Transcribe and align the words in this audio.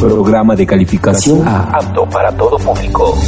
Programa 0.00 0.54
de 0.54 0.66
calificación 0.66 1.46
apto 1.46 2.08
para 2.08 2.30
todo 2.36 2.56
público. 2.58 3.18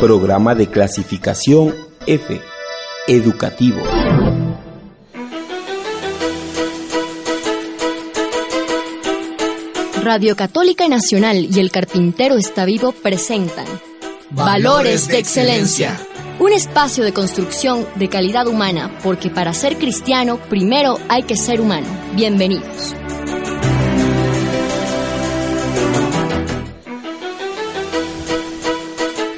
Programa 0.00 0.54
de 0.54 0.66
clasificación 0.66 1.74
F. 2.06 2.40
Educativo. 3.06 3.80
Radio 10.02 10.36
Católica 10.36 10.88
Nacional 10.88 11.48
y 11.50 11.60
El 11.60 11.70
Carpintero 11.70 12.36
está 12.36 12.64
vivo 12.64 12.92
presentan 12.92 13.66
Valores 14.30 15.06
de 15.08 15.18
Excelencia 15.18 15.98
un 16.38 16.52
espacio 16.52 17.02
de 17.02 17.12
construcción 17.12 17.86
de 17.96 18.08
calidad 18.08 18.46
humana, 18.46 18.98
porque 19.02 19.28
para 19.30 19.52
ser 19.52 19.76
cristiano 19.76 20.38
primero 20.48 20.98
hay 21.08 21.24
que 21.24 21.36
ser 21.36 21.60
humano. 21.60 21.86
Bienvenidos. 22.14 22.94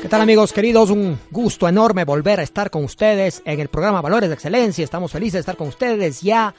¿Qué 0.02 0.08
tal 0.08 0.20
amigos 0.20 0.52
queridos? 0.52 0.90
Un 0.90 1.18
gusto 1.30 1.68
enorme 1.68 2.04
volver 2.04 2.40
a 2.40 2.42
estar 2.42 2.70
con 2.70 2.84
ustedes 2.84 3.42
en 3.44 3.60
el 3.60 3.68
programa 3.68 4.02
Valores 4.02 4.28
de 4.28 4.34
Excelencia. 4.34 4.84
Estamos 4.84 5.12
felices 5.12 5.34
de 5.34 5.40
estar 5.40 5.56
con 5.56 5.68
ustedes 5.68 6.20
ya 6.20 6.54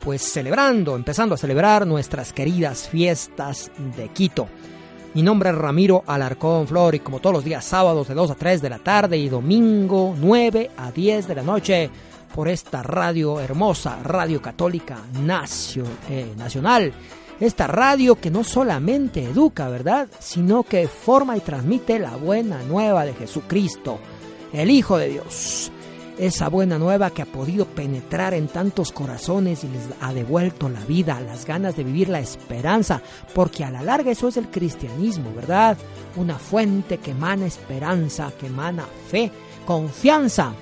pues 0.00 0.22
celebrando, 0.22 0.96
empezando 0.96 1.34
a 1.34 1.38
celebrar 1.38 1.86
nuestras 1.86 2.32
queridas 2.32 2.88
fiestas 2.88 3.70
de 3.96 4.08
Quito. 4.08 4.48
Mi 5.14 5.22
nombre 5.22 5.50
es 5.50 5.54
Ramiro 5.54 6.02
Alarcón 6.08 6.66
Flor 6.66 6.96
y 6.96 6.98
como 6.98 7.20
todos 7.20 7.34
los 7.34 7.44
días 7.44 7.64
sábados 7.64 8.08
de 8.08 8.14
2 8.14 8.32
a 8.32 8.34
3 8.34 8.60
de 8.60 8.68
la 8.68 8.80
tarde 8.80 9.16
y 9.16 9.28
domingo 9.28 10.12
9 10.18 10.72
a 10.76 10.90
10 10.90 11.28
de 11.28 11.34
la 11.36 11.42
noche 11.42 11.88
por 12.34 12.48
esta 12.48 12.82
radio 12.82 13.38
hermosa, 13.38 14.00
Radio 14.02 14.42
Católica 14.42 14.98
eh, 16.08 16.32
Nacional. 16.36 16.92
Esta 17.38 17.68
radio 17.68 18.16
que 18.16 18.32
no 18.32 18.42
solamente 18.42 19.22
educa, 19.22 19.68
¿verdad? 19.68 20.08
Sino 20.18 20.64
que 20.64 20.88
forma 20.88 21.36
y 21.36 21.40
transmite 21.40 22.00
la 22.00 22.16
buena 22.16 22.64
nueva 22.64 23.04
de 23.04 23.14
Jesucristo, 23.14 24.00
el 24.52 24.68
Hijo 24.68 24.98
de 24.98 25.10
Dios 25.10 25.70
esa 26.18 26.48
buena 26.48 26.78
nueva 26.78 27.10
que 27.10 27.22
ha 27.22 27.26
podido 27.26 27.66
penetrar 27.66 28.34
en 28.34 28.48
tantos 28.48 28.92
corazones 28.92 29.64
y 29.64 29.68
les 29.68 29.82
ha 30.00 30.12
devuelto 30.12 30.68
la 30.68 30.80
vida, 30.84 31.20
las 31.20 31.44
ganas 31.44 31.76
de 31.76 31.84
vivir 31.84 32.08
la 32.08 32.20
esperanza, 32.20 33.02
porque 33.34 33.64
a 33.64 33.70
la 33.70 33.82
larga 33.82 34.10
eso 34.10 34.28
es 34.28 34.36
el 34.36 34.48
cristianismo, 34.48 35.32
¿verdad? 35.34 35.76
Una 36.16 36.38
fuente 36.38 36.98
que 36.98 37.12
emana 37.12 37.46
esperanza, 37.46 38.32
que 38.38 38.46
emana 38.46 38.84
fe, 39.08 39.30
confianza, 39.66 40.52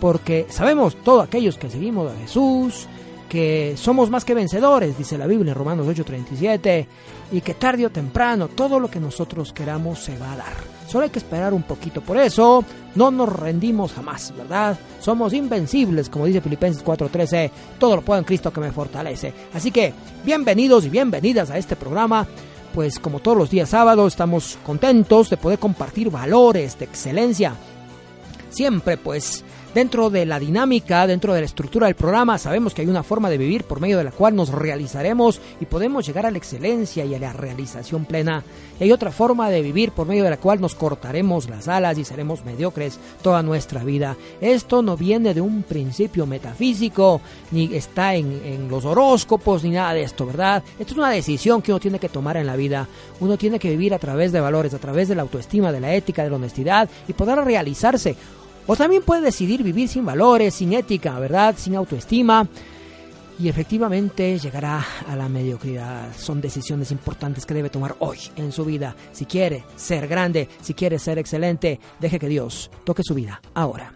porque 0.00 0.46
sabemos 0.48 0.96
todos 1.02 1.24
aquellos 1.24 1.58
que 1.58 1.70
seguimos 1.70 2.12
a 2.12 2.16
Jesús, 2.16 2.88
que 3.28 3.74
somos 3.76 4.10
más 4.10 4.24
que 4.24 4.34
vencedores, 4.34 4.96
dice 4.96 5.18
la 5.18 5.26
Biblia 5.26 5.52
en 5.52 5.58
Romanos 5.58 5.86
8:37, 5.86 6.86
y 7.30 7.40
que 7.40 7.54
tarde 7.54 7.86
o 7.86 7.90
temprano 7.90 8.48
todo 8.48 8.80
lo 8.80 8.90
que 8.90 9.00
nosotros 9.00 9.52
queramos 9.52 9.98
se 9.98 10.16
va 10.18 10.32
a 10.32 10.36
dar. 10.36 10.78
Solo 10.88 11.04
hay 11.04 11.10
que 11.10 11.18
esperar 11.18 11.52
un 11.52 11.64
poquito. 11.64 12.00
Por 12.00 12.16
eso 12.16 12.64
no 12.94 13.10
nos 13.10 13.30
rendimos 13.30 13.92
jamás, 13.92 14.32
¿verdad? 14.34 14.78
Somos 15.00 15.34
invencibles, 15.34 16.08
como 16.08 16.24
dice 16.24 16.40
Filipenses 16.40 16.82
4:13. 16.82 17.50
Todo 17.78 17.96
lo 17.96 18.02
puedo 18.02 18.18
en 18.18 18.24
Cristo 18.24 18.52
que 18.52 18.60
me 18.60 18.72
fortalece. 18.72 19.34
Así 19.52 19.70
que 19.70 19.92
bienvenidos 20.24 20.86
y 20.86 20.88
bienvenidas 20.88 21.50
a 21.50 21.58
este 21.58 21.76
programa. 21.76 22.26
Pues 22.74 22.98
como 22.98 23.20
todos 23.20 23.36
los 23.36 23.50
días 23.50 23.70
sábados 23.70 24.12
estamos 24.12 24.58
contentos 24.64 25.30
de 25.30 25.36
poder 25.36 25.58
compartir 25.58 26.10
valores 26.10 26.78
de 26.78 26.86
excelencia. 26.86 27.54
Siempre 28.50 28.96
pues 28.96 29.44
Dentro 29.78 30.10
de 30.10 30.26
la 30.26 30.40
dinámica, 30.40 31.06
dentro 31.06 31.32
de 31.32 31.38
la 31.38 31.46
estructura 31.46 31.86
del 31.86 31.94
programa, 31.94 32.36
sabemos 32.36 32.74
que 32.74 32.82
hay 32.82 32.88
una 32.88 33.04
forma 33.04 33.30
de 33.30 33.38
vivir 33.38 33.62
por 33.62 33.80
medio 33.80 33.96
de 33.96 34.02
la 34.02 34.10
cual 34.10 34.34
nos 34.34 34.48
realizaremos 34.48 35.40
y 35.60 35.66
podemos 35.66 36.04
llegar 36.04 36.26
a 36.26 36.32
la 36.32 36.38
excelencia 36.38 37.04
y 37.04 37.14
a 37.14 37.18
la 37.20 37.32
realización 37.32 38.04
plena. 38.04 38.42
Y 38.80 38.82
hay 38.82 38.90
otra 38.90 39.12
forma 39.12 39.48
de 39.50 39.62
vivir 39.62 39.92
por 39.92 40.08
medio 40.08 40.24
de 40.24 40.30
la 40.30 40.38
cual 40.38 40.60
nos 40.60 40.74
cortaremos 40.74 41.48
las 41.48 41.68
alas 41.68 41.96
y 41.96 42.04
seremos 42.04 42.44
mediocres 42.44 42.98
toda 43.22 43.40
nuestra 43.44 43.84
vida. 43.84 44.16
Esto 44.40 44.82
no 44.82 44.96
viene 44.96 45.32
de 45.32 45.42
un 45.42 45.62
principio 45.62 46.26
metafísico, 46.26 47.20
ni 47.52 47.72
está 47.76 48.16
en, 48.16 48.42
en 48.44 48.68
los 48.68 48.84
horóscopos, 48.84 49.62
ni 49.62 49.70
nada 49.70 49.92
de 49.92 50.02
esto, 50.02 50.26
¿verdad? 50.26 50.64
Esto 50.76 50.94
es 50.94 50.98
una 50.98 51.10
decisión 51.10 51.62
que 51.62 51.70
uno 51.70 51.78
tiene 51.78 52.00
que 52.00 52.08
tomar 52.08 52.36
en 52.36 52.48
la 52.48 52.56
vida. 52.56 52.88
Uno 53.20 53.38
tiene 53.38 53.60
que 53.60 53.70
vivir 53.70 53.94
a 53.94 54.00
través 54.00 54.32
de 54.32 54.40
valores, 54.40 54.74
a 54.74 54.78
través 54.78 55.06
de 55.06 55.14
la 55.14 55.22
autoestima, 55.22 55.70
de 55.70 55.80
la 55.80 55.94
ética, 55.94 56.24
de 56.24 56.30
la 56.30 56.36
honestidad 56.36 56.90
y 57.06 57.12
poder 57.12 57.38
realizarse. 57.44 58.16
O 58.70 58.76
también 58.76 59.02
puede 59.02 59.22
decidir 59.22 59.62
vivir 59.62 59.88
sin 59.88 60.04
valores, 60.04 60.54
sin 60.54 60.74
ética, 60.74 61.18
¿verdad? 61.18 61.54
Sin 61.56 61.74
autoestima. 61.74 62.46
Y 63.40 63.48
efectivamente 63.48 64.38
llegará 64.38 64.84
a 65.08 65.16
la 65.16 65.26
mediocridad. 65.28 66.14
Son 66.14 66.40
decisiones 66.42 66.90
importantes 66.92 67.46
que 67.46 67.54
debe 67.54 67.70
tomar 67.70 67.96
hoy 68.00 68.18
en 68.36 68.52
su 68.52 68.66
vida. 68.66 68.94
Si 69.12 69.24
quiere 69.24 69.64
ser 69.74 70.06
grande, 70.06 70.48
si 70.60 70.74
quiere 70.74 70.98
ser 70.98 71.18
excelente, 71.18 71.80
deje 71.98 72.18
que 72.18 72.28
Dios 72.28 72.70
toque 72.84 73.02
su 73.02 73.14
vida 73.14 73.40
ahora. 73.54 73.94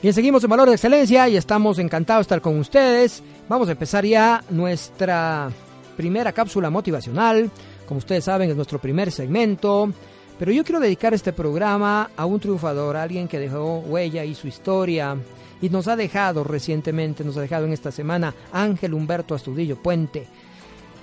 Bien, 0.00 0.14
seguimos 0.14 0.44
en 0.44 0.50
Valor 0.50 0.68
de 0.68 0.76
Excelencia 0.76 1.28
y 1.28 1.36
estamos 1.36 1.80
encantados 1.80 2.20
de 2.20 2.22
estar 2.22 2.40
con 2.40 2.56
ustedes. 2.56 3.20
Vamos 3.48 3.68
a 3.68 3.72
empezar 3.72 4.04
ya 4.06 4.44
nuestra 4.48 5.50
primera 5.96 6.30
cápsula 6.32 6.70
motivacional. 6.70 7.50
Como 7.84 7.98
ustedes 7.98 8.22
saben, 8.22 8.48
es 8.48 8.54
nuestro 8.54 8.78
primer 8.78 9.10
segmento. 9.10 9.92
Pero 10.38 10.52
yo 10.52 10.62
quiero 10.62 10.78
dedicar 10.78 11.14
este 11.14 11.32
programa 11.32 12.12
a 12.16 12.26
un 12.26 12.38
triunfador, 12.38 12.96
a 12.96 13.02
alguien 13.02 13.26
que 13.26 13.40
dejó 13.40 13.80
huella 13.80 14.24
y 14.24 14.36
su 14.36 14.46
historia. 14.46 15.16
Y 15.60 15.68
nos 15.68 15.88
ha 15.88 15.96
dejado 15.96 16.44
recientemente, 16.44 17.24
nos 17.24 17.36
ha 17.36 17.40
dejado 17.40 17.66
en 17.66 17.72
esta 17.72 17.90
semana 17.90 18.32
Ángel 18.52 18.94
Humberto 18.94 19.34
Astudillo 19.34 19.82
Puente. 19.82 20.28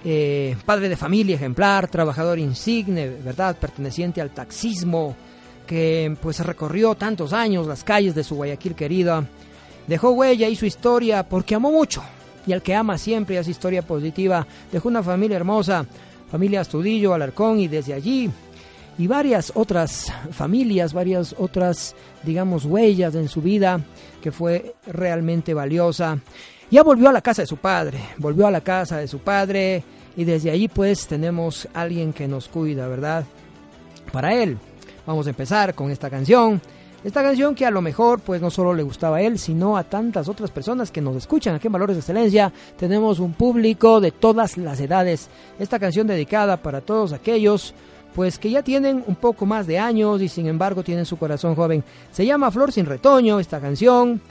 Eh, 0.06 0.56
padre 0.66 0.88
de 0.88 0.96
familia 0.96 1.36
ejemplar, 1.36 1.90
trabajador 1.90 2.40
insigne, 2.40 3.10
¿verdad? 3.10 3.58
Perteneciente 3.58 4.22
al 4.22 4.30
taxismo, 4.30 5.18
que 5.66 6.16
pues 6.22 6.40
recorrió 6.40 6.96
tantos 6.96 7.34
años 7.34 7.68
las 7.68 7.84
calles 7.84 8.16
de 8.16 8.24
su 8.24 8.36
Guayaquil 8.36 8.76
querida, 8.76 9.26
dejó 9.88 10.12
huella 10.12 10.48
y 10.48 10.56
su 10.56 10.66
historia 10.66 11.24
porque 11.24 11.56
amó 11.56 11.72
mucho, 11.72 12.04
y 12.48 12.54
al 12.54 12.62
que 12.62 12.76
ama 12.76 12.98
siempre 12.98 13.38
hace 13.38 13.52
historia 13.52 13.82
positiva, 13.82 14.46
dejó 14.72 14.90
una 14.90 15.04
familia 15.04 15.38
hermosa, 15.38 15.86
familia 16.30 16.62
Astudillo, 16.62 17.14
Alarcón, 17.14 17.60
y 17.60 17.68
desde 17.68 17.94
allí, 17.94 18.30
y 18.98 19.08
varias 19.08 19.52
otras 19.56 20.12
familias, 20.32 20.94
varias 20.94 21.36
otras, 21.38 21.96
digamos, 22.24 22.66
huellas 22.66 23.16
en 23.16 23.28
su 23.28 23.42
vida, 23.42 23.82
que 24.22 24.32
fue 24.32 24.76
realmente 24.88 25.54
valiosa. 25.54 26.20
Ya 26.72 26.82
volvió 26.82 27.10
a 27.10 27.14
la 27.14 27.22
casa 27.22 27.42
de 27.42 27.48
su 27.48 27.58
padre, 27.58 28.00
volvió 28.18 28.48
a 28.48 28.52
la 28.52 28.62
casa 28.62 28.98
de 28.98 29.08
su 29.08 29.20
padre, 29.20 29.84
y 30.18 30.24
desde 30.24 30.50
allí 30.50 30.68
pues 30.68 31.08
tenemos 31.08 31.68
alguien 31.74 32.14
que 32.14 32.28
nos 32.28 32.48
cuida, 32.48 32.88
¿verdad? 32.88 33.26
Para 34.12 34.34
él, 34.34 34.58
Vamos 35.06 35.28
a 35.28 35.30
empezar 35.30 35.76
con 35.76 35.92
esta 35.92 36.10
canción. 36.10 36.62
Esta 37.04 37.22
canción 37.22 37.54
que 37.54 37.66
a 37.66 37.72
lo 37.72 37.82
mejor 37.82 38.20
pues 38.20 38.42
no 38.42 38.50
solo 38.50 38.74
le 38.74 38.82
gustaba 38.82 39.18
a 39.18 39.22
él, 39.22 39.38
sino 39.38 39.78
a 39.78 39.84
tantas 39.84 40.28
otras 40.28 40.50
personas 40.50 40.90
que 40.90 41.02
nos 41.02 41.16
escuchan 41.16 41.54
aquí 41.54 41.68
en 41.68 41.74
Valores 41.74 41.96
de 41.96 42.00
Excelencia. 42.00 42.52
Tenemos 42.78 43.20
un 43.20 43.34
público 43.34 44.02
de 44.02 44.12
todas 44.12 44.58
las 44.58 44.80
edades. 44.80 45.30
Esta 45.60 45.78
canción 45.78 46.08
dedicada 46.08 46.58
para 46.58 46.82
todos 46.82 47.14
aquellos 47.14 47.76
pues 48.16 48.40
que 48.40 48.50
ya 48.50 48.64
tienen 48.64 49.04
un 49.06 49.16
poco 49.16 49.46
más 49.46 49.68
de 49.68 49.78
años 49.78 50.22
y 50.22 50.30
sin 50.30 50.48
embargo 50.48 50.84
tienen 50.84 51.06
su 51.06 51.18
corazón 51.18 51.54
joven. 51.54 51.84
Se 52.12 52.26
llama 52.26 52.50
Flor 52.50 52.72
sin 52.72 52.86
retoño 52.86 53.40
esta 53.40 53.60
canción. 53.60 54.22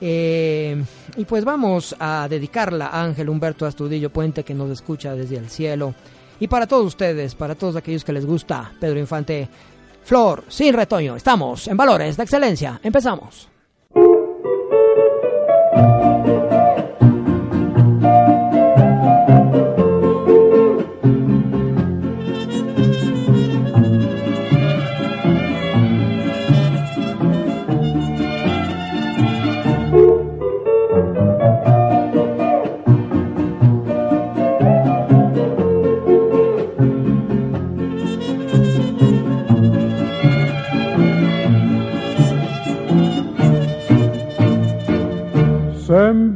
Eh, 0.00 0.82
y 1.16 1.24
pues 1.24 1.44
vamos 1.44 1.94
a 1.98 2.26
dedicarla 2.28 2.86
a 2.88 3.02
Ángel 3.02 3.28
Humberto 3.28 3.66
Astudillo 3.66 4.10
Puente 4.10 4.42
que 4.42 4.54
nos 4.54 4.70
escucha 4.70 5.14
desde 5.14 5.36
el 5.36 5.48
cielo. 5.48 5.94
Y 6.40 6.48
para 6.48 6.66
todos 6.66 6.86
ustedes, 6.86 7.34
para 7.34 7.54
todos 7.54 7.76
aquellos 7.76 8.04
que 8.04 8.12
les 8.12 8.26
gusta 8.26 8.72
Pedro 8.80 8.98
Infante, 8.98 9.48
Flor, 10.06 10.44
sin 10.46 10.72
retoño. 10.72 11.16
Estamos 11.16 11.66
en 11.66 11.76
Valores 11.76 12.16
de 12.16 12.22
Excelencia. 12.22 12.78
Empezamos. 12.80 13.48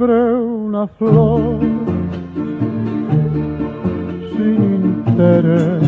Sembré 0.01 0.35
una 0.35 0.87
flor 0.87 1.61
sin 4.35 4.65
interés. 5.07 5.83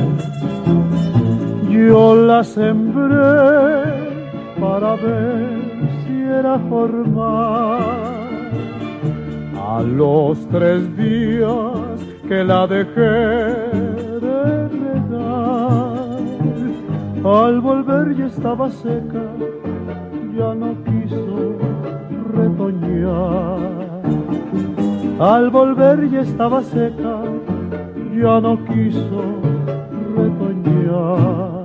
Yo 1.70 2.14
la 2.14 2.44
sembré 2.44 3.32
para 4.60 4.96
ver 4.96 5.62
si 6.04 6.12
era 6.20 6.58
formal. 6.68 7.90
A 9.58 9.80
los 9.82 10.46
tres 10.48 10.94
días 10.94 11.98
que 12.28 12.44
la 12.44 12.66
dejé 12.66 13.16
de 14.26 14.68
regar, 14.68 16.18
al 17.24 17.60
volver 17.62 18.14
ya 18.14 18.26
estaba 18.26 18.70
seca, 18.70 19.24
ya 20.36 20.54
no 20.54 20.76
quiso 20.84 21.56
retoñar. 22.34 23.81
Al 25.18 25.50
volver 25.50 26.10
ya 26.10 26.22
estaba 26.22 26.62
seca, 26.62 27.22
ya 28.14 28.40
no 28.40 28.58
quiso 28.64 29.22
retoñar. 30.16 31.64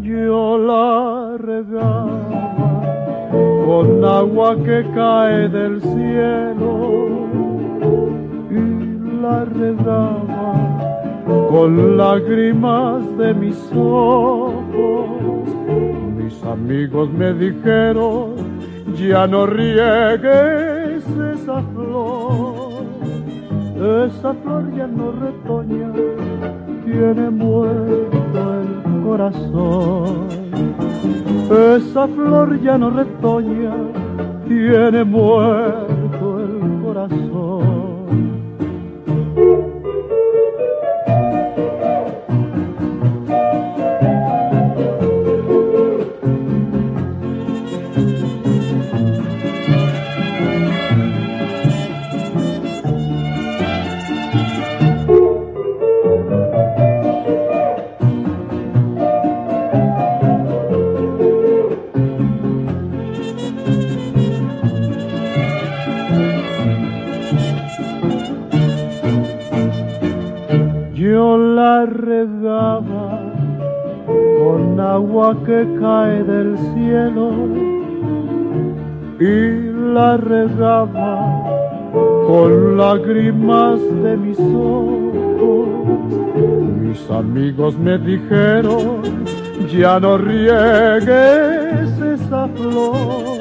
Yo 0.00 0.58
la 0.58 1.36
regaba 1.38 2.52
con 3.64 4.04
agua 4.04 4.56
que 4.56 4.84
cae 4.94 5.48
del 5.48 5.80
cielo 5.80 7.08
y 8.50 9.22
la 9.22 9.44
regaba 9.46 10.52
con 11.48 11.96
lágrimas 11.96 13.16
de 13.16 13.34
mis 13.34 13.58
ojos. 13.74 15.48
Mis 16.16 16.44
amigos 16.44 17.10
me 17.10 17.32
dijeron, 17.32 18.34
ya 18.94 19.26
no 19.26 19.46
riegues 19.46 20.71
esa 23.82 24.32
flor 24.34 24.72
ya 24.76 24.86
no 24.86 25.10
retoña, 25.12 25.92
tiene 26.84 27.30
muerto 27.30 28.54
el 28.60 29.02
corazón. 29.02 30.28
Esa 31.50 32.06
flor 32.08 32.60
ya 32.60 32.78
no 32.78 32.90
retoña, 32.90 33.74
tiene 34.46 35.04
muerto 35.04 36.01
lágrimas 83.12 83.80
de 84.02 84.16
mis 84.16 84.38
ojos. 84.38 85.68
Mis 86.80 87.10
amigos 87.10 87.78
me 87.78 87.98
dijeron, 87.98 89.02
ya 89.72 90.00
no 90.00 90.18
riegues 90.18 91.90
esa 92.00 92.48
flor, 92.48 93.38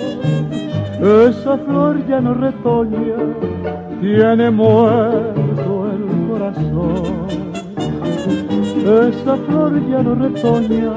esa 1.29 1.57
flor 1.57 2.07
ya 2.07 2.21
no 2.21 2.33
retoña, 2.33 3.15
tiene 4.01 4.51
muerto 4.51 5.87
el 5.91 6.29
corazón. 6.29 7.21
Esa 8.81 9.37
flor 9.37 9.89
ya 9.89 10.03
no 10.03 10.15
retoña, 10.15 10.93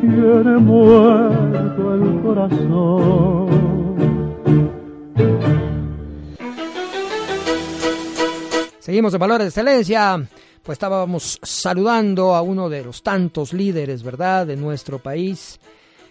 tiene 0.00 0.58
muerto 0.58 1.94
el 1.94 2.20
corazón. 2.22 3.77
Seguimos 8.88 9.12
en 9.12 9.20
Valores 9.20 9.44
de 9.44 9.48
Excelencia. 9.50 10.16
Pues 10.62 10.76
estábamos 10.76 11.38
saludando 11.42 12.34
a 12.34 12.40
uno 12.40 12.70
de 12.70 12.84
los 12.84 13.02
tantos 13.02 13.52
líderes, 13.52 14.02
¿verdad?, 14.02 14.46
de 14.46 14.56
nuestro 14.56 14.98
país. 14.98 15.60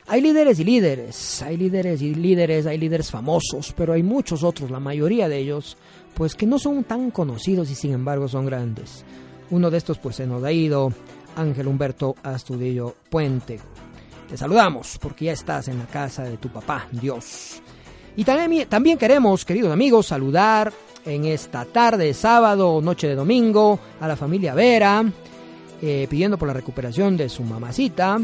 Hay 0.06 0.21
líderes 0.21 0.59
y 0.59 0.63
líderes, 0.63 1.41
hay 1.41 1.57
líderes 1.57 2.03
y 2.03 2.13
líderes, 2.13 2.68
hay 2.68 2.77
líderes 2.77 3.09
famosos, 3.09 3.74
pero 3.75 3.94
hay 3.94 4.03
muchos 4.03 4.44
otros, 4.44 4.69
la 4.69 4.79
mayoría 4.79 5.27
de 5.27 5.39
ellos, 5.39 5.75
pues 6.13 6.35
que 6.35 6.45
no 6.45 6.59
son 6.59 6.83
tan 6.83 7.09
conocidos 7.09 7.71
y 7.71 7.74
sin 7.74 7.94
embargo 7.94 8.27
son 8.27 8.45
grandes. 8.45 9.03
Uno 9.50 9.71
de 9.71 9.80
estos 9.80 9.97
pues 9.97 10.18
se 10.18 10.27
nos 10.27 10.44
ha 10.44 10.51
ido, 10.51 10.94
Ángel 11.35 11.65
Humberto 11.65 12.15
Astudillo 12.21 12.94
Puente. 13.09 13.59
Te 14.30 14.38
saludamos 14.38 15.00
porque 15.01 15.25
ya 15.25 15.31
estás 15.31 15.68
en 15.68 15.80
la 15.80 15.88
casa 15.88 16.25
de 16.25 16.38
tu 16.38 16.50
papá, 16.50 16.88
Dios. 16.91 17.59
Y 18.15 18.23
también, 18.23 18.69
también 18.69 19.00
queremos, 19.00 19.45
queridos 19.45 19.71
amigos, 19.71 20.06
saludar 20.06 20.71
en 21.07 21.25
esta 21.25 21.65
tarde, 21.65 22.13
sábado, 22.13 22.81
noche 22.81 23.07
de 23.07 23.15
domingo, 23.15 23.80
a 24.00 24.07
la 24.07 24.15
familia 24.15 24.54
Vera, 24.54 25.04
eh, 25.81 26.07
pidiendo 26.09 26.38
por 26.38 26.48
la 26.48 26.54
recuperación 26.54 27.15
de 27.18 27.30
su 27.30 27.44
mamacita. 27.44 28.19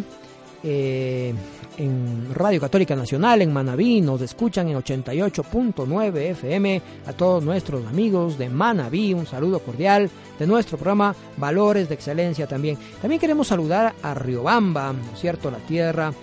Eh, 0.63 1.33
en 1.77 2.33
Radio 2.33 2.61
Católica 2.61 2.95
Nacional 2.95 3.41
en 3.41 3.51
Manabí 3.51 3.99
nos 3.99 4.21
escuchan 4.21 4.69
en 4.69 4.77
88.9 4.77 6.17
FM 6.31 6.81
a 7.07 7.13
todos 7.13 7.43
nuestros 7.43 7.85
amigos 7.87 8.37
de 8.37 8.49
Manabí, 8.49 9.13
un 9.13 9.25
saludo 9.25 9.59
cordial 9.59 10.09
de 10.37 10.47
nuestro 10.47 10.77
programa 10.77 11.15
Valores 11.37 11.89
de 11.89 11.95
Excelencia 11.95 12.47
también. 12.47 12.77
También 13.01 13.19
queremos 13.19 13.47
saludar 13.47 13.95
a 14.03 14.13
Riobamba, 14.13 14.93
¿no 14.93 15.13
es 15.13 15.19
cierto? 15.19 15.49
La 15.49 15.57
tierra, 15.57 16.13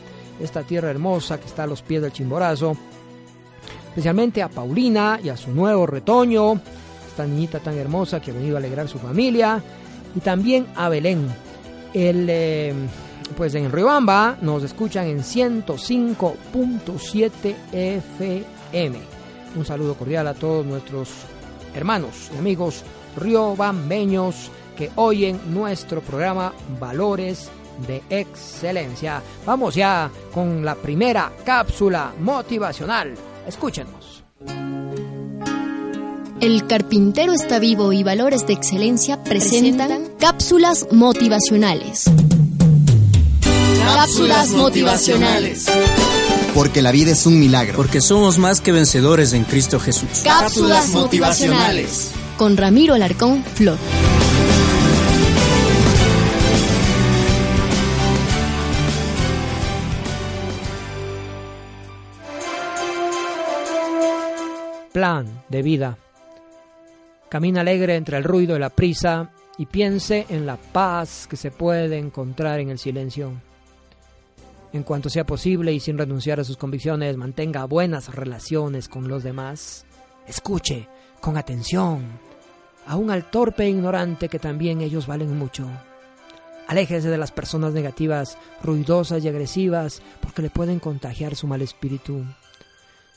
esta 0.40 0.62
tierra 0.62 0.90
hermosa 0.90 1.40
que 1.40 1.46
está 1.46 1.64
a 1.64 1.66
los 1.66 1.82
pies 1.82 2.02
del 2.02 2.12
Chimborazo, 2.12 2.76
especialmente 3.90 4.42
a 4.42 4.48
Paulina 4.48 5.20
y 5.22 5.28
a 5.28 5.36
su 5.36 5.52
nuevo 5.52 5.86
retoño, 5.86 6.58
esta 7.08 7.26
niñita 7.26 7.58
tan 7.58 7.76
hermosa 7.76 8.20
que 8.20 8.30
ha 8.30 8.34
venido 8.34 8.56
a 8.56 8.60
alegrar 8.60 8.88
su 8.88 8.98
familia, 8.98 9.62
y 10.14 10.20
también 10.20 10.68
a 10.76 10.88
Belén. 10.88 11.26
El, 11.92 12.28
eh, 12.30 12.72
pues 13.36 13.56
en 13.56 13.72
Riobamba 13.72 14.38
nos 14.40 14.62
escuchan 14.62 15.08
en 15.08 15.18
105.7 15.18 17.56
FM. 17.72 18.98
Un 19.56 19.64
saludo 19.64 19.94
cordial 19.94 20.28
a 20.28 20.34
todos 20.34 20.64
nuestros 20.64 21.08
hermanos 21.74 22.30
y 22.34 22.38
amigos 22.38 22.84
riobambeños 23.16 24.52
que 24.76 24.92
oyen 24.94 25.40
nuestro 25.52 26.00
programa 26.00 26.52
Valores 26.78 27.50
de 27.86 28.02
Excelencia. 28.08 29.20
Vamos 29.44 29.74
ya 29.74 30.08
con 30.32 30.64
la 30.64 30.76
primera 30.76 31.32
cápsula 31.44 32.14
motivacional. 32.20 33.16
Escúchenos. 33.46 34.24
El 36.40 36.66
carpintero 36.66 37.32
está 37.32 37.58
vivo 37.58 37.92
y 37.92 38.02
Valores 38.02 38.46
de 38.46 38.54
Excelencia 38.54 39.22
presentan 39.22 40.08
cápsulas 40.18 40.86
motivacionales. 40.90 42.04
Cápsulas 43.84 44.50
motivacionales. 44.50 45.66
Porque 46.54 46.80
la 46.80 46.92
vida 46.92 47.12
es 47.12 47.26
un 47.26 47.38
milagro. 47.38 47.76
Porque 47.76 48.00
somos 48.00 48.38
más 48.38 48.60
que 48.60 48.72
vencedores 48.72 49.34
en 49.34 49.44
Cristo 49.44 49.78
Jesús. 49.78 50.08
Cápsulas 50.24 50.88
motivacionales. 50.88 52.10
Con 52.38 52.56
Ramiro 52.56 52.94
Alarcón 52.94 53.44
Flor. 53.54 53.76
Plan 65.00 65.44
de 65.48 65.62
vida. 65.62 65.96
Camina 67.30 67.62
alegre 67.62 67.96
entre 67.96 68.18
el 68.18 68.24
ruido 68.24 68.54
y 68.54 68.58
la 68.58 68.68
prisa 68.68 69.30
y 69.56 69.64
piense 69.64 70.26
en 70.28 70.44
la 70.44 70.58
paz 70.58 71.26
que 71.26 71.38
se 71.38 71.50
puede 71.50 71.96
encontrar 71.96 72.60
en 72.60 72.68
el 72.68 72.78
silencio. 72.78 73.32
En 74.74 74.82
cuanto 74.82 75.08
sea 75.08 75.24
posible 75.24 75.72
y 75.72 75.80
sin 75.80 75.96
renunciar 75.96 76.38
a 76.38 76.44
sus 76.44 76.58
convicciones, 76.58 77.16
mantenga 77.16 77.64
buenas 77.64 78.14
relaciones 78.14 78.90
con 78.90 79.08
los 79.08 79.22
demás. 79.22 79.86
Escuche 80.26 80.86
con 81.22 81.38
atención, 81.38 82.04
aún 82.86 83.10
al 83.10 83.30
torpe 83.30 83.62
e 83.62 83.70
ignorante 83.70 84.28
que 84.28 84.38
también 84.38 84.82
ellos 84.82 85.06
valen 85.06 85.34
mucho. 85.34 85.66
Aléjese 86.68 87.08
de 87.08 87.16
las 87.16 87.32
personas 87.32 87.72
negativas, 87.72 88.36
ruidosas 88.62 89.24
y 89.24 89.28
agresivas, 89.28 90.02
porque 90.20 90.42
le 90.42 90.50
pueden 90.50 90.78
contagiar 90.78 91.36
su 91.36 91.46
mal 91.46 91.62
espíritu. 91.62 92.22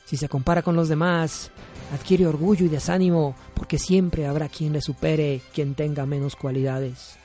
Si 0.06 0.18
se 0.18 0.30
compara 0.30 0.62
con 0.62 0.76
los 0.76 0.90
demás, 0.90 1.52
adquiere 1.94 2.28
orgullo 2.28 2.66
y 2.66 2.70
desánimo 2.70 3.36
porque 3.54 3.80
siempre 3.80 4.28
habrá 4.28 4.50
quien 4.50 4.74
le 4.74 4.82
supere, 4.82 5.42
quien 5.54 5.76
tenga 5.76 6.06
menos 6.06 6.36
cualidades. 6.36 7.18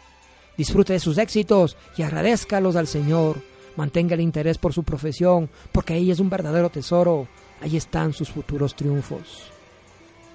Disfrute 0.56 0.92
de 0.92 1.00
sus 1.00 1.18
éxitos 1.18 1.76
y 1.96 2.02
agradezcalos 2.02 2.76
al 2.76 2.86
Señor. 2.86 3.40
Mantenga 3.76 4.14
el 4.14 4.20
interés 4.20 4.58
por 4.58 4.72
su 4.72 4.82
profesión, 4.82 5.48
porque 5.70 5.94
ahí 5.94 6.10
es 6.10 6.18
un 6.18 6.28
verdadero 6.28 6.68
tesoro. 6.68 7.28
Ahí 7.60 7.76
están 7.76 8.12
sus 8.12 8.30
futuros 8.30 8.74
triunfos. 8.74 9.52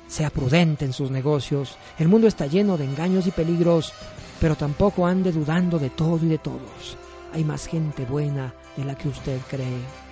Sea 0.08 0.30
prudente 0.30 0.86
en 0.86 0.94
sus 0.94 1.12
negocios. 1.12 1.78
El 2.00 2.08
mundo 2.08 2.28
está 2.28 2.48
lleno 2.48 2.78
de 2.78 2.86
engaños 2.86 3.28
y 3.28 3.32
peligros, 3.32 3.94
pero 4.40 4.56
tampoco 4.56 5.06
ande 5.06 5.32
dudando 5.32 5.78
de 5.78 5.90
todo 5.90 6.26
y 6.26 6.30
de 6.30 6.38
todos. 6.38 6.98
Hay 7.34 7.44
más 7.44 7.68
gente 7.68 8.06
buena 8.06 8.54
de 8.78 8.86
la 8.86 8.96
que 8.96 9.10
usted 9.10 9.40
cree. 9.50 10.03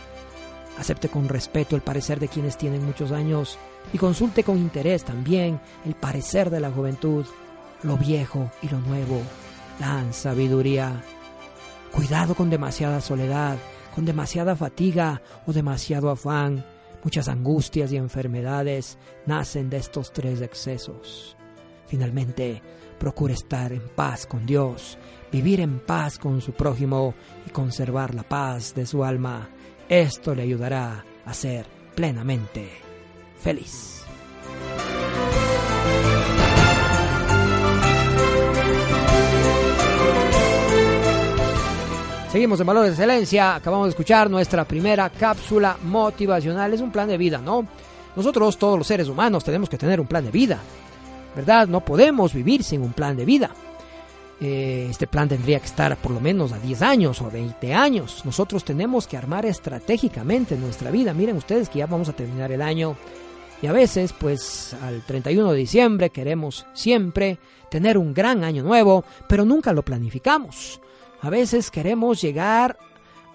Acepte 0.78 1.10
con 1.10 1.28
respeto 1.28 1.76
el 1.76 1.82
parecer 1.82 2.20
de 2.20 2.28
quienes 2.28 2.58
tienen 2.58 2.86
muchos 2.86 3.12
años 3.12 3.58
y 3.94 3.98
consulte 3.98 4.44
con 4.44 4.58
interés 4.58 5.04
también 5.04 5.60
el 5.86 5.96
parecer 5.96 6.50
de 6.50 6.60
la 6.60 6.72
juventud, 6.72 7.26
lo 7.84 7.98
viejo 7.98 8.52
y 8.62 8.70
lo 8.70 8.80
nuevo, 8.80 9.22
la 9.80 10.12
sabiduría. 10.14 11.04
Cuidado 11.92 12.36
con 12.36 12.50
demasiada 12.50 13.02
soledad, 13.02 13.58
con 13.94 14.06
demasiada 14.06 14.56
fatiga 14.56 15.22
o 15.46 15.54
demasiado 15.54 16.10
afán. 16.10 16.66
Muchas 17.04 17.28
angustias 17.28 17.92
y 17.92 17.98
enfermedades 17.98 18.98
nacen 19.26 19.70
de 19.70 19.78
estos 19.78 20.14
tres 20.14 20.42
excesos. 20.42 21.36
Finalmente, 21.88 22.62
procure 22.98 23.34
estar 23.34 23.74
en 23.74 23.82
paz 23.96 24.26
con 24.28 24.46
Dios, 24.46 24.98
vivir 25.32 25.60
en 25.60 25.80
paz 25.80 26.18
con 26.18 26.40
su 26.40 26.54
prójimo 26.54 27.16
y 27.46 27.50
conservar 27.50 28.14
la 28.14 28.24
paz 28.24 28.74
de 28.76 28.86
su 28.86 29.04
alma. 29.04 29.50
Esto 29.92 30.34
le 30.34 30.44
ayudará 30.44 31.04
a 31.26 31.34
ser 31.34 31.66
plenamente 31.94 32.66
feliz. 33.38 34.06
Seguimos 42.32 42.62
en 42.62 42.68
Valores 42.68 42.92
de 42.92 42.94
Excelencia. 42.94 43.56
Acabamos 43.56 43.88
de 43.88 43.90
escuchar 43.90 44.30
nuestra 44.30 44.64
primera 44.64 45.10
cápsula 45.10 45.76
motivacional. 45.84 46.74
Es 46.74 46.80
un 46.80 46.94
plan 46.94 47.10
de 47.10 47.18
vida, 47.18 47.40
¿no? 47.40 47.68
Nosotros, 48.16 48.58
todos 48.58 48.78
los 48.78 48.88
seres 48.88 49.10
humanos, 49.10 49.44
tenemos 49.44 49.68
que 49.68 49.78
tener 49.78 50.00
un 50.00 50.08
plan 50.08 50.24
de 50.24 50.32
vida. 50.32 50.60
¿Verdad? 51.36 51.68
No 51.68 51.82
podemos 51.82 52.34
vivir 52.34 52.64
sin 52.64 52.82
un 52.82 52.94
plan 52.94 53.18
de 53.18 53.26
vida. 53.26 53.52
Eh, 54.44 54.88
este 54.90 55.06
plan 55.06 55.30
tendría 55.30 55.60
que 55.60 55.68
estar 55.68 55.96
por 55.98 56.12
lo 56.12 56.20
menos 56.20 56.52
a 56.52 56.58
10 56.58 56.82
años 56.82 57.22
o 57.22 57.30
20 57.30 57.74
años. 57.76 58.26
Nosotros 58.26 58.64
tenemos 58.66 59.06
que 59.06 59.16
armar 59.16 59.46
estratégicamente 59.46 60.58
nuestra 60.58 60.90
vida. 60.90 61.14
Miren 61.14 61.38
ustedes 61.38 61.70
que 61.70 61.80
ya 61.80 61.86
vamos 61.86 62.10
a 62.10 62.14
terminar 62.14 62.52
el 62.52 62.64
año 62.64 62.96
y 63.62 63.68
a 63.68 63.72
veces, 63.72 64.14
pues 64.14 64.76
al 64.82 65.04
31 65.04 65.52
de 65.52 65.58
diciembre 65.60 66.10
queremos 66.10 66.66
siempre 66.74 67.38
tener 67.70 68.00
un 68.00 68.14
gran 68.14 68.44
año 68.44 68.64
nuevo, 68.64 69.06
pero 69.28 69.46
nunca 69.46 69.72
lo 69.74 69.84
planificamos. 69.84 70.82
A 71.22 71.30
veces 71.30 71.70
queremos 71.70 72.20
llegar 72.20 72.80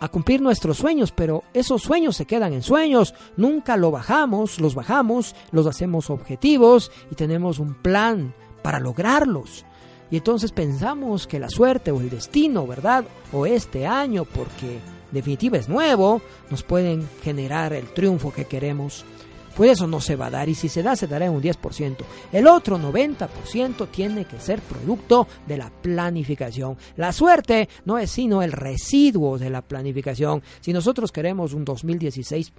a 0.00 0.08
cumplir 0.08 0.42
nuestros 0.42 0.78
sueños, 0.78 1.12
pero 1.12 1.44
esos 1.54 1.82
sueños 1.82 2.16
se 2.16 2.26
quedan 2.26 2.52
en 2.52 2.62
sueños, 2.62 3.14
nunca 3.36 3.76
lo 3.76 3.92
bajamos, 3.92 4.60
los 4.60 4.74
bajamos, 4.74 5.36
los 5.52 5.68
hacemos 5.68 6.10
objetivos 6.10 6.90
y 7.12 7.14
tenemos 7.14 7.60
un 7.60 7.74
plan 7.74 8.34
para 8.62 8.80
lograrlos. 8.80 9.64
Y 10.10 10.18
entonces 10.18 10.52
pensamos 10.52 11.26
que 11.26 11.40
la 11.40 11.48
suerte 11.48 11.90
o 11.90 12.00
el 12.00 12.10
destino, 12.10 12.66
¿verdad? 12.66 13.04
O 13.32 13.46
este 13.46 13.86
año, 13.86 14.24
porque 14.24 14.78
definitiva 15.10 15.58
es 15.58 15.68
nuevo, 15.68 16.22
nos 16.50 16.62
pueden 16.62 17.08
generar 17.22 17.72
el 17.72 17.92
triunfo 17.92 18.32
que 18.32 18.44
queremos. 18.44 19.04
Pues 19.56 19.72
eso 19.72 19.86
no 19.86 20.02
se 20.02 20.16
va 20.16 20.26
a 20.26 20.30
dar 20.30 20.50
y 20.50 20.54
si 20.54 20.68
se 20.68 20.82
da 20.82 20.94
se 20.96 21.06
dará 21.06 21.24
en 21.24 21.32
un 21.32 21.42
10%. 21.42 21.96
El 22.30 22.46
otro 22.46 22.78
90% 22.78 23.88
tiene 23.90 24.26
que 24.26 24.38
ser 24.38 24.60
producto 24.60 25.26
de 25.46 25.56
la 25.56 25.70
planificación. 25.70 26.76
La 26.96 27.10
suerte 27.10 27.68
no 27.86 27.96
es 27.96 28.10
sino 28.10 28.42
el 28.42 28.52
residuo 28.52 29.38
de 29.38 29.48
la 29.48 29.62
planificación. 29.62 30.42
Si 30.60 30.74
nosotros 30.74 31.10
queremos 31.10 31.54
un 31.54 31.64
2016 31.64 32.52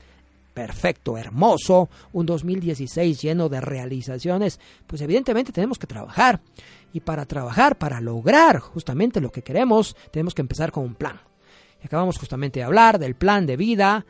perfecto, 0.55 1.19
hermoso, 1.19 1.87
un 2.13 2.25
2016 2.25 3.21
lleno 3.21 3.47
de 3.47 3.61
realizaciones, 3.61 4.59
pues 4.87 4.99
evidentemente 5.03 5.51
tenemos 5.51 5.77
que 5.77 5.85
trabajar. 5.85 6.41
Y 6.97 6.99
para 6.99 7.27
trabajar, 7.27 7.77
para 7.77 8.01
lograr 8.01 8.57
justamente 8.57 9.21
lo 9.21 9.31
que 9.31 9.43
queremos, 9.43 9.95
tenemos 10.09 10.33
que 10.33 10.41
empezar 10.41 10.71
con 10.71 10.83
un 10.83 10.95
plan. 10.95 11.21
acabamos 11.83 12.17
justamente 12.17 12.59
de 12.59 12.63
hablar 12.63 12.97
del 12.97 13.13
plan 13.13 13.45
de 13.45 13.55
vida 13.55 14.03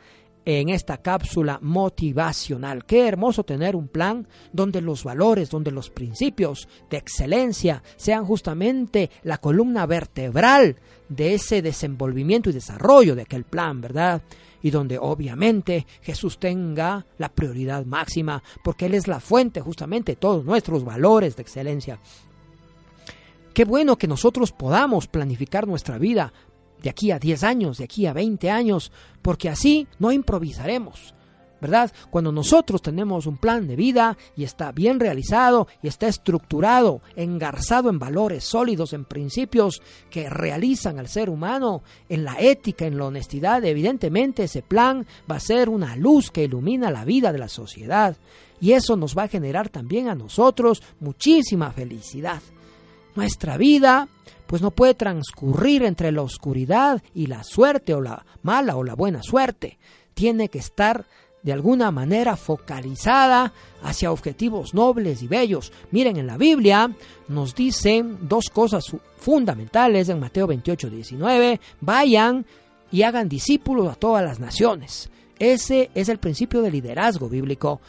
en 0.46 0.70
esta 0.70 0.96
cápsula 0.96 1.58
motivacional. 1.60 2.86
Qué 2.86 3.06
hermoso 3.06 3.44
tener 3.44 3.76
un 3.76 3.88
plan 3.88 4.26
donde 4.54 4.80
los 4.80 5.04
valores, 5.04 5.50
donde 5.50 5.70
los 5.70 5.90
principios 5.90 6.66
de 6.88 6.96
excelencia 6.96 7.82
sean 7.96 8.24
justamente 8.24 9.10
la 9.22 9.36
columna 9.36 9.84
vertebral 9.84 10.76
de 11.10 11.34
ese 11.34 11.60
desenvolvimiento 11.60 12.48
y 12.48 12.54
desarrollo 12.54 13.14
de 13.14 13.22
aquel 13.22 13.44
plan, 13.44 13.82
¿verdad? 13.82 14.22
y 14.62 14.70
donde 14.70 14.98
obviamente 14.98 15.86
Jesús 16.02 16.38
tenga 16.38 17.06
la 17.18 17.28
prioridad 17.28 17.84
máxima, 17.84 18.42
porque 18.64 18.86
Él 18.86 18.94
es 18.94 19.06
la 19.06 19.20
fuente 19.20 19.60
justamente 19.60 20.12
de 20.12 20.16
todos 20.16 20.44
nuestros 20.44 20.84
valores 20.84 21.36
de 21.36 21.42
excelencia. 21.42 21.98
Qué 23.58 23.64
bueno 23.64 23.98
que 23.98 24.06
nosotros 24.06 24.52
podamos 24.52 25.08
planificar 25.08 25.66
nuestra 25.66 25.98
vida 25.98 26.32
de 26.80 26.90
aquí 26.90 27.10
a 27.10 27.18
10 27.18 27.42
años, 27.42 27.78
de 27.78 27.84
aquí 27.86 28.06
a 28.06 28.12
20 28.12 28.48
años, 28.52 28.92
porque 29.20 29.48
así 29.48 29.88
no 29.98 30.12
improvisaremos, 30.12 31.12
¿verdad? 31.60 31.90
Cuando 32.08 32.30
nosotros 32.30 32.80
tenemos 32.80 33.26
un 33.26 33.36
plan 33.36 33.66
de 33.66 33.74
vida 33.74 34.16
y 34.36 34.44
está 34.44 34.70
bien 34.70 35.00
realizado 35.00 35.66
y 35.82 35.88
está 35.88 36.06
estructurado, 36.06 37.02
engarzado 37.16 37.90
en 37.90 37.98
valores 37.98 38.44
sólidos, 38.44 38.92
en 38.92 39.04
principios 39.04 39.82
que 40.08 40.30
realizan 40.30 41.00
al 41.00 41.08
ser 41.08 41.28
humano, 41.28 41.82
en 42.08 42.22
la 42.22 42.36
ética, 42.38 42.86
en 42.86 42.96
la 42.96 43.06
honestidad, 43.06 43.64
evidentemente 43.64 44.44
ese 44.44 44.62
plan 44.62 45.04
va 45.28 45.34
a 45.34 45.40
ser 45.40 45.68
una 45.68 45.96
luz 45.96 46.30
que 46.30 46.44
ilumina 46.44 46.92
la 46.92 47.04
vida 47.04 47.32
de 47.32 47.38
la 47.38 47.48
sociedad 47.48 48.16
y 48.60 48.74
eso 48.74 48.94
nos 48.94 49.18
va 49.18 49.24
a 49.24 49.28
generar 49.28 49.68
también 49.68 50.08
a 50.08 50.14
nosotros 50.14 50.80
muchísima 51.00 51.72
felicidad. 51.72 52.40
Nuestra 53.18 53.56
vida 53.56 54.06
pues 54.46 54.62
no 54.62 54.70
puede 54.70 54.94
transcurrir 54.94 55.82
entre 55.82 56.12
la 56.12 56.22
oscuridad 56.22 57.02
y 57.14 57.26
la 57.26 57.42
suerte 57.42 57.92
o 57.92 58.00
la 58.00 58.24
mala 58.42 58.76
o 58.76 58.84
la 58.84 58.94
buena 58.94 59.24
suerte. 59.24 59.76
Tiene 60.14 60.48
que 60.48 60.60
estar 60.60 61.04
de 61.42 61.52
alguna 61.52 61.90
manera 61.90 62.36
focalizada 62.36 63.52
hacia 63.82 64.12
objetivos 64.12 64.72
nobles 64.72 65.20
y 65.24 65.26
bellos. 65.26 65.72
Miren, 65.90 66.16
en 66.16 66.28
la 66.28 66.36
Biblia 66.36 66.94
nos 67.26 67.56
dicen 67.56 68.18
dos 68.28 68.50
cosas 68.50 68.84
fundamentales 69.16 70.08
en 70.10 70.20
Mateo 70.20 70.46
28, 70.46 70.88
19. 70.88 71.60
Vayan 71.80 72.46
y 72.92 73.02
hagan 73.02 73.28
discípulos 73.28 73.92
a 73.92 73.96
todas 73.96 74.22
las 74.22 74.38
naciones. 74.38 75.10
Ese 75.40 75.90
es 75.92 76.08
el 76.08 76.18
principio 76.18 76.62
de 76.62 76.70
liderazgo 76.70 77.28
bíblico. 77.28 77.80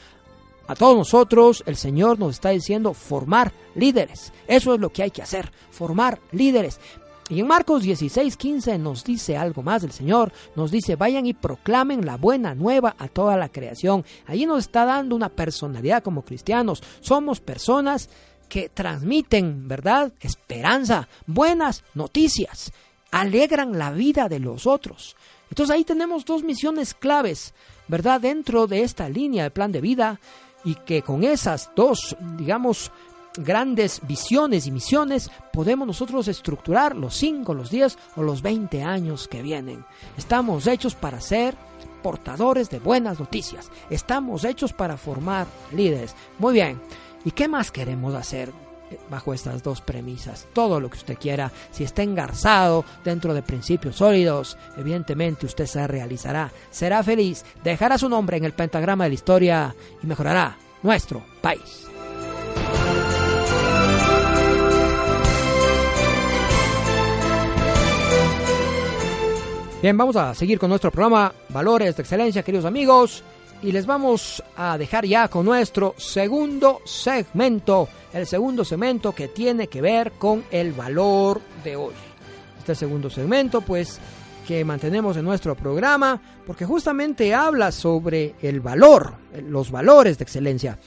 A 0.70 0.76
todos 0.76 0.96
nosotros 0.96 1.64
el 1.66 1.76
Señor 1.76 2.20
nos 2.20 2.36
está 2.36 2.52
diciendo 2.52 2.94
formar 2.94 3.52
líderes. 3.74 4.32
Eso 4.48 4.76
es 4.76 4.80
lo 4.80 4.92
que 4.92 5.02
hay 5.02 5.10
que 5.10 5.24
hacer, 5.24 5.52
formar 5.72 6.22
líderes. 6.32 6.80
Y 7.28 7.40
en 7.40 7.48
Marcos 7.48 7.82
16, 7.82 8.38
15 8.38 8.78
nos 8.78 9.04
dice 9.04 9.36
algo 9.36 9.64
más 9.64 9.82
del 9.82 9.92
Señor. 9.92 10.32
Nos 10.56 10.70
dice, 10.70 10.96
vayan 10.96 11.26
y 11.26 11.34
proclamen 11.34 12.06
la 12.06 12.18
buena 12.18 12.54
nueva 12.54 12.96
a 13.00 13.08
toda 13.08 13.36
la 13.36 13.50
creación. 13.50 14.06
Allí 14.28 14.46
nos 14.46 14.60
está 14.60 14.86
dando 14.86 15.16
una 15.16 15.30
personalidad 15.30 16.04
como 16.04 16.22
cristianos. 16.22 16.84
Somos 17.00 17.40
personas 17.40 18.08
que 18.48 18.70
transmiten, 18.70 19.68
¿verdad? 19.68 20.14
Esperanza, 20.20 21.10
buenas 21.26 21.84
noticias, 21.96 22.72
alegran 23.10 23.80
la 23.80 23.90
vida 23.90 24.30
de 24.30 24.38
los 24.38 24.68
otros. 24.68 25.16
Entonces 25.50 25.76
ahí 25.76 25.84
tenemos 25.84 26.26
dos 26.26 26.44
misiones 26.44 26.94
claves, 26.94 27.56
¿verdad? 27.88 28.22
Dentro 28.22 28.68
de 28.68 28.84
esta 28.84 29.10
línea 29.10 29.46
de 29.46 29.50
plan 29.50 29.72
de 29.72 29.82
vida 29.82 30.20
y 30.64 30.76
que 30.76 31.02
con 31.02 31.24
esas 31.24 31.72
dos, 31.76 32.16
digamos, 32.38 32.92
grandes 33.38 34.02
visiones 34.06 34.68
y 34.68 34.72
misiones, 34.72 35.32
podemos 35.54 35.88
nosotros 35.88 36.28
estructurar 36.28 36.96
los 36.96 37.16
5, 37.16 37.54
los 37.54 37.70
10 37.70 37.98
o 38.18 38.24
los 38.24 38.42
20 38.42 38.84
años 38.84 39.28
que 39.28 39.42
vienen. 39.42 39.86
Estamos 40.18 40.68
hechos 40.68 40.96
para 40.96 41.22
ser 41.22 41.56
portadores 42.04 42.70
de 42.70 42.80
buenas 42.80 43.20
noticias. 43.20 43.72
Estamos 43.90 44.44
hechos 44.44 44.74
para 44.74 44.98
formar 44.98 45.48
líderes. 45.72 46.16
Muy 46.38 46.54
bien. 46.54 46.82
¿Y 47.26 47.32
qué 47.32 47.48
más 47.48 47.72
queremos 47.72 48.16
hacer? 48.16 48.52
Bajo 49.10 49.34
estas 49.34 49.64
dos 49.64 49.82
premisas. 49.82 50.48
Todo 50.54 50.80
lo 50.80 50.90
que 50.90 50.98
usted 50.98 51.18
quiera, 51.18 51.52
si 51.72 51.84
está 51.84 52.04
engarzado 52.04 52.86
dentro 53.04 53.34
de 53.34 53.42
principios 53.42 53.98
sólidos, 53.98 54.58
evidentemente 54.78 55.46
usted 55.46 55.66
se 55.66 55.86
realizará, 55.88 56.52
será 56.70 57.04
feliz, 57.04 57.44
dejará 57.64 57.98
su 57.98 58.10
nombre 58.10 58.38
en 58.38 58.46
el 58.46 58.54
pentagrama 58.54 59.06
de 59.06 59.10
la 59.10 59.16
historia 59.16 59.76
y 60.02 60.08
mejorará 60.08 60.58
nuestro 60.84 61.24
país. 61.42 61.86
Bien, 69.82 69.98
vamos 69.98 70.18
a 70.18 70.36
seguir 70.36 70.60
con 70.60 70.70
nuestro 70.70 70.92
programa 70.92 71.34
Valores 71.50 71.96
de 71.96 72.02
Excelencia, 72.02 72.44
queridos 72.44 72.66
amigos. 72.66 73.24
Y 73.62 73.72
les 73.72 73.86
vamos 73.86 74.44
a 74.56 74.78
dejar 74.78 75.06
ya 75.06 75.28
con 75.28 75.46
nuestro 75.46 75.96
segundo 75.98 76.82
segmento, 76.86 77.90
el 78.14 78.26
segundo 78.26 78.64
segmento 78.64 79.14
que 79.14 79.28
tiene 79.28 79.68
que 79.68 79.82
ver 79.82 80.14
con 80.14 80.46
el 80.52 80.72
valor 80.72 81.42
de 81.64 81.76
hoy. 81.76 81.94
Este 82.58 82.76
segundo 82.76 83.10
segmento, 83.10 83.62
pues, 83.62 84.00
que 84.48 84.64
mantenemos 84.64 85.18
en 85.18 85.26
nuestro 85.26 85.56
programa, 85.56 86.22
porque 86.48 86.66
justamente 86.66 87.34
habla 87.34 87.72
sobre 87.72 88.36
el 88.42 88.62
valor, 88.62 89.14
los 89.48 89.72
valores 89.72 90.18
de 90.18 90.24
excelencia. 90.24 90.80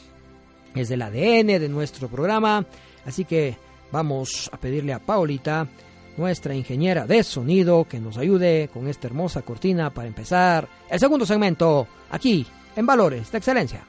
Es 0.74 0.88
del 0.88 1.02
ADN 1.02 1.60
de 1.60 1.68
nuestro 1.68 2.08
programa, 2.08 2.64
así 3.04 3.24
que 3.24 3.56
vamos 3.90 4.48
a 4.52 4.56
pedirle 4.56 4.94
a 4.94 4.98
Paulita, 4.98 5.68
nuestra 6.16 6.54
ingeniera 6.54 7.06
de 7.06 7.22
sonido, 7.22 7.84
que 7.84 8.00
nos 8.00 8.16
ayude 8.16 8.68
con 8.72 8.88
esta 8.88 9.06
hermosa 9.06 9.42
cortina 9.42 9.90
para 9.90 10.08
empezar 10.08 10.68
el 10.90 10.98
segundo 10.98 11.24
segmento, 11.26 11.86
aquí 12.10 12.46
en 12.76 12.86
Valores 12.86 13.30
de 13.32 13.38
Excelencia. 13.38 13.84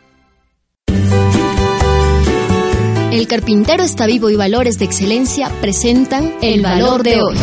El 3.12 3.28
carpintero 3.28 3.84
está 3.84 4.08
vivo 4.08 4.30
y 4.30 4.36
Valores 4.36 4.80
de 4.80 4.86
Excelencia 4.86 5.52
presentan 5.62 6.34
el 6.42 6.64
valor 6.64 7.04
de 7.04 7.22
hoy. 7.22 7.38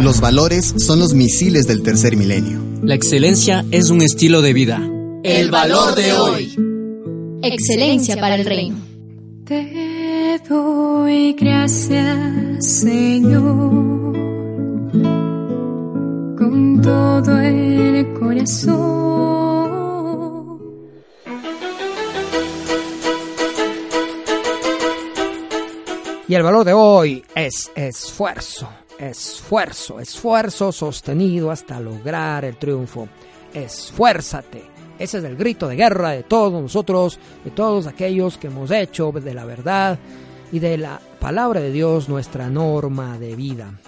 Los 0.00 0.20
valores 0.20 0.74
son 0.78 1.00
los 1.00 1.12
misiles 1.12 1.66
del 1.66 1.82
tercer 1.82 2.16
milenio. 2.16 2.60
La 2.82 2.94
excelencia 2.94 3.64
es 3.70 3.90
un 3.90 4.00
estilo 4.00 4.42
de 4.42 4.52
vida. 4.52 4.80
El 5.22 5.50
valor 5.50 5.94
de 5.94 6.12
hoy. 6.12 6.56
Excelencia 7.42 8.16
para 8.16 8.36
el 8.36 8.44
reino. 8.44 8.76
Te 9.44 10.40
doy 10.48 11.32
gracias, 11.34 12.64
Señor, 12.64 14.12
con 16.38 16.80
todo 16.80 17.38
el 17.40 18.12
corazón. 18.14 19.41
Y 26.32 26.34
el 26.34 26.42
valor 26.42 26.64
de 26.64 26.72
hoy 26.72 27.22
es 27.34 27.70
esfuerzo, 27.74 28.66
esfuerzo, 28.98 30.00
esfuerzo 30.00 30.72
sostenido 30.72 31.50
hasta 31.50 31.78
lograr 31.78 32.46
el 32.46 32.56
triunfo. 32.56 33.06
Esfuérzate. 33.52 34.62
Ese 34.98 35.18
es 35.18 35.24
el 35.24 35.36
grito 35.36 35.68
de 35.68 35.76
guerra 35.76 36.12
de 36.12 36.22
todos 36.22 36.62
nosotros, 36.62 37.18
de 37.44 37.50
todos 37.50 37.86
aquellos 37.86 38.38
que 38.38 38.46
hemos 38.46 38.70
hecho 38.70 39.12
de 39.12 39.34
la 39.34 39.44
verdad 39.44 39.98
y 40.50 40.58
de 40.58 40.78
la 40.78 41.02
palabra 41.20 41.60
de 41.60 41.70
Dios 41.70 42.08
nuestra 42.08 42.48
norma 42.48 43.18
de 43.18 43.36
vida. 43.36 43.78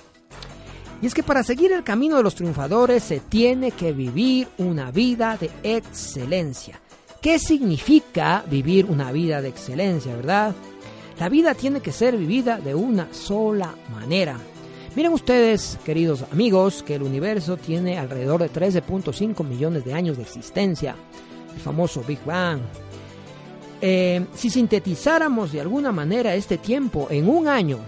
Y 1.01 1.07
es 1.07 1.15
que 1.15 1.23
para 1.23 1.43
seguir 1.45 1.73
el 1.73 1.83
camino 1.83 2.19
de 2.19 2.25
los 2.25 2.35
triunfadores 2.35 3.05
se 3.05 3.21
tiene 3.21 3.71
que 3.71 3.93
vivir 3.93 4.49
una 4.59 4.91
vida 4.91 5.39
de 5.41 5.51
excelencia. 5.63 6.79
¿Qué 7.23 7.39
significa 7.39 8.45
vivir 8.51 8.85
una 8.85 9.13
vida 9.13 9.41
de 9.41 9.49
excelencia, 9.49 10.15
verdad? 10.15 10.55
La 11.19 11.29
vida 11.29 11.55
tiene 11.55 11.81
que 11.81 11.93
ser 11.93 12.17
vivida 12.17 12.59
de 12.59 12.75
una 12.75 13.09
sola 13.13 13.75
manera. 13.93 14.37
Miren 14.97 15.13
ustedes, 15.13 15.79
queridos 15.85 16.25
amigos, 16.33 16.83
que 16.83 16.97
el 16.97 17.03
universo 17.03 17.57
tiene 17.57 17.99
alrededor 17.99 18.41
de 18.43 18.51
13.5 18.51 19.45
millones 19.45 19.85
de 19.85 19.95
años 19.95 20.17
de 20.17 20.25
existencia, 20.25 20.97
el 21.55 21.61
famoso 21.61 22.03
Big 22.07 22.25
Bang. 22.25 22.61
Eh, 23.81 24.27
si 24.35 24.51
sintetizáramos 24.51 25.53
de 25.53 25.61
alguna 25.61 25.93
manera 25.93 26.35
este 26.35 26.59
tiempo 26.59 27.07
en 27.11 27.29
un 27.29 27.47
año, 27.47 27.79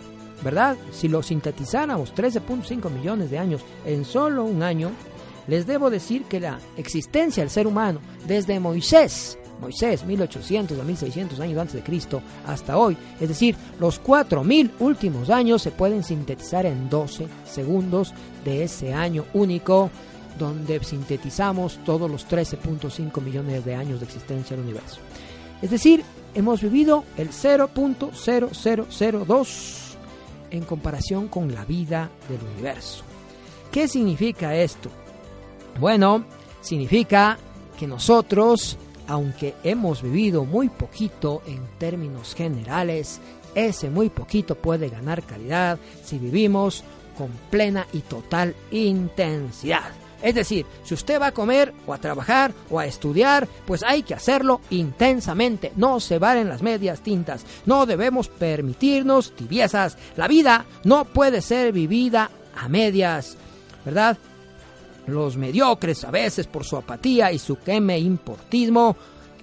¿verdad? 0.44 0.76
Si 0.92 1.08
lo 1.08 1.22
sintetizáramos 1.22 2.14
13.5 2.14 2.90
millones 2.90 3.30
de 3.30 3.38
años 3.38 3.62
en 3.84 4.04
solo 4.04 4.44
un 4.44 4.62
año, 4.62 4.90
les 5.48 5.66
debo 5.66 5.90
decir 5.90 6.24
que 6.24 6.40
la 6.40 6.58
existencia 6.76 7.42
del 7.42 7.50
ser 7.50 7.66
humano 7.66 8.00
desde 8.26 8.60
Moisés 8.60 9.38
Moisés, 9.60 10.04
1800 10.04 10.78
a 10.78 10.84
1600 10.84 11.40
años 11.40 11.58
antes 11.58 11.74
de 11.74 11.82
Cristo, 11.82 12.22
hasta 12.46 12.76
hoy. 12.76 12.96
Es 13.20 13.28
decir, 13.28 13.56
los 13.78 13.98
4000 13.98 14.72
últimos 14.80 15.30
años 15.30 15.62
se 15.62 15.70
pueden 15.70 16.02
sintetizar 16.02 16.66
en 16.66 16.88
12 16.88 17.26
segundos 17.44 18.12
de 18.44 18.64
ese 18.64 18.92
año 18.92 19.24
único 19.34 19.90
donde 20.38 20.82
sintetizamos 20.84 21.78
todos 21.84 22.10
los 22.10 22.28
13.5 22.28 23.22
millones 23.22 23.64
de 23.64 23.74
años 23.74 24.00
de 24.00 24.06
existencia 24.06 24.56
del 24.56 24.64
universo. 24.64 24.98
Es 25.62 25.70
decir, 25.70 26.04
hemos 26.34 26.60
vivido 26.60 27.04
el 27.16 27.30
0.0002 27.30 29.96
en 30.50 30.64
comparación 30.64 31.28
con 31.28 31.54
la 31.54 31.64
vida 31.64 32.10
del 32.28 32.40
universo. 32.54 33.04
¿Qué 33.72 33.88
significa 33.88 34.54
esto? 34.54 34.90
Bueno, 35.80 36.26
significa 36.60 37.38
que 37.78 37.86
nosotros 37.86 38.76
aunque 39.06 39.54
hemos 39.62 40.02
vivido 40.02 40.44
muy 40.44 40.68
poquito 40.68 41.42
en 41.46 41.66
términos 41.78 42.34
generales, 42.34 43.20
ese 43.54 43.90
muy 43.90 44.10
poquito 44.10 44.54
puede 44.54 44.88
ganar 44.88 45.22
calidad 45.22 45.78
si 46.04 46.18
vivimos 46.18 46.84
con 47.16 47.30
plena 47.50 47.86
y 47.92 48.00
total 48.00 48.54
intensidad. 48.70 49.90
Es 50.22 50.34
decir, 50.34 50.66
si 50.82 50.94
usted 50.94 51.20
va 51.20 51.28
a 51.28 51.32
comer 51.32 51.72
o 51.86 51.92
a 51.92 51.98
trabajar 51.98 52.52
o 52.70 52.78
a 52.78 52.86
estudiar, 52.86 53.46
pues 53.66 53.82
hay 53.82 54.02
que 54.02 54.14
hacerlo 54.14 54.60
intensamente. 54.70 55.72
No 55.76 56.00
se 56.00 56.18
valen 56.18 56.48
las 56.48 56.62
medias 56.62 57.00
tintas. 57.00 57.44
No 57.66 57.86
debemos 57.86 58.28
permitirnos 58.28 59.36
tibiezas. 59.36 59.96
La 60.16 60.26
vida 60.26 60.64
no 60.84 61.04
puede 61.04 61.42
ser 61.42 61.72
vivida 61.72 62.30
a 62.56 62.68
medias, 62.68 63.36
¿verdad? 63.84 64.16
Los 65.06 65.36
mediocres, 65.36 66.04
a 66.04 66.10
veces 66.10 66.46
por 66.46 66.64
su 66.64 66.76
apatía 66.76 67.30
y 67.30 67.38
su 67.38 67.58
queme 67.58 67.98
importismo, 67.98 68.96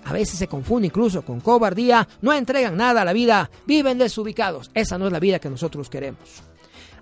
a 0.05 0.13
veces 0.13 0.37
se 0.37 0.47
confunde 0.47 0.87
incluso 0.87 1.21
con 1.21 1.39
cobardía, 1.39 2.07
no 2.21 2.33
entregan 2.33 2.75
nada 2.75 3.01
a 3.01 3.05
la 3.05 3.13
vida, 3.13 3.49
viven 3.65 3.97
desubicados. 3.97 4.69
Esa 4.73 4.97
no 4.97 5.07
es 5.07 5.13
la 5.13 5.19
vida 5.19 5.39
que 5.39 5.49
nosotros 5.49 5.89
queremos. 5.89 6.43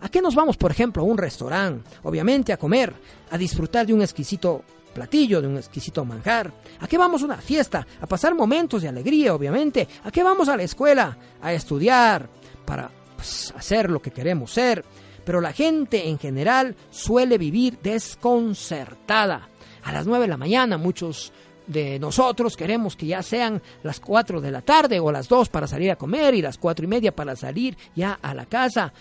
¿A 0.02 0.10
qué 0.10 0.21
nos 0.21 0.36
vamos, 0.36 0.58
por 0.58 0.71
ejemplo, 0.71 1.04
a 1.04 1.06
un 1.06 1.17
restaurante? 1.17 1.89
Obviamente 2.04 2.54
a 2.54 2.58
comer, 2.58 2.93
a 3.30 3.38
disfrutar 3.38 3.86
de 3.86 3.93
un 3.93 4.02
exquisito 4.02 4.63
platillo, 4.93 5.41
de 5.41 5.47
un 5.47 5.58
exquisito 5.58 6.04
manjar. 6.06 6.52
¿A 6.80 6.88
qué 6.88 6.97
vamos 6.97 7.21
a 7.21 7.26
una 7.26 7.38
fiesta? 7.38 7.86
A 8.02 8.08
pasar 8.08 8.36
momentos 8.36 8.82
de 8.82 8.89
alegría, 8.89 9.34
obviamente. 9.34 9.88
¿A 10.04 10.12
qué 10.12 10.24
vamos 10.24 10.50
a 10.50 10.58
la 10.58 10.63
escuela? 10.63 11.17
A 11.41 11.54
estudiar, 11.54 12.28
para 12.65 12.89
pues, 13.15 13.54
hacer 13.56 13.89
lo 13.89 14.02
que 14.02 14.12
queremos 14.12 14.52
ser 14.52 14.84
pero 15.25 15.41
la 15.41 15.53
gente 15.53 16.10
en 16.10 16.19
general 16.19 16.75
suele 16.89 17.38
vivir 17.38 17.79
desconcertada. 17.81 19.47
A 19.84 19.91
las 19.91 20.05
9 20.05 20.25
de 20.25 20.29
la 20.29 20.38
mañana 20.38 20.77
muchos 20.77 21.31
de 21.67 21.99
nosotros 21.99 22.57
queremos 22.57 22.95
que 22.95 23.07
ya 23.07 23.23
sean 23.23 23.62
las 23.84 23.99
4 23.99 24.41
de 24.41 24.51
la 24.51 24.62
tarde 24.62 24.99
o 24.99 25.12
las 25.12 25.27
2 25.27 25.49
para 25.49 25.67
salir 25.67 25.91
a 25.91 25.95
comer 25.95 26.34
y 26.34 26.41
las 26.41 26.57
cuatro 26.57 26.86
y 26.86 26.88
media 26.88 27.15
para 27.15 27.36
salir 27.36 27.77
ya 27.95 28.19
a 28.21 28.34
la 28.34 28.45
casa. 28.45 28.93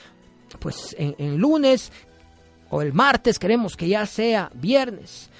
Pues 0.58 0.94
en, 0.98 1.14
en 1.18 1.38
lunes 1.38 1.92
o 2.70 2.82
el 2.82 2.92
martes 2.92 3.38
queremos 3.38 3.76
que 3.76 3.88
ya 3.88 4.06
sea 4.06 4.50
viernes. 4.54 5.30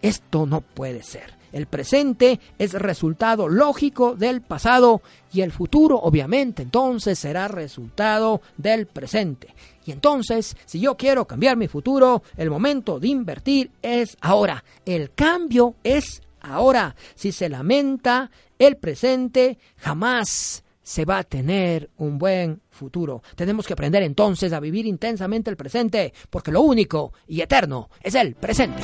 Esto 0.00 0.46
no 0.46 0.60
puede 0.60 1.02
ser. 1.02 1.41
El 1.52 1.66
presente 1.66 2.40
es 2.58 2.72
resultado 2.72 3.48
lógico 3.48 4.14
del 4.14 4.40
pasado 4.40 5.02
y 5.32 5.42
el 5.42 5.52
futuro 5.52 5.98
obviamente 5.98 6.62
entonces 6.62 7.18
será 7.18 7.48
resultado 7.48 8.40
del 8.56 8.86
presente. 8.86 9.54
Y 9.84 9.92
entonces, 9.92 10.56
si 10.64 10.80
yo 10.80 10.96
quiero 10.96 11.26
cambiar 11.26 11.56
mi 11.56 11.68
futuro, 11.68 12.22
el 12.36 12.50
momento 12.50 13.00
de 13.00 13.08
invertir 13.08 13.70
es 13.82 14.16
ahora. 14.20 14.64
El 14.86 15.12
cambio 15.12 15.74
es 15.82 16.22
ahora. 16.40 16.94
Si 17.14 17.32
se 17.32 17.48
lamenta 17.48 18.30
el 18.58 18.76
presente, 18.76 19.58
jamás 19.76 20.62
se 20.82 21.04
va 21.04 21.18
a 21.18 21.24
tener 21.24 21.90
un 21.98 22.18
buen 22.18 22.60
futuro. 22.70 23.22
Tenemos 23.36 23.66
que 23.66 23.72
aprender 23.72 24.02
entonces 24.02 24.52
a 24.52 24.60
vivir 24.60 24.86
intensamente 24.86 25.50
el 25.50 25.56
presente, 25.56 26.12
porque 26.30 26.50
lo 26.50 26.62
único 26.62 27.12
y 27.28 27.40
eterno 27.40 27.88
es 28.02 28.14
el 28.14 28.34
presente. 28.34 28.82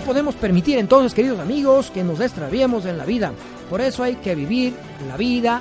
No 0.00 0.06
podemos 0.06 0.34
permitir 0.34 0.78
entonces, 0.78 1.12
queridos 1.12 1.38
amigos, 1.40 1.90
que 1.90 2.02
nos 2.02 2.20
extraviemos 2.20 2.86
en 2.86 2.96
la 2.96 3.04
vida. 3.04 3.32
Por 3.68 3.82
eso 3.82 4.02
hay 4.02 4.14
que 4.14 4.34
vivir 4.34 4.72
la 5.06 5.18
vida 5.18 5.60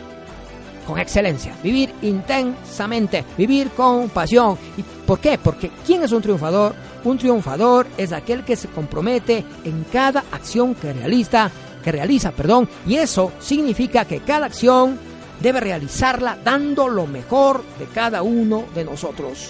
con 0.88 0.98
excelencia, 0.98 1.54
vivir 1.62 1.94
intensamente, 2.04 3.26
vivir 3.38 3.72
con 3.72 4.08
pasión. 4.08 4.58
¿Y 4.78 4.84
por 4.84 5.20
qué? 5.20 5.38
Porque 5.38 5.70
¿quién 5.86 6.04
es 6.04 6.14
un 6.14 6.22
triunfador? 6.22 6.74
Un 7.04 7.18
triunfador 7.18 7.86
es 7.98 8.14
aquel 8.14 8.46
que 8.46 8.56
se 8.56 8.70
compromete 8.70 9.44
en 9.66 9.86
cada 9.92 10.24
acción 10.32 10.74
que 10.74 10.94
realiza, 10.94 11.52
que 11.84 11.92
realiza, 11.92 12.32
perdón, 12.32 12.70
y 12.88 12.96
eso 12.96 13.34
significa 13.40 14.06
que 14.06 14.22
cada 14.22 14.46
acción 14.46 14.98
debe 15.42 15.60
realizarla 15.60 16.38
dando 16.42 16.88
lo 16.88 17.08
mejor 17.08 17.62
de 17.78 17.88
cada 17.88 18.22
uno 18.22 18.68
de 18.74 18.86
nosotros, 18.86 19.50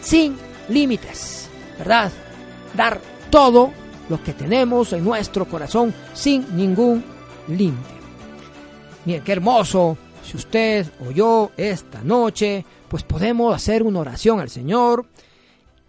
sin 0.00 0.36
límites, 0.68 1.48
¿verdad? 1.76 2.12
Dar 2.76 3.00
todo 3.30 3.72
lo 4.08 4.22
que 4.22 4.32
tenemos 4.32 4.92
en 4.92 5.04
nuestro 5.04 5.46
corazón 5.46 5.94
sin 6.14 6.56
ningún 6.56 7.04
límite. 7.48 7.98
Miren, 9.04 9.22
qué 9.22 9.32
hermoso 9.32 9.96
si 10.22 10.36
usted 10.36 10.86
o 11.06 11.10
yo 11.10 11.52
esta 11.56 12.02
noche, 12.02 12.64
pues 12.88 13.02
podemos 13.02 13.54
hacer 13.54 13.82
una 13.82 14.00
oración 14.00 14.40
al 14.40 14.50
Señor 14.50 15.06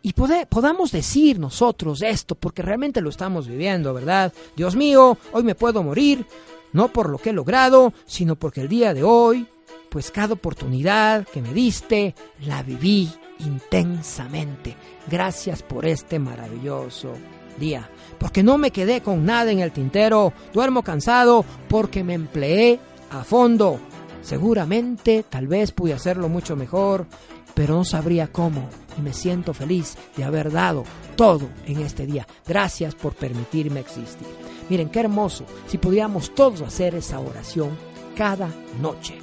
y 0.02 0.14
podamos 0.14 0.92
decir 0.92 1.40
nosotros 1.40 2.02
esto, 2.02 2.36
porque 2.36 2.62
realmente 2.62 3.02
lo 3.02 3.10
estamos 3.10 3.48
viviendo, 3.48 3.94
¿verdad? 3.94 4.32
Dios 4.56 4.76
mío, 4.76 5.18
hoy 5.34 5.44
me 5.44 5.56
puedo 5.56 5.84
morir, 5.84 6.26
no 6.72 6.88
por 6.88 7.10
lo 7.10 7.18
que 7.18 7.32
he 7.32 7.34
logrado, 7.34 7.94
sino 8.06 8.38
porque 8.38 8.62
el 8.62 8.70
día 8.70 8.94
de 8.94 9.04
hoy, 9.04 9.46
pues 9.90 10.10
cada 10.10 10.36
oportunidad 10.36 11.28
que 11.28 11.42
me 11.42 11.54
diste, 11.54 12.16
la 12.46 12.64
viví 12.64 13.10
intensamente. 13.40 14.76
Gracias 15.10 15.64
por 15.64 15.86
este 15.86 16.18
maravilloso 16.18 17.12
día. 17.60 17.90
Porque 18.20 18.44
no 18.44 18.58
me 18.58 18.72
quedé 18.72 19.02
con 19.02 19.26
nada 19.26 19.52
en 19.52 19.60
el 19.60 19.72
tintero, 19.72 20.34
duermo 20.54 20.84
cansado 20.84 21.46
porque 21.68 22.04
me 22.04 22.14
empleé 22.14 22.80
a 23.12 23.24
fondo. 23.24 23.80
Seguramente, 24.22 25.24
tal 25.28 25.48
vez 25.48 25.72
pude 25.72 25.94
hacerlo 25.94 26.28
mucho 26.30 26.56
mejor, 26.56 27.08
pero 27.54 27.76
no 27.76 27.86
sabría 27.86 28.28
cómo 28.28 28.70
y 28.98 29.02
me 29.02 29.14
siento 29.14 29.54
feliz 29.54 29.98
de 30.16 30.24
haber 30.24 30.52
dado 30.52 30.84
todo 31.16 31.50
en 31.66 31.80
este 31.82 32.06
día. 32.06 32.28
Gracias 32.48 32.96
por 32.96 33.16
permitirme 33.16 33.80
existir. 33.80 34.28
Miren 34.70 34.90
qué 34.90 35.00
hermoso 35.00 35.46
si 35.68 35.78
pudiéramos 35.78 36.34
todos 36.36 36.62
hacer 36.62 36.96
esa 36.96 37.20
oración 37.20 37.72
cada 38.16 38.50
noche. 38.82 39.16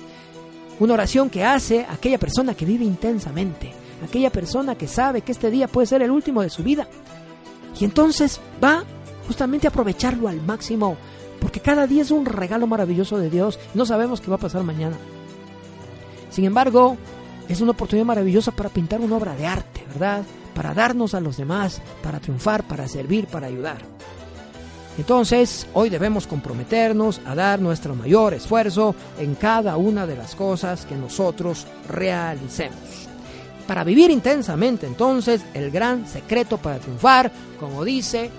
Una 0.81 0.95
oración 0.95 1.31
que 1.31 1.45
hace 1.45 1.87
aquella 1.89 2.19
persona 2.19 2.55
que 2.55 2.67
vive 2.67 2.85
intensamente, 2.85 3.73
aquella 4.05 4.31
persona 4.31 4.75
que 4.75 4.89
sabe 4.89 5.23
que 5.23 5.33
este 5.33 5.51
día 5.51 5.69
puede 5.69 5.87
ser 5.87 6.03
el 6.03 6.11
último 6.11 6.43
de 6.43 6.51
su 6.51 6.63
vida. 6.63 6.87
Y 7.79 7.85
entonces 7.85 8.41
va 8.63 8.85
justamente 9.27 9.67
a 9.67 9.71
aprovecharlo 9.71 10.29
al 10.29 10.41
máximo, 10.41 10.97
porque 11.41 11.61
cada 11.61 11.87
día 11.87 12.03
es 12.03 12.11
un 12.11 12.25
regalo 12.25 12.67
maravilloso 12.67 13.19
de 13.19 13.31
Dios 13.31 13.59
no 13.75 13.85
sabemos 13.85 14.21
qué 14.21 14.31
va 14.31 14.37
a 14.37 14.41
pasar 14.41 14.63
mañana. 14.63 14.97
Sin 16.31 16.45
embargo, 16.45 16.97
es 17.49 17.61
una 17.61 17.73
oportunidad 17.73 18.07
maravillosa 18.07 18.53
para 18.53 18.69
pintar 18.69 19.01
una 19.01 19.17
obra 19.17 19.35
de 19.35 19.47
arte, 19.47 19.85
¿verdad? 19.89 20.23
Para 20.55 20.75
darnos 20.75 21.15
a 21.15 21.21
los 21.21 21.37
demás, 21.37 21.81
para 22.03 22.21
triunfar, 22.21 22.63
para 22.65 22.89
servir, 22.89 23.27
para 23.27 23.47
ayudar. 23.47 23.79
Entonces, 24.99 25.67
hoy 25.75 25.91
debemos 25.91 26.27
comprometernos 26.27 27.21
a 27.27 27.35
dar 27.35 27.61
nuestro 27.61 27.95
mayor 27.95 28.33
esfuerzo 28.33 28.95
en 29.19 29.35
cada 29.35 29.77
una 29.77 30.07
de 30.07 30.17
las 30.17 30.35
cosas 30.35 30.87
que 30.87 30.97
nosotros 30.97 31.67
realicemos. 31.89 32.79
Para 33.67 33.83
vivir 33.83 34.11
intensamente, 34.11 34.87
entonces, 34.87 35.45
el 35.55 35.71
gran 35.71 36.07
secreto 36.07 36.59
para 36.59 36.79
triunfar, 36.79 37.33
como 37.59 37.85
dice, 37.85 38.31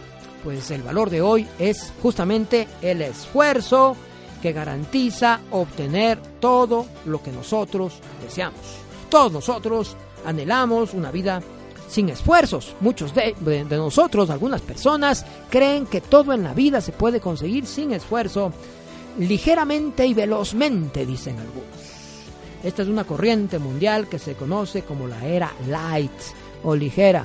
pues 0.44 0.72
el 0.72 0.84
valor 0.84 1.10
de 1.10 1.22
hoy 1.22 1.46
es 1.60 1.92
justamente 2.02 2.68
el 2.82 3.02
esfuerzo 3.02 3.98
que 4.42 4.54
garantiza 4.54 5.42
obtener 5.52 6.20
todo 6.40 6.86
lo 7.06 7.22
que 7.22 7.32
nosotros 7.32 7.94
deseamos. 8.24 8.62
Todos 9.10 9.32
nosotros 9.32 9.98
anhelamos 10.26 10.94
una 10.94 11.12
vida 11.12 11.42
sin 11.90 12.10
esfuerzos. 12.10 12.76
Muchos 12.80 13.14
de, 13.14 13.66
nosotros, 13.70 14.30
algunas 14.30 14.62
personas, 14.62 15.26
creen 15.50 15.86
que 15.86 16.02
todo 16.02 16.34
en 16.34 16.44
la 16.44 16.54
vida 16.54 16.82
se 16.82 16.92
puede 16.92 17.20
conseguir 17.20 17.66
sin 17.66 17.94
esfuerzo, 17.94 18.54
ligeramente 19.20 20.06
y 20.06 20.14
velozmente, 20.14 21.06
dicen 21.06 21.40
algunos. 21.40 21.87
Esta 22.64 22.82
es 22.82 22.88
una 22.88 23.04
corriente 23.04 23.60
mundial 23.60 24.08
que 24.08 24.20
se 24.20 24.34
conoce 24.34 24.84
como 24.84 25.08
la 25.08 25.26
era 25.26 25.54
light 25.68 26.12
o 26.64 26.76
ligera. 26.76 27.24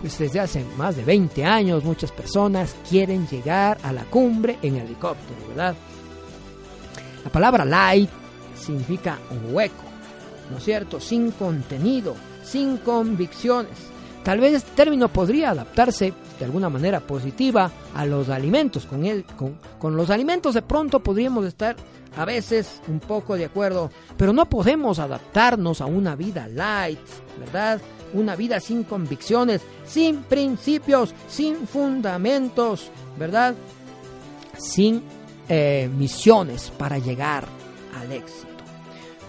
Pues 0.00 0.18
desde 0.18 0.40
hace 0.40 0.64
más 0.76 0.96
de 0.96 1.04
20 1.04 1.44
años 1.44 1.82
muchas 1.84 2.12
personas 2.12 2.76
quieren 2.88 3.26
llegar 3.26 3.78
a 3.82 3.92
la 3.92 4.04
cumbre 4.04 4.58
en 4.62 4.76
helicóptero, 4.76 5.48
¿verdad? 5.48 5.74
La 7.24 7.32
palabra 7.32 7.64
light 7.64 8.10
significa 8.56 9.18
hueco, 9.50 9.84
¿no 10.50 10.58
es 10.58 10.64
cierto? 10.64 11.00
Sin 11.00 11.32
contenido, 11.32 12.14
sin 12.44 12.76
convicciones. 12.78 13.72
Tal 14.22 14.40
vez 14.40 14.54
este 14.54 14.70
término 14.72 15.08
podría 15.08 15.50
adaptarse 15.50 16.12
de 16.38 16.44
alguna 16.44 16.68
manera 16.68 17.00
positiva 17.00 17.70
a 17.94 18.06
los 18.06 18.28
alimentos. 18.28 18.86
Con, 18.86 19.04
él, 19.04 19.24
con, 19.36 19.58
con 19.78 19.96
los 19.96 20.10
alimentos 20.10 20.54
de 20.54 20.62
pronto 20.62 21.00
podríamos 21.00 21.44
estar 21.44 21.76
a 22.16 22.24
veces 22.24 22.80
un 22.88 23.00
poco 23.00 23.36
de 23.36 23.44
acuerdo, 23.44 23.90
pero 24.16 24.32
no 24.32 24.48
podemos 24.48 24.98
adaptarnos 24.98 25.80
a 25.80 25.86
una 25.86 26.16
vida 26.16 26.48
light, 26.48 26.98
¿verdad? 27.38 27.80
Una 28.14 28.34
vida 28.34 28.58
sin 28.60 28.84
convicciones, 28.84 29.60
sin 29.86 30.22
principios, 30.22 31.14
sin 31.28 31.66
fundamentos, 31.66 32.90
¿verdad? 33.18 33.54
Sin 34.56 35.02
eh, 35.48 35.88
misiones 35.96 36.72
para 36.76 36.98
llegar 36.98 37.46
al 38.00 38.12
éxito. 38.12 38.47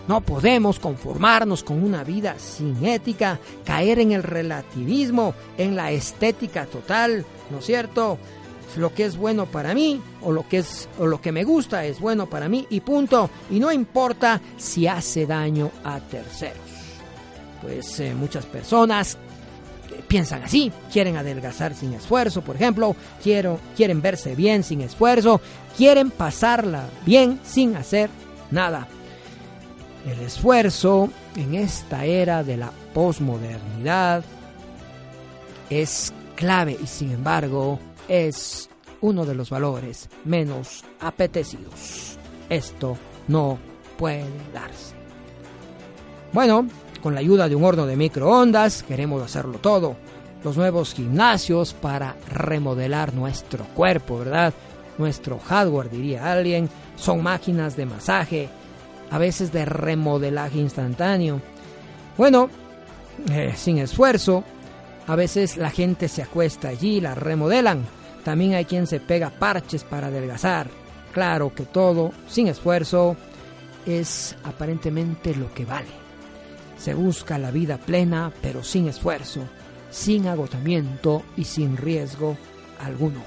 No 0.09 0.21
podemos 0.21 0.79
conformarnos 0.79 1.63
con 1.63 1.83
una 1.83 2.03
vida 2.03 2.39
sin 2.39 2.83
ética, 2.83 3.39
caer 3.63 3.99
en 3.99 4.11
el 4.11 4.23
relativismo, 4.23 5.35
en 5.55 5.75
la 5.75 5.91
estética 5.91 6.65
total, 6.65 7.27
¿no 7.51 7.59
es 7.59 7.65
cierto? 7.67 8.17
Lo 8.75 8.91
que 8.91 9.05
es 9.05 9.17
bueno 9.17 9.45
para 9.45 9.75
mí 9.75 10.01
o 10.23 10.31
lo 10.31 10.49
que 10.49 10.57
es 10.57 10.89
o 10.97 11.05
lo 11.05 11.21
que 11.21 11.31
me 11.31 11.43
gusta 11.43 11.85
es 11.85 11.99
bueno 11.99 12.27
para 12.27 12.49
mí 12.49 12.65
y 12.71 12.79
punto, 12.79 13.29
y 13.51 13.59
no 13.59 13.71
importa 13.71 14.41
si 14.57 14.87
hace 14.87 15.27
daño 15.27 15.69
a 15.83 15.99
terceros. 15.99 16.57
Pues 17.61 17.99
eh, 17.99 18.15
muchas 18.15 18.47
personas 18.47 19.15
piensan 20.07 20.41
así, 20.41 20.71
quieren 20.91 21.17
adelgazar 21.17 21.75
sin 21.75 21.93
esfuerzo, 21.93 22.41
por 22.41 22.55
ejemplo, 22.55 22.95
quiero, 23.21 23.59
quieren 23.77 24.01
verse 24.01 24.33
bien 24.33 24.63
sin 24.63 24.81
esfuerzo, 24.81 25.39
quieren 25.77 26.09
pasarla 26.09 26.89
bien 27.05 27.39
sin 27.43 27.75
hacer 27.75 28.09
nada. 28.49 28.87
El 30.09 30.21
esfuerzo 30.21 31.09
en 31.35 31.53
esta 31.53 32.03
era 32.03 32.43
de 32.43 32.57
la 32.57 32.71
posmodernidad 32.95 34.23
es 35.69 36.11
clave 36.35 36.75
y 36.81 36.87
sin 36.87 37.11
embargo 37.11 37.79
es 38.07 38.71
uno 39.01 39.23
de 39.23 39.35
los 39.35 39.51
valores 39.51 40.09
menos 40.25 40.83
apetecidos. 40.99 42.17
Esto 42.49 42.97
no 43.27 43.59
puede 43.99 44.25
darse. 44.51 44.95
Bueno, 46.33 46.67
con 47.03 47.13
la 47.13 47.19
ayuda 47.19 47.47
de 47.47 47.53
un 47.53 47.63
horno 47.63 47.85
de 47.85 47.95
microondas 47.95 48.81
queremos 48.81 49.21
hacerlo 49.21 49.59
todo. 49.59 49.95
Los 50.43 50.57
nuevos 50.57 50.95
gimnasios 50.95 51.75
para 51.75 52.15
remodelar 52.31 53.13
nuestro 53.13 53.63
cuerpo, 53.75 54.17
¿verdad? 54.17 54.55
Nuestro 54.97 55.37
hardware, 55.37 55.91
diría 55.91 56.31
alguien, 56.31 56.67
son 56.95 57.21
máquinas 57.21 57.75
de 57.75 57.85
masaje, 57.85 58.49
a 59.11 59.17
veces 59.17 59.51
de 59.51 59.65
remodelaje 59.65 60.59
instantáneo. 60.59 61.41
Bueno, 62.17 62.49
eh, 63.31 63.53
sin 63.55 63.79
esfuerzo, 63.79 64.43
a 65.07 65.15
veces 65.15 65.57
la 65.57 65.69
gente 65.69 66.07
se 66.07 66.21
acuesta 66.21 66.69
allí 66.69 67.01
la 67.01 67.15
remodelan. 67.15 67.85
También 68.23 68.53
hay 68.53 68.65
quien 68.65 68.87
se 68.87 68.99
pega 68.99 69.29
parches 69.29 69.83
para 69.83 70.07
adelgazar. 70.07 70.69
Claro 71.13 71.53
que 71.53 71.65
todo, 71.65 72.11
sin 72.27 72.47
esfuerzo, 72.47 73.15
es 73.85 74.35
aparentemente 74.43 75.35
lo 75.35 75.51
que 75.53 75.65
vale. 75.65 75.87
Se 76.77 76.93
busca 76.93 77.37
la 77.37 77.51
vida 77.51 77.77
plena, 77.77 78.31
pero 78.41 78.63
sin 78.63 78.87
esfuerzo, 78.87 79.41
sin 79.89 80.27
agotamiento 80.27 81.23
y 81.35 81.43
sin 81.43 81.75
riesgo 81.75 82.37
alguno. 82.79 83.21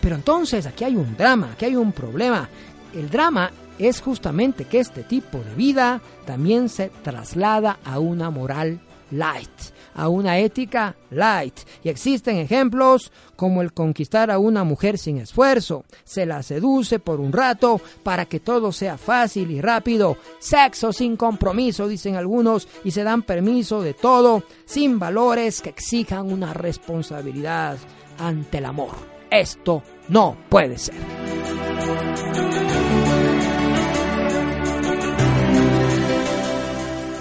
Pero 0.00 0.16
entonces 0.16 0.66
aquí 0.66 0.84
hay 0.84 0.96
un 0.96 1.16
drama, 1.16 1.52
aquí 1.52 1.66
hay 1.66 1.76
un 1.76 1.92
problema. 1.92 2.48
El 2.92 3.08
drama 3.08 3.50
es 3.86 4.00
justamente 4.00 4.64
que 4.64 4.80
este 4.80 5.02
tipo 5.02 5.38
de 5.38 5.54
vida 5.54 6.00
también 6.26 6.68
se 6.68 6.90
traslada 7.02 7.78
a 7.84 7.98
una 7.98 8.30
moral 8.30 8.80
light, 9.12 9.50
a 9.94 10.08
una 10.08 10.38
ética 10.38 10.96
light. 11.10 11.54
Y 11.84 11.88
existen 11.88 12.36
ejemplos 12.38 13.12
como 13.36 13.62
el 13.62 13.72
conquistar 13.72 14.30
a 14.30 14.38
una 14.38 14.64
mujer 14.64 14.98
sin 14.98 15.18
esfuerzo, 15.18 15.84
se 16.04 16.26
la 16.26 16.42
seduce 16.42 16.98
por 16.98 17.20
un 17.20 17.32
rato 17.32 17.80
para 18.02 18.26
que 18.26 18.40
todo 18.40 18.72
sea 18.72 18.98
fácil 18.98 19.50
y 19.50 19.60
rápido, 19.60 20.16
sexo 20.38 20.92
sin 20.92 21.16
compromiso, 21.16 21.88
dicen 21.88 22.16
algunos, 22.16 22.68
y 22.84 22.90
se 22.90 23.04
dan 23.04 23.22
permiso 23.22 23.82
de 23.82 23.94
todo, 23.94 24.44
sin 24.64 24.98
valores 24.98 25.60
que 25.60 25.70
exijan 25.70 26.32
una 26.32 26.54
responsabilidad 26.54 27.78
ante 28.18 28.58
el 28.58 28.66
amor. 28.66 28.90
Esto 29.30 29.82
no 30.08 30.36
puede 30.48 30.78
ser. 30.78 30.94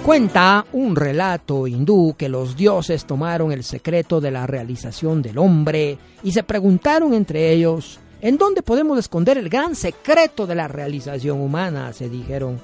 Cuenta 0.05 0.65
un 0.73 0.95
relato 0.95 1.67
hindú 1.67 2.15
que 2.17 2.27
los 2.27 2.57
dioses 2.57 3.05
tomaron 3.05 3.51
el 3.51 3.63
secreto 3.63 4.19
de 4.19 4.31
la 4.31 4.47
realización 4.47 5.21
del 5.21 5.37
hombre 5.37 5.95
y 6.23 6.31
se 6.31 6.41
preguntaron 6.41 7.13
entre 7.13 7.51
ellos, 7.51 7.99
¿en 8.19 8.35
dónde 8.35 8.63
podemos 8.63 8.97
esconder 8.97 9.37
el 9.37 9.47
gran 9.47 9.75
secreto 9.75 10.47
de 10.47 10.55
la 10.55 10.67
realización 10.67 11.39
humana? 11.39 11.93
se 11.93 12.09
dijeron. 12.09 12.59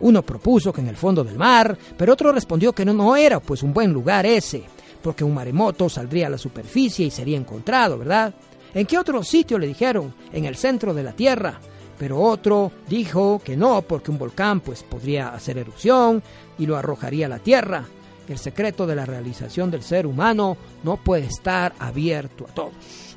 Uno 0.00 0.22
propuso 0.22 0.72
que 0.72 0.80
en 0.80 0.86
el 0.86 0.96
fondo 0.96 1.24
del 1.24 1.36
mar, 1.36 1.76
pero 1.96 2.12
otro 2.12 2.30
respondió 2.30 2.72
que 2.72 2.84
no, 2.84 2.92
no 2.92 3.16
era 3.16 3.40
pues 3.40 3.64
un 3.64 3.74
buen 3.74 3.92
lugar 3.92 4.24
ese, 4.24 4.62
porque 5.02 5.24
un 5.24 5.34
maremoto 5.34 5.88
saldría 5.88 6.28
a 6.28 6.30
la 6.30 6.38
superficie 6.38 7.06
y 7.06 7.10
sería 7.10 7.36
encontrado, 7.36 7.98
¿verdad? 7.98 8.32
¿En 8.72 8.86
qué 8.86 8.96
otro 8.96 9.24
sitio 9.24 9.58
le 9.58 9.66
dijeron? 9.66 10.14
En 10.32 10.44
el 10.44 10.54
centro 10.54 10.94
de 10.94 11.02
la 11.02 11.12
tierra. 11.12 11.58
pero 11.98 12.20
otro 12.20 12.70
dijo 12.88 13.40
que 13.44 13.56
no, 13.56 13.82
porque 13.82 14.12
un 14.12 14.18
volcán 14.18 14.60
pues 14.60 14.84
podría 14.84 15.30
hacer 15.30 15.58
erupción 15.58 16.22
y 16.58 16.66
lo 16.66 16.76
arrojaría 16.76 17.26
a 17.26 17.30
la 17.30 17.38
tierra. 17.38 17.84
El 18.28 18.38
secreto 18.38 18.86
de 18.86 18.94
la 18.94 19.06
realización 19.06 19.70
del 19.70 19.82
ser 19.82 20.06
humano 20.06 20.56
no 20.82 20.96
puede 20.98 21.26
estar 21.26 21.72
abierto 21.78 22.46
a 22.48 22.54
todos. 22.54 23.16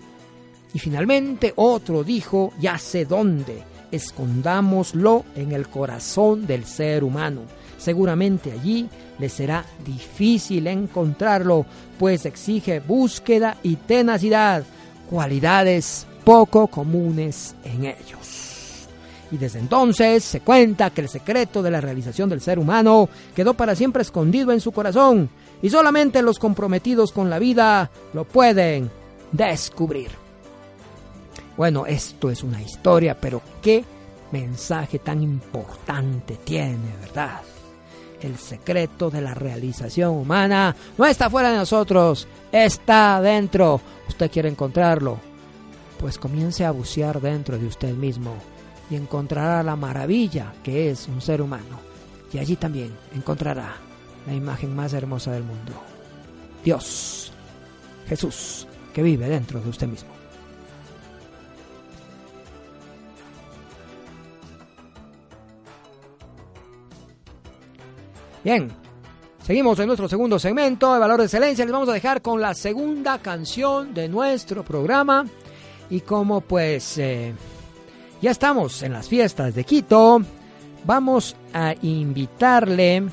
Y 0.74 0.80
finalmente 0.80 1.54
otro 1.58 2.04
dijo, 2.04 2.54
ya 2.60 2.78
sé 2.78 3.06
dónde, 3.06 3.64
escondámoslo 3.92 5.26
en 5.36 5.52
el 5.52 5.68
corazón 5.68 6.48
del 6.48 6.66
ser 6.66 7.04
humano. 7.04 7.42
Seguramente 7.78 8.52
allí 8.52 8.88
le 9.20 9.28
será 9.28 9.66
difícil 9.86 10.68
encontrarlo, 10.68 11.66
pues 12.00 12.26
exige 12.26 12.80
búsqueda 12.80 13.58
y 13.64 13.76
tenacidad, 13.76 14.64
cualidades 15.10 16.08
poco 16.24 16.68
comunes 16.68 17.56
en 17.66 17.86
ellos. 17.86 18.21
Y 19.32 19.38
desde 19.38 19.60
entonces 19.60 20.24
se 20.24 20.42
cuenta 20.42 20.90
que 20.90 21.02
el 21.02 21.10
secreto 21.10 21.64
de 21.64 21.72
la 21.72 21.80
realización 21.80 22.30
del 22.30 22.42
ser 22.42 22.60
humano 22.60 23.08
quedó 23.34 23.54
para 23.54 23.76
siempre 23.76 24.02
escondido 24.02 24.52
en 24.52 24.60
su 24.60 24.74
corazón 24.74 25.30
y 25.62 25.70
solamente 25.70 26.22
los 26.22 26.38
comprometidos 26.38 27.12
con 27.12 27.30
la 27.30 27.40
vida 27.40 27.90
lo 28.14 28.26
pueden 28.26 28.92
descubrir. 29.32 30.10
Bueno, 31.56 31.86
esto 31.86 32.30
es 32.30 32.44
una 32.44 32.62
historia, 32.62 33.18
pero 33.20 33.42
qué 33.62 33.86
mensaje 34.32 35.00
tan 35.00 35.22
importante 35.22 36.38
tiene, 36.44 36.96
¿verdad? 37.02 37.42
El 38.22 38.38
secreto 38.38 39.10
de 39.10 39.22
la 39.22 39.34
realización 39.34 40.12
humana 40.16 40.76
no 40.98 41.06
está 41.06 41.30
fuera 41.30 41.52
de 41.52 41.58
nosotros, 41.58 42.28
está 42.52 43.22
dentro. 43.22 43.82
Usted 44.08 44.30
quiere 44.30 44.50
encontrarlo, 44.50 45.18
pues 46.00 46.18
comience 46.18 46.66
a 46.66 46.72
bucear 46.72 47.22
dentro 47.22 47.58
de 47.58 47.68
usted 47.68 47.94
mismo 47.94 48.36
y 48.92 48.96
encontrará 48.98 49.64
la 49.64 49.78
maravilla 49.78 50.54
que 50.62 50.92
es 50.92 51.08
un 51.08 51.22
ser 51.22 51.42
humano. 51.42 51.80
Y 52.34 52.38
allí 52.38 52.58
también 52.58 52.94
encontrará 53.16 53.78
la 54.28 54.34
imagen 54.34 54.76
más 54.76 54.92
hermosa 54.94 55.32
del 55.32 55.44
mundo. 55.44 55.72
Dios, 56.64 57.32
Jesús, 58.08 58.68
que 58.94 59.02
vive 59.02 59.28
dentro 59.30 59.62
de 59.62 59.70
usted 59.70 59.88
mismo. 59.88 60.10
Bien, 68.44 68.72
seguimos 69.44 69.80
en 69.80 69.88
nuestro 69.88 70.10
segundo 70.10 70.38
segmento 70.38 70.94
de 70.94 71.00
Valor 71.00 71.20
de 71.20 71.26
Excelencia. 71.26 71.64
Les 71.64 71.72
vamos 71.72 71.90
a 71.90 71.94
dejar 71.94 72.22
con 72.22 72.42
la 72.42 72.54
segunda 72.54 73.20
canción 73.20 73.94
de 73.94 74.10
nuestro 74.10 74.66
programa. 74.66 75.26
Y 75.90 76.02
como 76.02 76.42
pues 76.42 76.98
eh, 76.98 77.34
ya 78.22 78.32
estamos 78.32 78.84
en 78.84 78.94
las 78.94 79.10
fiestas 79.10 79.56
de 79.56 79.64
Quito, 79.64 80.22
vamos 80.86 81.36
a 81.54 81.74
invitarle 81.82 83.04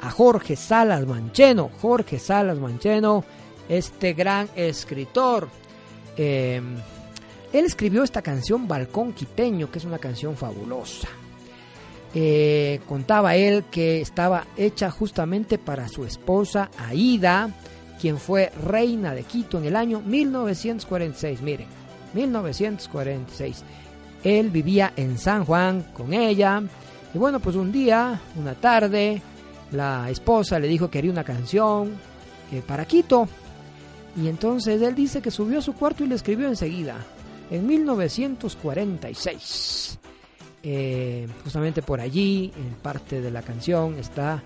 a 0.00 0.10
Jorge 0.10 0.56
Salas 0.56 1.06
Mancheno. 1.06 1.70
Jorge 1.80 2.18
Salas 2.18 2.58
Mancheno, 2.58 3.24
este 3.68 4.14
gran 4.14 4.48
escritor. 4.56 5.48
Eh, 6.16 6.60
él 7.52 7.64
escribió 7.64 8.02
esta 8.02 8.20
canción 8.20 8.66
Balcón 8.66 9.12
Quiteño, 9.12 9.70
que 9.70 9.78
es 9.78 9.84
una 9.84 9.98
canción 9.98 10.36
fabulosa. 10.36 11.08
Eh, 12.12 12.80
contaba 12.88 13.36
él 13.36 13.64
que 13.70 14.00
estaba 14.00 14.46
hecha 14.56 14.90
justamente 14.90 15.56
para 15.56 15.86
su 15.86 16.04
esposa 16.04 16.68
Aida, 16.78 17.48
quien 18.00 18.18
fue 18.18 18.50
reina 18.64 19.14
de 19.14 19.22
Quito 19.22 19.58
en 19.58 19.66
el 19.66 19.76
año 19.76 20.00
1946. 20.00 21.42
Miren, 21.42 21.68
1946. 22.12 23.64
Él 24.24 24.50
vivía 24.50 24.92
en 24.96 25.18
San 25.18 25.44
Juan 25.44 25.86
con 25.92 26.12
ella 26.12 26.62
y 27.14 27.18
bueno, 27.18 27.40
pues 27.40 27.56
un 27.56 27.72
día, 27.72 28.20
una 28.36 28.54
tarde, 28.54 29.20
la 29.72 30.08
esposa 30.10 30.58
le 30.58 30.68
dijo 30.68 30.90
que 30.90 30.98
haría 30.98 31.10
una 31.10 31.24
canción 31.24 31.92
eh, 32.50 32.62
para 32.66 32.84
Quito 32.84 33.28
y 34.16 34.28
entonces 34.28 34.80
él 34.82 34.94
dice 34.94 35.22
que 35.22 35.30
subió 35.30 35.58
a 35.58 35.62
su 35.62 35.74
cuarto 35.74 36.04
y 36.04 36.06
le 36.06 36.14
escribió 36.14 36.48
enseguida, 36.48 36.96
en 37.50 37.66
1946. 37.66 39.98
Eh, 40.64 41.26
justamente 41.42 41.82
por 41.82 42.00
allí, 42.00 42.52
en 42.56 42.74
parte 42.74 43.20
de 43.20 43.30
la 43.30 43.42
canción, 43.42 43.98
está 43.98 44.42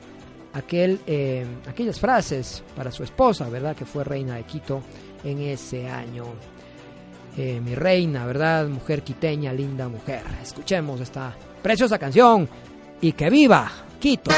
aquel, 0.55 1.01
eh, 1.07 1.45
aquellas 1.69 2.01
frases 2.01 2.63
para 2.75 2.91
su 2.91 3.03
esposa, 3.03 3.47
¿verdad? 3.49 3.77
Que 3.77 3.85
fue 3.85 4.05
reina 4.05 4.37
de 4.37 4.45
Quito 4.45 4.81
en 5.25 5.41
ese 5.41 5.89
año. 5.89 6.25
Eh, 7.37 7.61
mi 7.63 7.75
reina, 7.75 8.25
¿verdad? 8.25 8.67
Mujer 8.67 9.03
quiteña, 9.03 9.53
linda 9.53 9.89
mujer. 9.89 10.23
Escuchemos 10.43 11.01
esta 11.01 11.35
preciosa 11.63 11.99
canción 11.99 12.49
y 13.01 13.13
que 13.13 13.29
viva 13.29 13.71
Quito. 14.01 14.31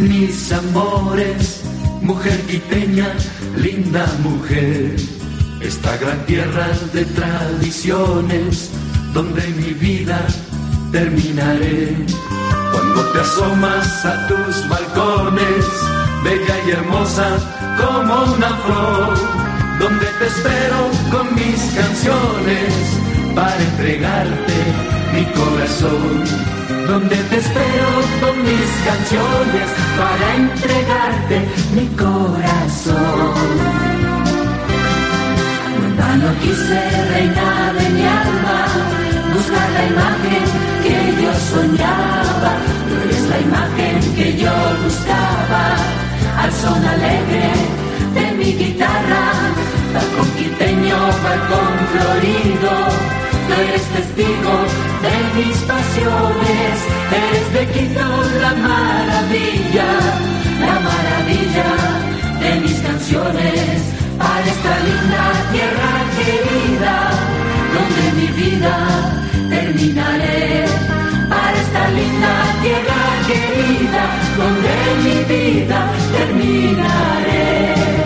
Mis 0.00 0.52
amores, 0.52 1.62
mujer 2.02 2.40
quiteña, 2.42 3.14
linda 3.56 4.06
mujer. 4.22 4.96
Esta 5.60 5.96
gran 5.96 6.24
tierra 6.26 6.68
de 6.92 7.04
tradiciones, 7.04 8.70
donde 9.12 9.46
mi 9.48 9.72
vida 9.74 10.18
terminaré. 10.92 11.96
Cuando 12.72 13.02
te 13.12 13.20
asomas 13.20 14.04
a 14.04 14.26
tus 14.28 14.68
balcones, 14.68 15.64
bella 16.24 16.56
y 16.66 16.70
hermosa 16.70 17.28
como 17.76 18.34
una 18.34 18.50
flor, 18.64 19.14
donde 19.80 20.06
te 20.18 20.26
espero 20.26 20.90
con 21.10 21.34
mis 21.34 21.60
canciones 21.74 22.74
para 23.34 23.62
entregarte 23.62 24.97
mi 25.12 25.24
corazón 25.32 26.48
donde 26.86 27.16
te 27.16 27.36
espero 27.36 27.88
con 28.20 28.42
mis 28.42 28.70
canciones 28.88 29.68
para 29.98 30.36
entregarte 30.36 31.36
mi 31.74 31.86
corazón. 31.96 33.38
No 36.18 36.34
quise 36.40 36.80
reinar 37.12 37.74
de 37.74 37.88
mi 37.90 38.02
alma, 38.02 38.66
buscar 39.34 39.70
la 39.70 39.84
imagen 39.86 40.44
que 40.82 41.22
yo 41.22 41.32
soñaba, 41.52 42.52
tú 42.88 42.94
eres 43.04 43.22
la 43.28 43.38
imagen 43.38 44.14
que 44.16 44.36
yo 44.36 44.50
buscaba, 44.82 45.76
al 46.42 46.52
son 46.52 46.84
alegre 46.84 47.52
de 48.14 48.32
mi 48.36 48.52
guitarra, 48.52 49.24
balcón 49.94 50.28
quiteño, 50.36 50.98
balcón 51.22 51.72
florido 51.92 53.17
eres 53.54 53.82
testigo 53.96 54.54
de 55.04 55.14
mis 55.36 55.56
pasiones, 55.72 56.74
eres 57.20 57.46
de 57.54 57.62
Quito 57.72 58.08
la 58.42 58.52
maravilla, 58.68 59.90
la 60.60 60.76
maravilla 60.88 61.70
de 62.42 62.60
mis 62.60 62.78
canciones, 62.80 63.82
para 64.18 64.44
esta 64.54 64.74
linda 64.86 65.24
tierra 65.52 65.92
querida, 66.18 66.94
donde 67.74 68.04
mi 68.18 68.28
vida 68.42 68.76
terminaré, 69.48 70.64
para 71.28 71.56
esta 71.64 71.88
linda 71.98 72.32
tierra 72.62 73.02
querida, 73.28 74.02
donde 74.38 74.74
mi 75.04 75.16
vida 75.24 75.80
terminaré. 76.16 77.97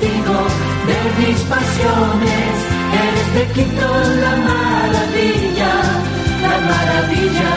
de 0.00 0.98
mis 1.20 1.40
pasiones. 1.42 2.52
Eres 3.04 3.28
de 3.34 3.44
Quito 3.52 3.90
la 4.24 4.34
maravilla, 4.48 5.72
la 6.42 6.58
maravilla 6.70 7.52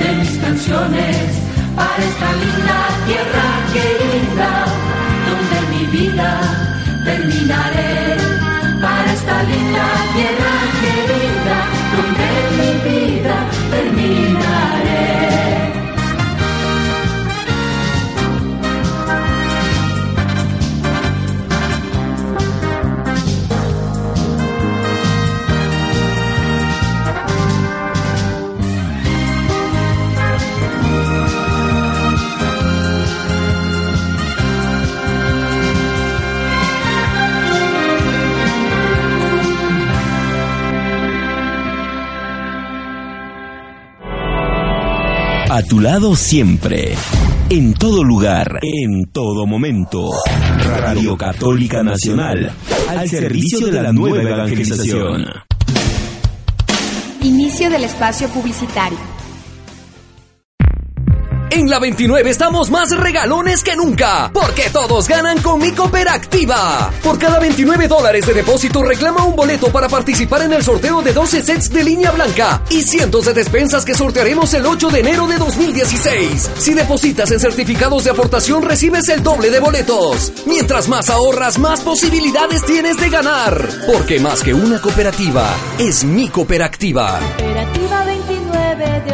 de 0.00 0.08
mis 0.18 0.38
canciones. 0.38 1.26
Para 1.74 2.04
esta 2.10 2.28
linda 2.42 2.78
tierra 3.06 3.46
querida, 3.74 4.50
donde 5.26 5.58
mi 5.72 5.84
vida 5.98 6.30
terminaré. 7.04 8.16
Para 8.80 9.12
esta 9.12 9.42
linda 9.42 9.86
tierra 10.14 10.54
A 45.54 45.62
tu 45.62 45.78
lado 45.78 46.16
siempre. 46.16 46.96
En 47.48 47.74
todo 47.74 48.02
lugar. 48.02 48.58
En 48.60 49.06
todo 49.12 49.46
momento. 49.46 50.10
Radio 50.80 51.16
Católica 51.16 51.80
Nacional. 51.84 52.50
Al 52.88 53.08
servicio 53.08 53.68
de 53.68 53.80
la 53.80 53.92
nueva 53.92 54.20
evangelización. 54.20 55.26
Inicio 57.22 57.70
del 57.70 57.84
espacio 57.84 58.26
publicitario. 58.30 59.13
En 61.54 61.70
la 61.70 61.78
29 61.78 62.30
estamos 62.30 62.68
más 62.68 62.90
regalones 62.90 63.62
que 63.62 63.76
nunca, 63.76 64.28
porque 64.34 64.70
todos 64.70 65.06
ganan 65.06 65.40
con 65.40 65.60
mi 65.60 65.70
Cooperativa. 65.70 66.90
Por 67.00 67.16
cada 67.16 67.38
29 67.38 67.86
dólares 67.86 68.26
de 68.26 68.34
depósito 68.34 68.82
reclama 68.82 69.22
un 69.22 69.36
boleto 69.36 69.70
para 69.70 69.88
participar 69.88 70.42
en 70.42 70.52
el 70.52 70.64
sorteo 70.64 71.00
de 71.00 71.12
12 71.12 71.42
sets 71.42 71.70
de 71.70 71.84
línea 71.84 72.10
blanca 72.10 72.60
y 72.70 72.82
cientos 72.82 73.26
de 73.26 73.34
despensas 73.34 73.84
que 73.84 73.94
sortearemos 73.94 74.52
el 74.54 74.66
8 74.66 74.90
de 74.90 74.98
enero 74.98 75.28
de 75.28 75.38
2016. 75.38 76.50
Si 76.58 76.74
depositas 76.74 77.30
en 77.30 77.38
certificados 77.38 78.02
de 78.02 78.10
aportación 78.10 78.60
recibes 78.62 79.08
el 79.08 79.22
doble 79.22 79.48
de 79.50 79.60
boletos. 79.60 80.32
Mientras 80.46 80.88
más 80.88 81.08
ahorras, 81.08 81.60
más 81.60 81.82
posibilidades 81.82 82.66
tienes 82.66 82.96
de 82.96 83.10
ganar. 83.10 83.68
Porque 83.86 84.18
más 84.18 84.42
que 84.42 84.52
una 84.54 84.82
cooperativa, 84.82 85.54
es 85.78 86.02
mi 86.02 86.26
cooperativa. 86.26 87.20
Cooperativa 87.38 88.04
29 88.06 88.76
de. 89.06 89.13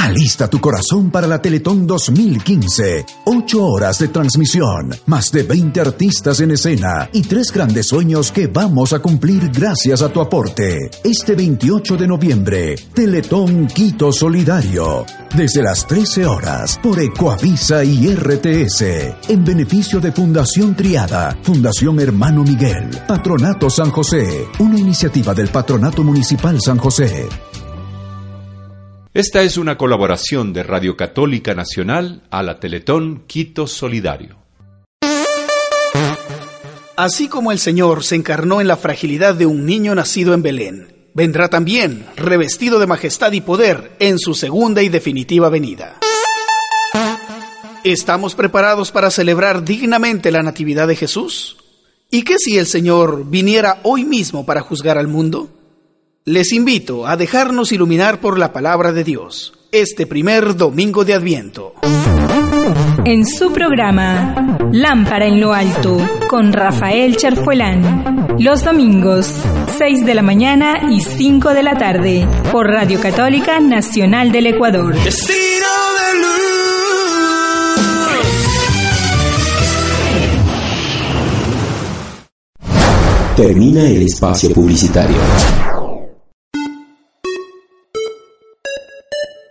Alista 0.00 0.48
tu 0.48 0.58
corazón 0.60 1.10
para 1.10 1.26
la 1.26 1.42
Teletón 1.42 1.86
2015. 1.86 3.04
Ocho 3.26 3.66
horas 3.66 3.98
de 3.98 4.08
transmisión, 4.08 4.94
más 5.04 5.30
de 5.30 5.42
20 5.42 5.78
artistas 5.78 6.40
en 6.40 6.52
escena 6.52 7.10
y 7.12 7.20
tres 7.20 7.52
grandes 7.52 7.88
sueños 7.88 8.32
que 8.32 8.46
vamos 8.46 8.94
a 8.94 9.00
cumplir 9.00 9.50
gracias 9.50 10.00
a 10.00 10.08
tu 10.08 10.22
aporte. 10.22 10.90
Este 11.04 11.34
28 11.34 11.98
de 11.98 12.06
noviembre, 12.06 12.76
Teletón 12.94 13.66
Quito 13.66 14.10
Solidario. 14.10 15.04
Desde 15.36 15.62
las 15.62 15.86
13 15.86 16.24
horas, 16.24 16.80
por 16.82 16.98
Ecoavisa 16.98 17.84
y 17.84 18.08
RTS. 18.08 18.82
En 19.28 19.44
beneficio 19.44 20.00
de 20.00 20.12
Fundación 20.12 20.74
Triada, 20.74 21.36
Fundación 21.42 22.00
Hermano 22.00 22.42
Miguel, 22.42 22.88
Patronato 23.06 23.68
San 23.68 23.90
José, 23.90 24.48
una 24.60 24.80
iniciativa 24.80 25.34
del 25.34 25.48
Patronato 25.48 26.02
Municipal 26.02 26.58
San 26.58 26.78
José. 26.78 27.28
Esta 29.12 29.42
es 29.42 29.56
una 29.56 29.76
colaboración 29.76 30.52
de 30.52 30.62
Radio 30.62 30.96
Católica 30.96 31.52
Nacional 31.52 32.22
a 32.30 32.44
la 32.44 32.60
Teletón 32.60 33.24
Quito 33.26 33.66
Solidario. 33.66 34.36
Así 36.96 37.26
como 37.26 37.50
el 37.50 37.58
Señor 37.58 38.04
se 38.04 38.14
encarnó 38.14 38.60
en 38.60 38.68
la 38.68 38.76
fragilidad 38.76 39.34
de 39.34 39.46
un 39.46 39.66
niño 39.66 39.96
nacido 39.96 40.32
en 40.32 40.42
Belén, 40.42 41.08
vendrá 41.12 41.48
también, 41.48 42.06
revestido 42.14 42.78
de 42.78 42.86
majestad 42.86 43.32
y 43.32 43.40
poder, 43.40 43.96
en 43.98 44.20
su 44.20 44.34
segunda 44.34 44.80
y 44.80 44.88
definitiva 44.88 45.48
venida. 45.48 45.98
¿Estamos 47.82 48.36
preparados 48.36 48.92
para 48.92 49.10
celebrar 49.10 49.64
dignamente 49.64 50.30
la 50.30 50.44
Natividad 50.44 50.86
de 50.86 50.94
Jesús? 50.94 51.56
¿Y 52.12 52.22
qué 52.22 52.38
si 52.38 52.58
el 52.58 52.66
Señor 52.66 53.28
viniera 53.28 53.80
hoy 53.82 54.04
mismo 54.04 54.46
para 54.46 54.60
juzgar 54.60 54.98
al 54.98 55.08
mundo? 55.08 55.50
Les 56.26 56.52
invito 56.52 57.06
a 57.06 57.16
dejarnos 57.16 57.72
iluminar 57.72 58.20
por 58.20 58.38
la 58.38 58.52
palabra 58.52 58.92
de 58.92 59.04
Dios 59.04 59.54
este 59.72 60.06
primer 60.06 60.54
domingo 60.54 61.02
de 61.06 61.14
Adviento. 61.14 61.72
En 63.06 63.26
su 63.26 63.50
programa 63.52 64.58
Lámpara 64.70 65.26
en 65.26 65.40
lo 65.40 65.54
Alto 65.54 65.96
con 66.28 66.52
Rafael 66.52 67.16
Charfuelán. 67.16 68.36
Los 68.38 68.62
domingos, 68.62 69.32
6 69.78 70.04
de 70.04 70.14
la 70.14 70.20
mañana 70.20 70.90
y 70.92 71.00
5 71.00 71.54
de 71.54 71.62
la 71.62 71.78
tarde, 71.78 72.28
por 72.52 72.66
Radio 72.66 73.00
Católica 73.00 73.58
Nacional 73.58 74.30
del 74.30 74.48
Ecuador. 74.48 74.94
Termina 83.36 83.88
el 83.88 84.02
espacio 84.02 84.52
publicitario. 84.52 85.16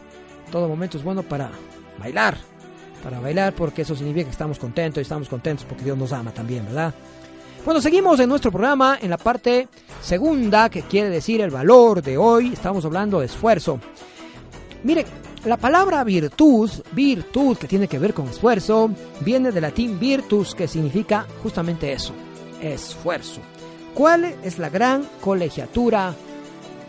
Todo 0.52 0.68
momento 0.68 1.00
es 1.00 1.04
bueno 1.04 1.24
para 1.24 1.50
bailar. 1.98 2.38
Para 3.08 3.22
bailar 3.22 3.54
porque 3.54 3.84
eso 3.84 3.96
significa 3.96 4.26
que 4.26 4.32
estamos 4.32 4.60
contentos 4.60 5.00
y 5.00 5.04
estamos 5.04 5.30
contentos 5.30 5.66
porque 5.66 5.86
Dios 5.86 5.98
nos 5.98 6.12
ama 6.12 6.34
también, 6.34 6.66
¿verdad? 6.66 6.94
Bueno, 7.64 7.80
seguimos 7.80 8.20
en 8.20 8.28
nuestro 8.28 8.52
programa 8.52 9.00
en 9.02 9.10
la 9.10 9.18
parte 9.18 9.70
segunda 10.02 10.70
que 10.70 10.82
quiere 10.82 11.10
decir 11.10 11.40
el 11.40 11.50
valor 11.50 12.02
de 12.02 12.18
hoy. 12.18 12.52
Estamos 12.52 12.84
hablando 12.84 13.22
de 13.22 13.28
esfuerzo. 13.28 13.80
Mire, 14.84 15.06
la 15.46 15.56
palabra 15.56 16.04
virtud, 16.04 16.70
virtud 16.92 17.56
que 17.56 17.70
tiene 17.70 17.88
que 17.88 17.98
ver 17.98 18.14
con 18.14 18.28
esfuerzo, 18.28 18.92
viene 19.22 19.54
del 19.54 19.62
latín 19.62 19.98
virtus 19.98 20.54
que 20.54 20.68
significa 20.68 21.26
justamente 21.42 21.94
eso, 21.94 22.12
esfuerzo. 22.62 23.40
¿Cuál 23.94 24.26
es 24.44 24.60
la 24.60 24.68
gran 24.70 25.08
colegiatura? 25.22 26.14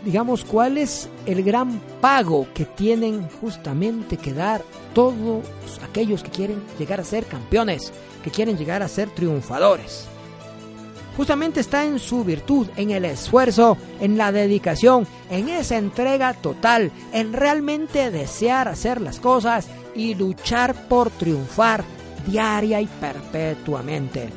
Digamos, 0.03 0.45
¿cuál 0.45 0.77
es 0.77 1.09
el 1.25 1.43
gran 1.43 1.79
pago 1.99 2.47
que 2.53 2.65
tienen 2.65 3.27
justamente 3.41 4.17
que 4.17 4.33
dar 4.33 4.63
todos 4.93 5.43
aquellos 5.83 6.23
que 6.23 6.31
quieren 6.31 6.63
llegar 6.77 6.99
a 6.99 7.03
ser 7.03 7.25
campeones, 7.25 7.91
que 8.23 8.31
quieren 8.31 8.57
llegar 8.57 8.81
a 8.81 8.87
ser 8.87 9.09
triunfadores? 9.09 10.07
justamente 11.19 11.59
está 11.59 11.83
en 11.83 11.99
su 11.99 12.23
virtud, 12.23 12.67
en 12.77 12.91
el 12.91 13.03
esfuerzo, 13.03 13.75
en 13.99 14.17
la 14.17 14.31
dedicación, 14.31 15.05
en 15.29 15.49
esa 15.49 15.75
entrega 15.75 16.33
total, 16.33 16.93
en 17.11 17.33
realmente 17.33 18.09
desear 18.09 18.69
hacer 18.69 19.01
las 19.01 19.19
cosas 19.19 19.67
y 19.93 20.15
luchar 20.15 20.87
por 20.87 21.09
triunfar 21.09 21.83
diaria 22.25 22.79
y 22.79 22.85
perpetuamente. 22.85 24.29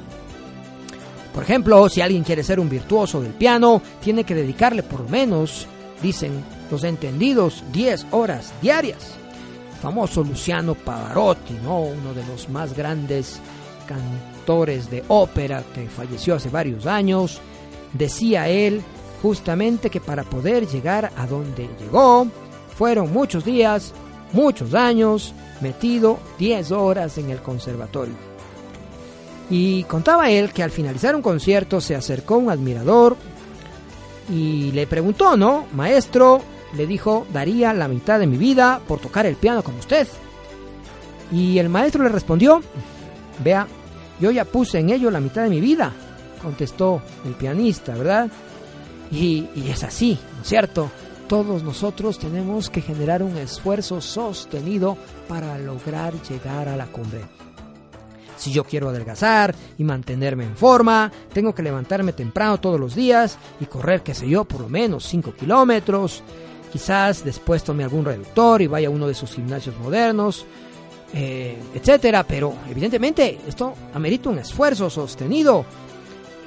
Por 1.32 1.42
ejemplo, 1.42 1.88
si 1.88 2.00
alguien 2.00 2.24
quiere 2.24 2.44
ser 2.44 2.60
un 2.60 2.68
virtuoso 2.68 3.20
del 3.20 3.32
piano, 3.32 3.80
tiene 4.02 4.24
que 4.24 4.34
dedicarle 4.34 4.82
por 4.82 5.00
lo 5.00 5.08
menos, 5.08 5.66
dicen 6.02 6.44
los 6.70 6.84
entendidos, 6.84 7.64
10 7.72 8.06
horas 8.10 8.52
diarias. 8.60 9.14
Famoso 9.80 10.22
Luciano 10.22 10.74
Pavarotti, 10.74 11.54
¿no? 11.64 11.80
uno 11.80 12.14
de 12.14 12.24
los 12.26 12.48
más 12.48 12.74
grandes 12.74 13.40
cantores 13.86 14.90
de 14.90 15.02
ópera 15.08 15.64
que 15.74 15.88
falleció 15.88 16.36
hace 16.36 16.50
varios 16.50 16.86
años, 16.86 17.40
decía 17.92 18.48
él 18.48 18.82
justamente 19.22 19.90
que 19.90 20.00
para 20.00 20.24
poder 20.24 20.66
llegar 20.66 21.12
a 21.16 21.26
donde 21.26 21.68
llegó, 21.80 22.26
fueron 22.76 23.12
muchos 23.12 23.44
días, 23.44 23.92
muchos 24.32 24.74
años, 24.74 25.32
metido 25.60 26.18
10 26.38 26.72
horas 26.72 27.18
en 27.18 27.30
el 27.30 27.40
conservatorio. 27.40 28.31
Y 29.52 29.84
contaba 29.84 30.30
él 30.30 30.50
que 30.50 30.62
al 30.62 30.70
finalizar 30.70 31.14
un 31.14 31.20
concierto 31.20 31.82
se 31.82 31.94
acercó 31.94 32.38
un 32.38 32.48
admirador 32.48 33.18
y 34.30 34.72
le 34.72 34.86
preguntó, 34.86 35.36
¿no? 35.36 35.66
Maestro, 35.74 36.40
le 36.74 36.86
dijo, 36.86 37.26
daría 37.34 37.74
la 37.74 37.86
mitad 37.86 38.18
de 38.18 38.26
mi 38.26 38.38
vida 38.38 38.80
por 38.88 38.98
tocar 38.98 39.26
el 39.26 39.36
piano 39.36 39.62
como 39.62 39.78
usted. 39.78 40.08
Y 41.30 41.58
el 41.58 41.68
maestro 41.68 42.02
le 42.02 42.08
respondió, 42.08 42.62
vea, 43.44 43.68
Yo 44.18 44.30
ya 44.30 44.46
puse 44.46 44.78
en 44.78 44.88
ello 44.88 45.10
la 45.10 45.20
mitad 45.20 45.42
de 45.42 45.50
mi 45.50 45.60
vida, 45.60 45.92
contestó 46.40 47.02
el 47.26 47.34
pianista, 47.34 47.92
¿verdad? 47.92 48.30
Y, 49.10 49.50
y 49.54 49.68
es 49.68 49.84
así, 49.84 50.18
¿no 50.34 50.40
es 50.40 50.48
cierto? 50.48 50.90
Todos 51.28 51.62
nosotros 51.62 52.18
tenemos 52.18 52.70
que 52.70 52.80
generar 52.80 53.22
un 53.22 53.36
esfuerzo 53.36 54.00
sostenido 54.00 54.96
para 55.28 55.58
lograr 55.58 56.14
llegar 56.22 56.70
a 56.70 56.76
la 56.78 56.86
cumbre. 56.86 57.41
Si 58.42 58.50
yo 58.50 58.64
quiero 58.64 58.88
adelgazar 58.88 59.54
y 59.78 59.84
mantenerme 59.84 60.42
en 60.42 60.56
forma, 60.56 61.12
tengo 61.32 61.54
que 61.54 61.62
levantarme 61.62 62.12
temprano 62.12 62.58
todos 62.58 62.80
los 62.80 62.96
días 62.96 63.38
y 63.60 63.66
correr, 63.66 64.02
qué 64.02 64.14
sé 64.14 64.28
yo, 64.28 64.44
por 64.44 64.62
lo 64.62 64.68
menos 64.68 65.04
5 65.04 65.34
kilómetros. 65.34 66.24
Quizás 66.72 67.24
después 67.24 67.62
tome 67.62 67.84
algún 67.84 68.04
reductor 68.04 68.60
y 68.60 68.66
vaya 68.66 68.88
a 68.88 68.90
uno 68.90 69.06
de 69.06 69.14
sus 69.14 69.30
gimnasios 69.30 69.78
modernos, 69.78 70.44
eh, 71.14 71.56
etcétera. 71.72 72.24
Pero 72.24 72.52
evidentemente 72.68 73.38
esto 73.46 73.74
amerita 73.94 74.30
un 74.30 74.40
esfuerzo 74.40 74.90
sostenido. 74.90 75.64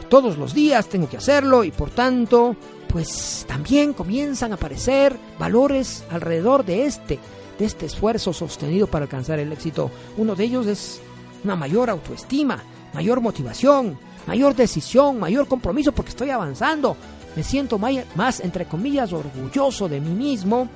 Todos 0.10 0.38
los 0.38 0.54
días 0.54 0.89
tengo 0.89 1.08
que 1.08 1.16
hacerlo 1.16 1.64
y 1.64 1.72
por 1.72 1.91
tanto, 1.91 2.58
pues 2.89 3.46
también 3.48 3.93
comienzan 3.93 4.52
a 4.52 4.56
aparecer 4.56 5.16
valores 5.39 6.04
alrededor 6.12 6.66
de 6.66 6.88
este, 6.88 7.20
de 7.58 7.64
este 7.64 7.86
esfuerzo 7.86 8.34
sostenido 8.34 8.86
para 8.86 9.04
alcanzar 9.04 9.39
el 9.39 9.54
éxito. 9.54 9.89
Uno 10.18 10.36
de 10.36 10.43
ellos 10.43 10.68
es 10.68 11.00
una 11.46 11.56
mayor 11.56 11.89
autoestima, 11.89 12.62
mayor 12.93 13.22
motivación, 13.22 13.98
mayor 14.28 14.56
decisión, 14.56 15.20
mayor 15.20 15.48
compromiso 15.48 15.91
porque 15.91 16.10
estoy 16.10 16.32
avanzando. 16.32 16.98
Me 17.36 17.43
siento 17.43 17.78
más, 17.80 18.39
entre 18.39 18.66
comillas, 18.66 19.14
orgulloso 19.14 19.88
de 19.88 20.00
mí 20.02 20.12
mismo. 20.12 20.68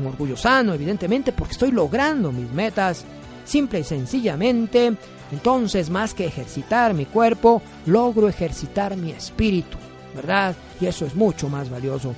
Un 0.00 0.06
orgullo 0.06 0.36
sano, 0.36 0.72
evidentemente, 0.72 1.32
porque 1.32 1.52
estoy 1.52 1.72
logrando 1.72 2.32
mis 2.32 2.50
metas. 2.52 3.04
Simple 3.44 3.80
y 3.80 3.84
sencillamente, 3.84 4.92
entonces 5.32 5.90
más 5.90 6.14
que 6.14 6.26
ejercitar 6.26 6.94
mi 6.94 7.06
cuerpo, 7.06 7.60
logro 7.86 8.28
ejercitar 8.28 8.96
mi 8.96 9.10
espíritu, 9.10 9.76
¿verdad? 10.14 10.54
Y 10.80 10.86
eso 10.86 11.04
es 11.04 11.16
mucho 11.16 11.48
más 11.48 11.68
valioso. 11.68 12.14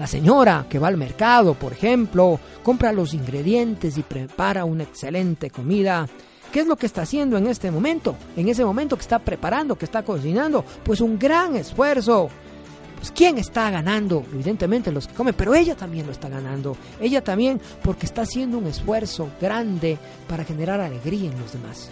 La 0.00 0.06
señora 0.06 0.64
que 0.66 0.78
va 0.78 0.88
al 0.88 0.96
mercado, 0.96 1.52
por 1.52 1.74
ejemplo, 1.74 2.40
compra 2.62 2.90
los 2.90 3.12
ingredientes 3.12 3.98
y 3.98 4.02
prepara 4.02 4.64
una 4.64 4.84
excelente 4.84 5.50
comida. 5.50 6.08
¿Qué 6.50 6.60
es 6.60 6.66
lo 6.66 6.74
que 6.76 6.86
está 6.86 7.02
haciendo 7.02 7.36
en 7.36 7.46
este 7.46 7.70
momento? 7.70 8.16
En 8.34 8.48
ese 8.48 8.64
momento 8.64 8.96
que 8.96 9.02
está 9.02 9.18
preparando, 9.18 9.76
que 9.76 9.84
está 9.84 10.02
cocinando, 10.02 10.64
pues 10.82 11.02
un 11.02 11.18
gran 11.18 11.54
esfuerzo. 11.54 12.30
Pues 12.96 13.12
¿quién 13.12 13.36
está 13.36 13.70
ganando? 13.70 14.24
Evidentemente 14.32 14.90
los 14.90 15.06
que 15.06 15.12
comen, 15.12 15.34
pero 15.34 15.54
ella 15.54 15.74
también 15.74 16.06
lo 16.06 16.12
está 16.12 16.30
ganando. 16.30 16.78
Ella 16.98 17.22
también 17.22 17.60
porque 17.82 18.06
está 18.06 18.22
haciendo 18.22 18.56
un 18.56 18.68
esfuerzo 18.68 19.28
grande 19.38 19.98
para 20.26 20.44
generar 20.44 20.80
alegría 20.80 21.30
en 21.30 21.38
los 21.38 21.52
demás. 21.52 21.90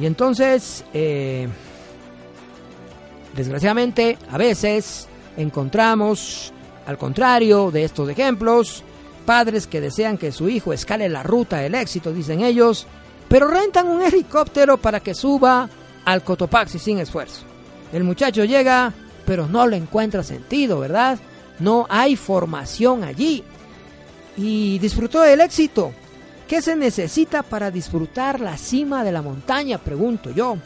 Y 0.00 0.06
entonces, 0.06 0.84
eh, 0.92 1.46
desgraciadamente, 3.36 4.18
a 4.28 4.36
veces 4.36 5.06
encontramos, 5.36 6.52
al 6.86 6.98
contrario 6.98 7.70
de 7.70 7.84
estos 7.84 8.08
ejemplos, 8.08 8.82
padres 9.24 9.66
que 9.66 9.80
desean 9.80 10.18
que 10.18 10.32
su 10.32 10.48
hijo 10.48 10.72
escale 10.72 11.08
la 11.08 11.22
ruta 11.22 11.58
del 11.58 11.74
éxito, 11.74 12.12
dicen 12.12 12.42
ellos, 12.42 12.86
pero 13.28 13.48
rentan 13.48 13.86
un 13.88 14.02
helicóptero 14.02 14.76
para 14.76 15.00
que 15.00 15.14
suba 15.14 15.68
al 16.04 16.22
Cotopaxi 16.22 16.78
sin 16.78 16.98
esfuerzo. 16.98 17.42
El 17.92 18.04
muchacho 18.04 18.44
llega, 18.44 18.92
pero 19.24 19.46
no 19.46 19.66
le 19.66 19.76
encuentra 19.76 20.22
sentido, 20.22 20.80
¿verdad? 20.80 21.18
No 21.58 21.86
hay 21.88 22.16
formación 22.16 23.04
allí. 23.04 23.44
Y 24.36 24.78
disfrutó 24.78 25.20
del 25.20 25.40
éxito. 25.40 25.92
¿Qué 26.48 26.60
se 26.60 26.76
necesita 26.76 27.42
para 27.42 27.70
disfrutar 27.70 28.40
la 28.40 28.56
cima 28.56 29.04
de 29.04 29.12
la 29.12 29.22
montaña? 29.22 29.78
Pregunto 29.78 30.30
yo. 30.30 30.56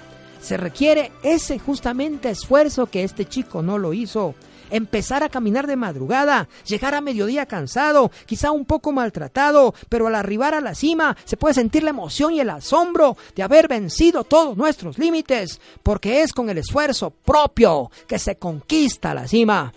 Se 0.41 0.57
requiere 0.57 1.12
ese 1.23 1.59
justamente 1.59 2.31
esfuerzo 2.31 2.87
que 2.87 3.05
este 3.05 3.27
chico 3.27 3.62
no 3.62 3.79
lo 3.79 3.93
hizo 3.93 4.35
empezar 4.71 5.23
a 5.23 5.29
caminar 5.29 5.67
de 5.67 5.77
madrugada, 5.77 6.49
llegar 6.67 6.95
a 6.95 7.01
mediodía 7.01 7.47
cansado, 7.47 8.11
quizá 8.27 8.51
un 8.51 8.64
poco 8.64 8.93
maltratado, 8.93 9.75
pero 9.89 10.07
al 10.07 10.14
arribar 10.14 10.55
a 10.55 10.61
la 10.61 10.75
cima 10.75 11.17
se 11.25 11.37
puede 11.37 11.55
sentir 11.55 11.83
la 11.83 11.91
emoción 11.91 12.33
y 12.33 12.41
el 12.41 12.51
asombro 12.51 13.17
de 13.35 13.43
haber 13.43 13.69
vencido 13.69 14.25
todos 14.25 14.57
nuestros 14.57 14.99
límites, 14.99 15.61
porque 15.83 16.23
es 16.23 16.33
con 16.33 16.51
el 16.51 16.59
esfuerzo 16.59 17.11
propio 17.11 17.91
que 18.07 18.19
se 18.19 18.37
conquista 18.37 19.14
la 19.14 19.29
cima. 19.29 19.73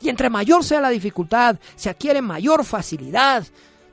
Y 0.00 0.08
entre 0.08 0.28
mayor 0.28 0.64
sea 0.64 0.80
la 0.80 0.90
dificultad, 0.90 1.56
se 1.76 1.88
adquiere 1.88 2.20
mayor 2.20 2.64
facilidad. 2.64 3.44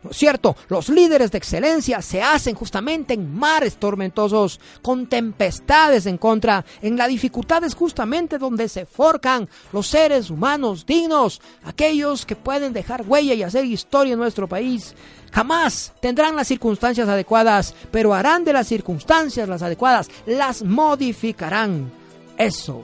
¿No 0.04 0.10
es 0.10 0.18
cierto? 0.18 0.56
Los 0.68 0.90
líderes 0.90 1.32
de 1.32 1.38
excelencia 1.38 2.02
se 2.02 2.24
hacen 2.24 2.56
justamente 2.56 3.14
en 3.14 3.36
mares 3.36 3.78
tormentosos, 3.78 4.60
con 4.82 5.08
tempestades 5.08 6.08
en 6.08 6.18
contra. 6.18 6.66
En 6.82 6.98
la 6.98 7.08
dificultad 7.08 7.64
es 7.64 7.76
justamente 7.76 8.40
donde 8.40 8.68
se 8.68 8.88
forcan 8.88 9.48
los 9.72 9.88
seres 9.88 10.32
humanos 10.32 10.88
dignos, 10.88 11.40
aquellos 11.64 12.26
que 12.26 12.36
pueden 12.36 12.74
dejar 12.74 13.04
huella 13.08 13.36
y 13.36 13.44
hacer 13.44 13.66
historia 13.66 14.14
en 14.14 14.20
nuestro 14.20 14.48
país. 14.48 14.96
Jamás 15.32 15.94
tendrán 16.02 16.36
las 16.36 16.48
circunstancias 16.48 17.08
adecuadas, 17.08 17.76
pero 17.92 18.14
harán 18.14 18.44
de 18.44 18.54
las 18.54 18.68
circunstancias 18.68 19.48
las 19.48 19.62
adecuadas, 19.62 20.10
las 20.26 20.64
modificarán. 20.64 21.92
Eso, 22.38 22.84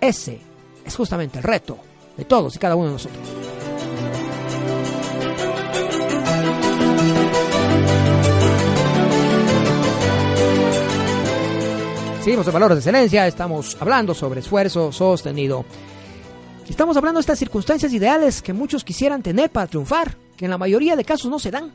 ese 0.00 0.40
es 0.84 0.96
justamente 0.96 1.38
el 1.38 1.44
reto 1.44 1.78
de 2.16 2.24
todos 2.24 2.56
y 2.56 2.58
cada 2.58 2.74
uno 2.74 2.86
de 2.86 2.92
nosotros. 2.94 3.57
Seguimos 12.20 12.46
en 12.48 12.52
Valores 12.52 12.76
de 12.76 12.80
Excelencia, 12.80 13.26
estamos 13.26 13.76
hablando 13.80 14.12
sobre 14.12 14.40
esfuerzo 14.40 14.90
sostenido. 14.92 15.64
Estamos 16.68 16.96
hablando 16.96 17.18
de 17.18 17.22
estas 17.22 17.38
circunstancias 17.38 17.92
ideales 17.92 18.42
que 18.42 18.52
muchos 18.52 18.82
quisieran 18.84 19.22
tener 19.22 19.50
para 19.50 19.68
triunfar, 19.68 20.16
que 20.36 20.44
en 20.44 20.50
la 20.50 20.58
mayoría 20.58 20.96
de 20.96 21.04
casos 21.04 21.30
no 21.30 21.38
se 21.38 21.52
dan. 21.52 21.70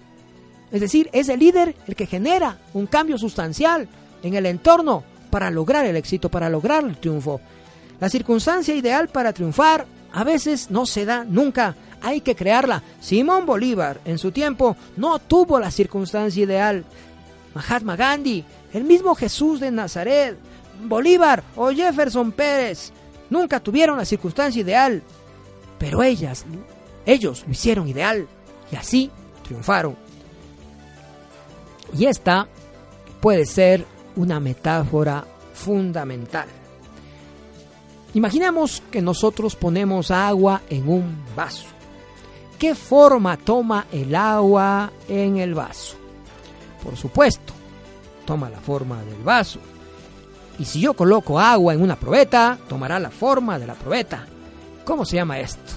Es 0.69 0.81
decir, 0.81 1.09
es 1.13 1.29
el 1.29 1.39
líder 1.39 1.75
el 1.87 1.95
que 1.95 2.05
genera 2.05 2.59
un 2.73 2.87
cambio 2.87 3.17
sustancial 3.17 3.87
en 4.21 4.33
el 4.35 4.45
entorno 4.45 5.03
para 5.31 5.49
lograr 5.49 5.85
el 5.85 5.95
éxito, 5.95 6.29
para 6.29 6.49
lograr 6.49 6.83
el 6.83 6.97
triunfo. 6.97 7.39
La 7.99 8.09
circunstancia 8.09 8.75
ideal 8.75 9.07
para 9.07 9.33
triunfar 9.33 9.87
a 10.11 10.23
veces 10.23 10.69
no 10.69 10.85
se 10.85 11.05
da 11.05 11.23
nunca, 11.23 11.75
hay 12.01 12.21
que 12.21 12.35
crearla. 12.35 12.83
Simón 12.99 13.45
Bolívar 13.45 14.01
en 14.03 14.17
su 14.17 14.31
tiempo 14.31 14.75
no 14.97 15.17
tuvo 15.19 15.59
la 15.59 15.71
circunstancia 15.71 16.43
ideal. 16.43 16.83
Mahatma 17.55 17.95
Gandhi 17.95 18.43
el 18.73 18.83
mismo 18.83 19.15
Jesús 19.15 19.59
de 19.59 19.71
Nazaret, 19.71 20.37
Bolívar 20.83 21.43
o 21.55 21.69
Jefferson 21.69 22.31
Pérez 22.31 22.91
nunca 23.29 23.59
tuvieron 23.59 23.97
la 23.97 24.05
circunstancia 24.05 24.61
ideal, 24.61 25.01
pero 25.77 26.03
ellas, 26.03 26.45
ellos 27.05 27.43
lo 27.45 27.51
hicieron 27.51 27.87
ideal 27.87 28.27
y 28.71 28.75
así 28.75 29.11
triunfaron. 29.43 29.95
Y 31.97 32.05
esta 32.05 32.47
puede 33.21 33.45
ser 33.45 33.85
una 34.15 34.39
metáfora 34.39 35.25
fundamental. 35.53 36.47
Imaginemos 38.15 38.81
que 38.91 39.01
nosotros 39.01 39.55
ponemos 39.55 40.11
agua 40.11 40.61
en 40.69 40.87
un 40.87 41.23
vaso. 41.35 41.65
¿Qué 42.59 42.75
forma 42.75 43.37
toma 43.37 43.87
el 43.91 44.15
agua 44.15 44.91
en 45.07 45.37
el 45.37 45.53
vaso? 45.53 45.95
Por 46.83 46.95
supuesto, 46.95 47.53
toma 48.25 48.49
la 48.49 48.59
forma 48.59 49.01
del 49.03 49.21
vaso. 49.23 49.59
Y 50.59 50.65
si 50.65 50.81
yo 50.81 50.93
coloco 50.93 51.39
agua 51.39 51.73
en 51.73 51.81
una 51.81 51.95
probeta, 51.95 52.57
tomará 52.67 52.99
la 52.99 53.09
forma 53.09 53.57
de 53.57 53.67
la 53.67 53.73
probeta. 53.73 54.25
¿Cómo 54.85 55.05
se 55.05 55.15
llama 55.15 55.39
esto? 55.39 55.73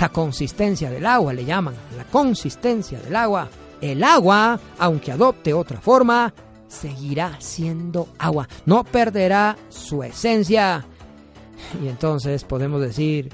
La 0.00 0.10
consistencia 0.10 0.90
del 0.90 1.06
agua 1.06 1.32
le 1.32 1.44
llaman, 1.44 1.74
la 1.96 2.04
consistencia 2.04 3.00
del 3.00 3.16
agua. 3.16 3.48
El 3.80 4.04
agua, 4.04 4.58
aunque 4.78 5.12
adopte 5.12 5.54
otra 5.54 5.80
forma, 5.80 6.32
seguirá 6.68 7.36
siendo 7.40 8.08
agua, 8.18 8.48
no 8.66 8.84
perderá 8.84 9.56
su 9.68 10.02
esencia. 10.02 10.84
Y 11.82 11.88
entonces 11.88 12.44
podemos 12.44 12.80
decir, 12.80 13.30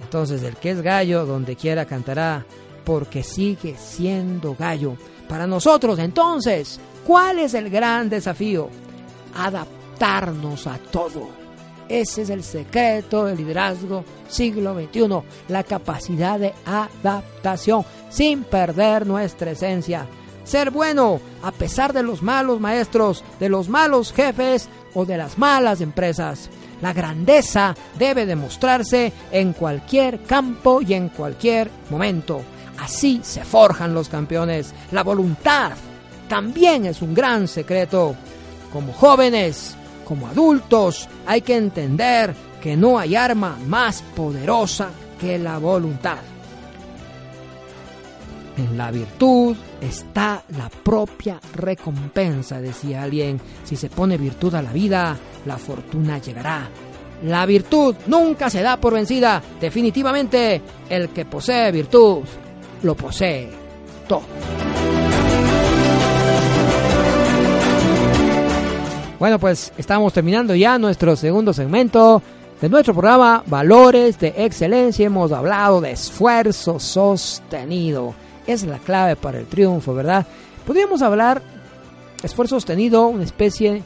entonces 0.00 0.42
el 0.42 0.56
que 0.56 0.70
es 0.70 0.82
gallo, 0.82 1.26
donde 1.26 1.56
quiera 1.56 1.84
cantará, 1.84 2.44
porque 2.84 3.22
sigue 3.22 3.76
siendo 3.76 4.54
gallo. 4.54 4.96
Para 5.28 5.46
nosotros 5.46 5.98
entonces, 5.98 6.78
¿Cuál 7.06 7.38
es 7.38 7.54
el 7.54 7.68
gran 7.68 8.08
desafío? 8.08 8.70
Adaptarnos 9.36 10.66
a 10.66 10.78
todo. 10.78 11.28
Ese 11.88 12.22
es 12.22 12.30
el 12.30 12.42
secreto 12.42 13.26
del 13.26 13.36
liderazgo 13.36 14.04
siglo 14.26 14.74
XXI, 14.74 15.22
la 15.48 15.64
capacidad 15.64 16.38
de 16.38 16.54
adaptación 16.64 17.84
sin 18.08 18.44
perder 18.44 19.06
nuestra 19.06 19.50
esencia. 19.50 20.06
Ser 20.44 20.70
bueno 20.70 21.20
a 21.42 21.52
pesar 21.52 21.92
de 21.92 22.02
los 22.02 22.22
malos 22.22 22.58
maestros, 22.58 23.22
de 23.38 23.50
los 23.50 23.68
malos 23.68 24.12
jefes 24.12 24.68
o 24.94 25.04
de 25.04 25.18
las 25.18 25.38
malas 25.38 25.82
empresas. 25.82 26.48
La 26.80 26.92
grandeza 26.92 27.74
debe 27.98 28.24
demostrarse 28.24 29.12
en 29.30 29.52
cualquier 29.52 30.22
campo 30.22 30.80
y 30.80 30.94
en 30.94 31.10
cualquier 31.10 31.70
momento. 31.90 32.40
Así 32.78 33.20
se 33.22 33.44
forjan 33.44 33.94
los 33.94 34.08
campeones. 34.08 34.74
La 34.90 35.02
voluntad 35.02 35.72
también 36.34 36.84
es 36.86 37.00
un 37.00 37.14
gran 37.14 37.46
secreto. 37.46 38.16
Como 38.72 38.92
jóvenes, 38.92 39.76
como 40.04 40.26
adultos, 40.26 41.08
hay 41.26 41.42
que 41.42 41.54
entender 41.54 42.34
que 42.60 42.76
no 42.76 42.98
hay 42.98 43.14
arma 43.14 43.56
más 43.68 44.02
poderosa 44.16 44.88
que 45.20 45.38
la 45.38 45.58
voluntad. 45.58 46.18
En 48.56 48.76
la 48.76 48.90
virtud 48.90 49.56
está 49.80 50.42
la 50.56 50.68
propia 50.68 51.38
recompensa, 51.54 52.60
decía 52.60 53.04
alguien. 53.04 53.40
Si 53.62 53.76
se 53.76 53.88
pone 53.88 54.18
virtud 54.18 54.56
a 54.56 54.62
la 54.62 54.72
vida, 54.72 55.16
la 55.46 55.56
fortuna 55.56 56.18
llegará. 56.18 56.68
La 57.22 57.46
virtud 57.46 57.94
nunca 58.08 58.50
se 58.50 58.60
da 58.60 58.76
por 58.80 58.94
vencida. 58.94 59.40
Definitivamente, 59.60 60.60
el 60.88 61.10
que 61.10 61.26
posee 61.26 61.70
virtud, 61.70 62.24
lo 62.82 62.96
posee 62.96 63.50
todo. 64.08 64.63
Bueno, 69.24 69.38
pues 69.38 69.72
estamos 69.78 70.12
terminando 70.12 70.54
ya 70.54 70.76
nuestro 70.76 71.16
segundo 71.16 71.54
segmento 71.54 72.20
de 72.60 72.68
nuestro 72.68 72.92
programa 72.92 73.42
Valores 73.46 74.18
de 74.18 74.34
Excelencia. 74.36 75.06
Hemos 75.06 75.32
hablado 75.32 75.80
de 75.80 75.92
esfuerzo 75.92 76.78
sostenido 76.78 78.14
es 78.46 78.64
la 78.64 78.78
clave 78.78 79.16
para 79.16 79.38
el 79.38 79.46
triunfo, 79.46 79.94
¿verdad? 79.94 80.26
Podríamos 80.66 81.00
hablar 81.00 81.40
esfuerzo 82.22 82.56
sostenido, 82.56 83.06
una 83.06 83.24
especie, 83.24 83.82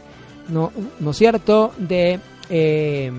¿no, 0.48 0.72
¿no 0.98 1.12
cierto?, 1.12 1.72
de 1.78 2.18
eh, 2.50 3.12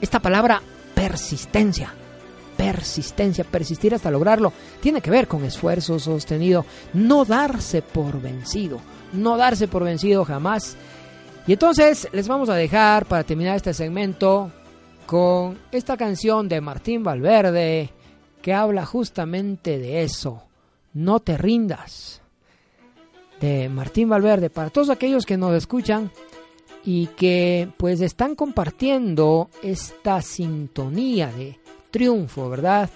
esta 0.00 0.20
palabra 0.20 0.62
persistencia. 0.94 1.92
Persistencia, 2.56 3.44
persistir 3.44 3.94
hasta 3.94 4.10
lograrlo, 4.10 4.54
tiene 4.80 5.02
que 5.02 5.10
ver 5.10 5.28
con 5.28 5.44
esfuerzo 5.44 5.98
sostenido, 5.98 6.64
no 6.94 7.26
darse 7.26 7.82
por 7.82 8.22
vencido, 8.22 8.80
no 9.12 9.36
darse 9.36 9.68
por 9.68 9.84
vencido 9.84 10.24
jamás. 10.24 10.76
Y 11.46 11.52
entonces 11.54 12.08
les 12.12 12.28
vamos 12.28 12.48
a 12.48 12.54
dejar 12.54 13.06
para 13.06 13.24
terminar 13.24 13.56
este 13.56 13.72
segmento 13.72 14.50
con 15.06 15.58
esta 15.72 15.96
canción 15.96 16.48
de 16.48 16.60
Martín 16.60 17.02
Valverde, 17.02 17.90
que 18.42 18.52
habla 18.52 18.84
justamente 18.84 19.78
de 19.78 20.02
eso. 20.02 20.42
No 20.92 21.20
te 21.20 21.38
rindas. 21.38 22.20
De 23.40 23.68
Martín 23.68 24.08
Valverde. 24.08 24.50
Para 24.50 24.70
todos 24.70 24.90
aquellos 24.90 25.24
que 25.24 25.38
nos 25.38 25.54
escuchan 25.54 26.10
y 26.84 27.06
que 27.08 27.70
pues 27.76 28.00
están 28.00 28.34
compartiendo 28.34 29.48
esta 29.62 30.20
sintonía 30.20 31.32
de 31.32 31.58
triunfo, 31.90 32.50
¿verdad? 32.50 32.90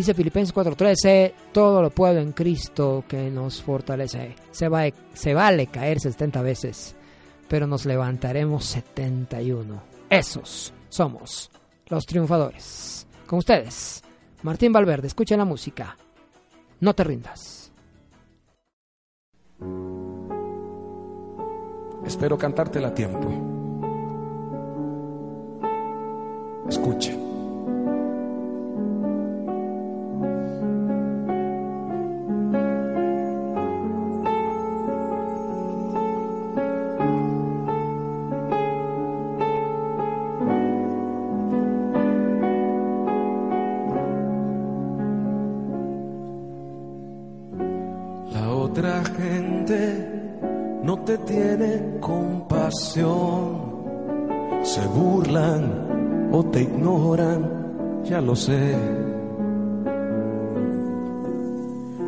Dice 0.00 0.14
Filipenses 0.14 0.54
4:13, 0.54 1.34
todo 1.52 1.82
lo 1.82 1.90
puedo 1.90 2.20
en 2.20 2.32
Cristo 2.32 3.04
que 3.06 3.30
nos 3.30 3.60
fortalece. 3.60 4.34
Se, 4.50 4.66
va, 4.66 4.84
se 5.12 5.34
vale 5.34 5.66
caer 5.66 6.00
70 6.00 6.40
veces, 6.40 6.96
pero 7.46 7.66
nos 7.66 7.84
levantaremos 7.84 8.64
71. 8.64 9.82
Esos 10.08 10.72
somos 10.88 11.50
los 11.88 12.06
triunfadores. 12.06 13.06
Con 13.26 13.40
ustedes, 13.40 14.02
Martín 14.40 14.72
Valverde, 14.72 15.06
escucha 15.06 15.36
la 15.36 15.44
música. 15.44 15.98
No 16.80 16.94
te 16.94 17.04
rindas. 17.04 17.70
Espero 22.06 22.38
cantártela 22.38 22.88
a 22.88 22.94
tiempo. 22.94 23.28
Escucha. 26.70 27.12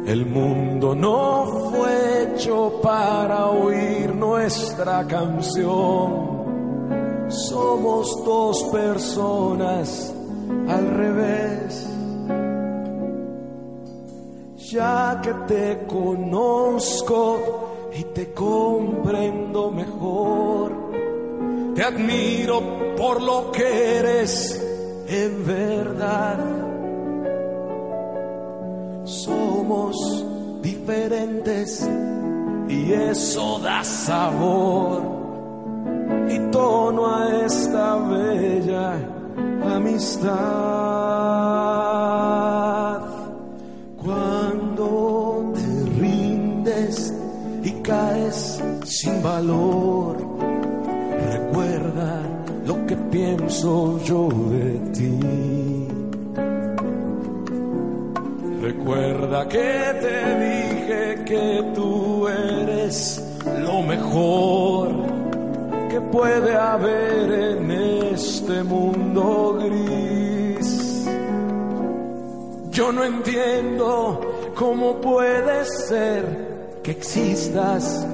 El 0.07 0.27
mundo 0.27 0.95
no 0.95 1.71
fue 1.71 2.23
hecho 2.35 2.81
para 2.83 3.49
oír 3.49 4.15
nuestra 4.15 5.07
canción. 5.07 6.33
Somos 7.29 8.25
dos 8.25 8.65
personas 8.65 10.15
al 10.69 10.91
revés. 10.91 11.89
Ya 14.71 15.21
que 15.23 15.35
te 15.47 15.87
conozco, 15.87 17.63
y 17.95 18.05
te 18.05 18.33
comprendo 18.33 19.71
mejor. 19.71 20.73
Te 21.75 21.83
admiro 21.83 22.63
por 22.97 23.21
lo 23.23 23.51
que 23.53 23.99
eres 23.99 24.62
en 25.13 25.47
verdad. 25.47 26.39
Somos 29.05 30.25
diferentes 30.63 31.89
y 32.69 32.93
eso 32.93 33.59
da 33.59 33.83
sabor 33.85 35.03
y 36.29 36.39
tono 36.51 37.15
a 37.15 37.45
esta 37.45 37.97
bella 37.97 38.95
amistad. 39.77 41.03
caes 47.83 48.63
sin 48.85 49.23
valor. 49.23 50.17
Recuerda 51.33 52.23
lo 52.67 52.87
que 52.87 52.97
pienso 52.97 54.01
yo 54.05 54.29
de 54.51 54.62
Recuerda 59.33 59.49
que 59.49 59.99
te 60.03 60.19
dije 60.45 61.25
que 61.25 61.73
tú 61.75 62.29
eres 62.29 63.25
lo 63.61 63.83
mejor 63.83 64.91
que 65.89 66.01
puede 66.03 66.55
haber 66.55 67.33
en 67.33 67.71
este 67.71 68.63
mundo 68.63 69.59
gris. 69.59 71.07
Yo 72.73 72.93
no 72.93 73.05
entiendo 73.05 74.21
cómo 74.55 75.01
puede 75.01 75.65
ser 75.65 76.79
que 76.83 76.91
existas, 76.91 78.07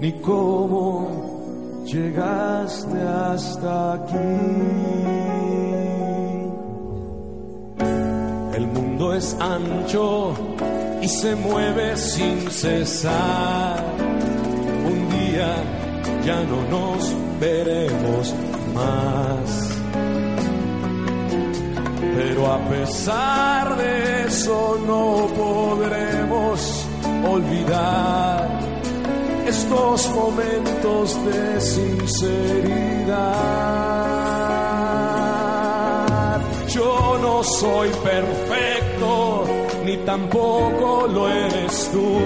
ni 0.00 0.12
cómo 0.20 1.84
llegaste 1.84 3.00
hasta 3.00 3.92
aquí. 3.92 5.73
Es 9.12 9.36
ancho 9.40 10.34
y 11.02 11.08
se 11.08 11.34
mueve 11.36 11.96
sin 11.96 12.50
cesar. 12.50 13.84
Un 14.86 15.08
día 15.10 15.54
ya 16.24 16.42
no 16.44 16.62
nos 16.70 17.14
veremos 17.40 18.34
más. 18.74 19.70
Pero 22.16 22.52
a 22.52 22.58
pesar 22.68 23.76
de 23.76 24.26
eso 24.26 24.78
no 24.86 25.28
podremos 25.36 26.86
olvidar 27.28 28.60
estos 29.46 30.10
momentos 30.14 31.24
de 31.26 31.60
sinceridad. 31.60 32.94
Yo 36.94 37.18
no 37.18 37.42
soy 37.42 37.88
perfecto, 37.88 39.44
ni 39.84 39.96
tampoco 39.98 41.08
lo 41.08 41.28
eres 41.28 41.90
tú. 41.92 42.20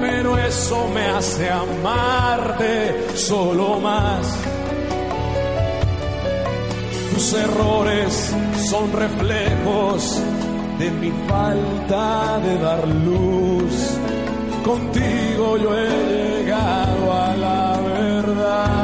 Pero 0.00 0.38
eso 0.38 0.88
me 0.94 1.06
hace 1.06 1.50
amarte 1.50 3.16
solo 3.16 3.78
más 3.80 4.54
tus 7.14 7.32
errores 7.34 8.34
son 8.70 8.92
reflejos 8.92 10.20
de 10.78 10.90
mi 10.90 11.12
falta 11.28 12.40
de 12.40 12.58
dar 12.58 12.88
luz. 12.88 13.98
Contigo 14.64 15.56
yo 15.58 15.78
he 15.78 16.42
llegado 16.42 17.12
a 17.12 17.36
la 17.36 17.80
verdad. 17.80 18.83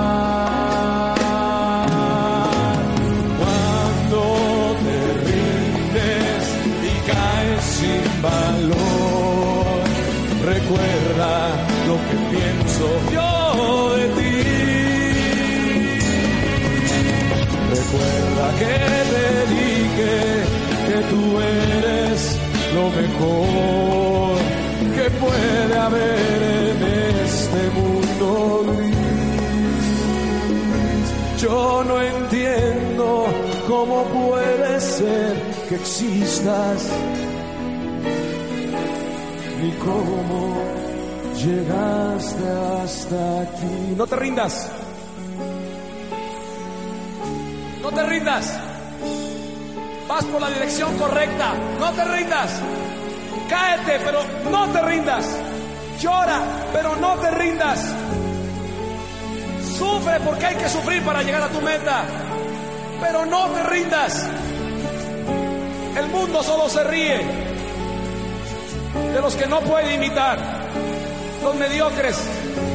Recuerda 17.92 18.46
que 18.60 18.74
te 19.10 19.26
dije 19.52 20.14
que 20.86 20.98
tú 21.10 21.22
eres 21.40 22.38
lo 22.72 22.84
mejor 22.90 24.38
que 24.94 25.06
puede 25.18 25.74
haber 25.76 26.40
en 26.70 26.78
este 27.24 27.60
mundo 27.74 28.28
gris. 28.68 29.02
Yo 31.42 31.82
no 31.82 32.00
entiendo 32.00 33.26
cómo 33.66 34.04
puede 34.04 34.80
ser 34.80 35.34
que 35.68 35.74
existas 35.74 36.88
ni 39.60 39.70
cómo 39.72 40.62
llegaste 41.44 42.48
hasta 42.84 43.40
aquí. 43.40 43.94
No 43.96 44.06
te 44.06 44.14
rindas. 44.14 44.79
No 47.90 47.96
te 47.96 48.06
rindas. 48.06 48.56
Vas 50.06 50.24
por 50.26 50.40
la 50.40 50.48
dirección 50.48 50.96
correcta. 50.96 51.54
No 51.80 51.90
te 51.90 52.04
rindas. 52.04 52.60
Cáete, 53.48 53.98
pero 54.04 54.20
no 54.48 54.68
te 54.68 54.80
rindas. 54.82 55.26
Llora, 55.98 56.40
pero 56.72 56.94
no 56.94 57.16
te 57.16 57.30
rindas. 57.32 57.92
Sufre 59.76 60.20
porque 60.20 60.46
hay 60.46 60.54
que 60.54 60.68
sufrir 60.68 61.02
para 61.02 61.24
llegar 61.24 61.42
a 61.42 61.48
tu 61.48 61.60
meta. 61.62 62.04
Pero 63.00 63.26
no 63.26 63.48
te 63.48 63.62
rindas. 63.64 64.24
El 65.98 66.06
mundo 66.10 66.44
solo 66.44 66.68
se 66.68 66.84
ríe 66.84 67.20
de 69.14 69.20
los 69.20 69.34
que 69.34 69.48
no 69.48 69.60
puede 69.62 69.96
imitar. 69.96 70.38
Los 71.42 71.56
mediocres 71.56 72.16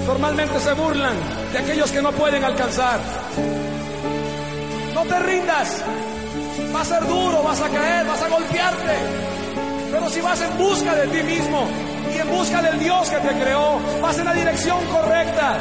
normalmente 0.05 0.59
se 0.59 0.74
burlan 0.74 1.16
de 1.53 1.59
aquellos 1.59 1.89
que 1.89 2.01
no 2.01 2.11
pueden 2.11 2.43
alcanzar. 2.43 2.99
Te 5.10 5.20
rindas. 5.20 5.84
Va 6.76 6.82
a 6.82 6.86
ser 6.86 7.08
duro, 7.08 7.43
vas 7.43 7.62
a 7.62 7.70
caer, 7.70 8.06
vas 8.06 8.22
a 8.22 8.28
golpearte. 8.28 8.95
Pero 9.91 10.10
si 10.10 10.22
vas 10.22 10.41
en 10.41 10.58
busca 10.58 10.95
de 10.95 11.08
ti 11.08 11.24
mismo 11.24 11.68
y 12.14 12.18
en 12.20 12.30
busca 12.30 12.62
del 12.62 12.80
Dios 12.80 13.10
que 13.10 13.18
te 13.18 13.39
creó, 13.39 13.80
vas 14.01 14.18
en 14.18 14.26
la 14.26 14.34
dirección 14.34 14.86
correcta. 14.88 15.58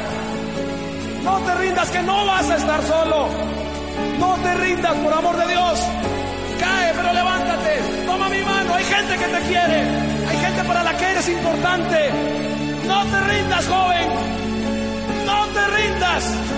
No 1.23 1.37
te 1.39 1.55
rindas 1.55 1.89
que 1.89 2.01
no 2.03 2.25
vas 2.25 2.49
a 2.49 2.55
estar 2.55 2.83
solo. 2.83 3.29
No 4.19 4.35
te 4.43 4.53
rindas 4.55 4.93
por 4.95 5.13
amor 5.13 5.37
de 5.37 5.47
Dios. 5.47 5.79
Cae, 6.59 6.93
pero 6.95 7.13
levántate. 7.13 7.79
Toma 8.05 8.29
mi 8.29 8.41
mano. 8.41 8.73
Hay 8.73 8.83
gente 8.83 9.17
que 9.17 9.25
te 9.25 9.41
quiere. 9.47 9.79
Hay 10.29 10.37
gente 10.37 10.63
para 10.65 10.83
la 10.83 10.97
que 10.97 11.05
eres 11.11 11.29
importante. 11.29 12.09
No 12.87 13.05
te 13.05 13.19
rindas, 13.21 13.67
joven. 13.67 14.07
No 15.25 15.47
te 15.47 15.67
rindas. 15.77 16.54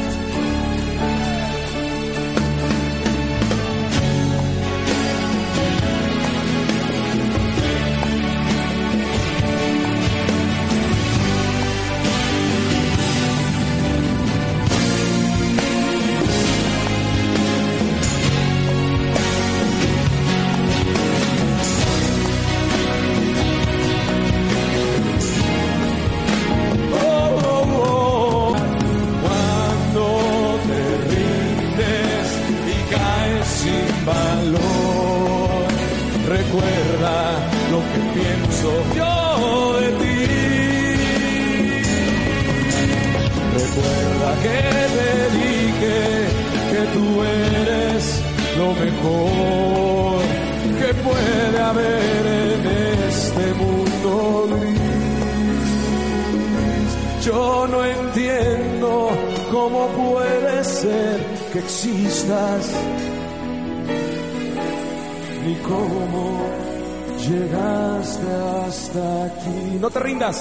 No 70.20 70.32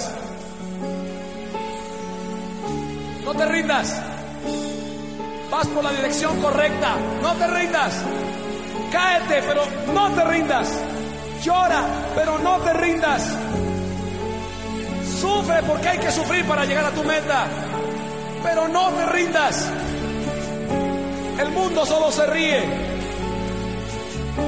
te 3.34 3.44
rindas. 3.44 4.02
Vas 5.50 5.66
por 5.66 5.84
la 5.84 5.92
dirección 5.92 6.40
correcta. 6.40 6.96
No 7.20 7.34
te 7.34 7.46
rindas. 7.46 7.92
Cáete, 8.90 9.42
pero 9.46 9.64
no 9.92 10.10
te 10.12 10.24
rindas. 10.24 10.72
Llora, 11.42 11.82
pero 12.14 12.38
no 12.38 12.56
te 12.60 12.72
rindas. 12.72 13.22
Sufre 15.20 15.62
porque 15.64 15.90
hay 15.90 15.98
que 15.98 16.10
sufrir 16.10 16.46
para 16.46 16.64
llegar 16.64 16.86
a 16.86 16.90
tu 16.92 17.04
meta. 17.04 17.46
Pero 18.42 18.68
no 18.68 18.88
te 18.92 19.04
rindas. 19.06 19.70
El 21.38 21.50
mundo 21.50 21.84
solo 21.84 22.10
se 22.10 22.24
ríe 22.24 22.62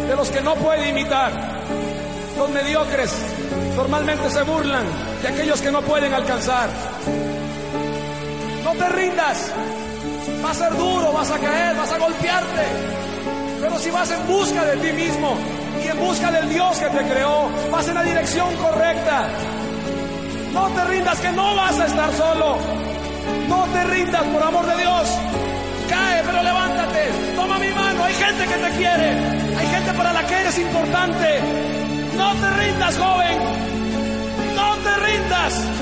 de 0.09 0.17
los 0.17 0.31
que 0.31 0.41
no 0.41 0.55
puede 0.55 0.89
imitar. 0.89 1.33
Los 2.39 2.49
mediocres 2.49 3.13
normalmente 3.79 4.29
se 4.29 4.43
burlan 4.43 4.85
de 5.23 5.29
aquellos 5.29 5.61
que 5.61 5.71
no 5.71 5.81
pueden 5.83 6.13
alcanzar. 6.13 6.69
No 8.65 8.73
te 8.73 8.89
rindas. 8.89 9.53
Va 10.45 10.51
a 10.51 10.55
ser 10.55 10.73
duro, 10.77 11.13
vas 11.13 11.31
a 11.31 11.39
caer, 11.39 11.77
vas 11.77 11.93
a 11.93 11.99
golpearte. 11.99 12.65
Pero 13.61 13.79
si 13.79 13.91
vas 13.91 14.11
en 14.11 14.27
busca 14.27 14.65
de 14.65 14.77
ti 14.79 14.93
mismo 14.93 15.37
y 15.85 15.89
en 15.89 15.99
busca 16.01 16.33
del 16.33 16.49
Dios 16.49 16.77
que 16.79 16.87
te 16.87 17.03
creó, 17.09 17.49
vas 17.71 17.87
en 17.87 17.95
la 17.95 18.03
dirección 18.03 18.57
correcta. 18.57 19.29
No 20.53 20.69
te 20.71 20.85
rindas 20.87 21.21
que 21.21 21.31
no 21.31 21.55
vas 21.55 21.79
a 21.79 21.87
estar 21.87 22.13
solo. 22.15 22.59
No 23.49 23.65
te 23.73 23.85
rindas 23.85 24.25
por 24.25 24.43
amor 24.43 24.67
de 24.67 24.77
Dios. 24.77 25.09
Cae, 25.89 26.23
pero 26.25 26.43
levántate. 26.43 27.03
Toma 27.37 27.59
mi 27.61 27.71
mano. 27.71 28.05
Hay 28.05 28.15
gente 28.15 28.45
que 28.45 28.55
te 28.55 28.71
quiere. 28.77 29.09
Hay 29.57 29.67
gente 29.69 29.93
para 29.93 30.13
la 30.13 30.27
que 30.27 30.35
eres 30.35 30.59
importante. 30.59 31.41
No 32.17 32.35
te 32.35 32.51
rindas, 32.51 32.99
joven. 32.99 33.68
No 35.49 35.55
te 35.55 35.63
rindas. 35.63 35.78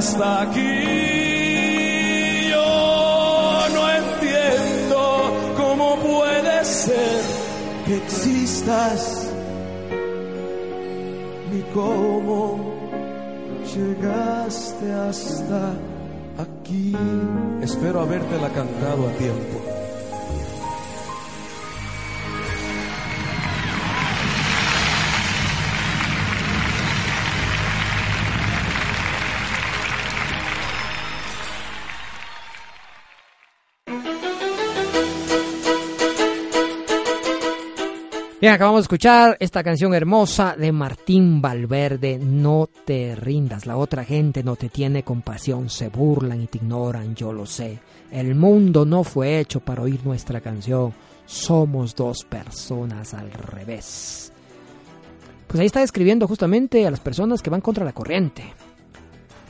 hasta 0.00 0.42
aquí. 0.42 0.76
Yo 2.50 3.66
no 3.76 3.82
entiendo 4.00 5.00
cómo 5.58 5.96
puede 5.96 6.64
ser 6.64 7.20
que 7.84 7.96
existas 7.96 9.30
ni 11.52 11.60
cómo 11.74 12.38
llegaste 13.74 14.90
hasta 14.90 15.74
aquí. 16.38 16.96
Espero 17.60 18.00
habértela 18.00 18.48
cantado 18.48 19.06
a 19.06 19.12
tiempo. 19.18 19.59
Bien, 38.40 38.54
acabamos 38.54 38.78
de 38.78 38.84
escuchar 38.84 39.36
esta 39.38 39.62
canción 39.62 39.92
hermosa 39.92 40.56
de 40.56 40.72
Martín 40.72 41.42
Valverde, 41.42 42.18
No 42.18 42.70
te 42.86 43.14
rindas, 43.14 43.66
la 43.66 43.76
otra 43.76 44.02
gente 44.02 44.42
no 44.42 44.56
te 44.56 44.70
tiene 44.70 45.02
compasión, 45.02 45.68
se 45.68 45.90
burlan 45.90 46.40
y 46.40 46.46
te 46.46 46.56
ignoran, 46.56 47.14
yo 47.14 47.34
lo 47.34 47.44
sé. 47.44 47.80
El 48.10 48.34
mundo 48.34 48.86
no 48.86 49.04
fue 49.04 49.40
hecho 49.40 49.60
para 49.60 49.82
oír 49.82 50.00
nuestra 50.06 50.40
canción, 50.40 50.94
somos 51.26 51.94
dos 51.94 52.24
personas 52.24 53.12
al 53.12 53.30
revés. 53.30 54.32
Pues 55.46 55.60
ahí 55.60 55.66
está 55.66 55.80
describiendo 55.80 56.26
justamente 56.26 56.86
a 56.86 56.90
las 56.90 57.00
personas 57.00 57.42
que 57.42 57.50
van 57.50 57.60
contra 57.60 57.84
la 57.84 57.92
corriente. 57.92 58.54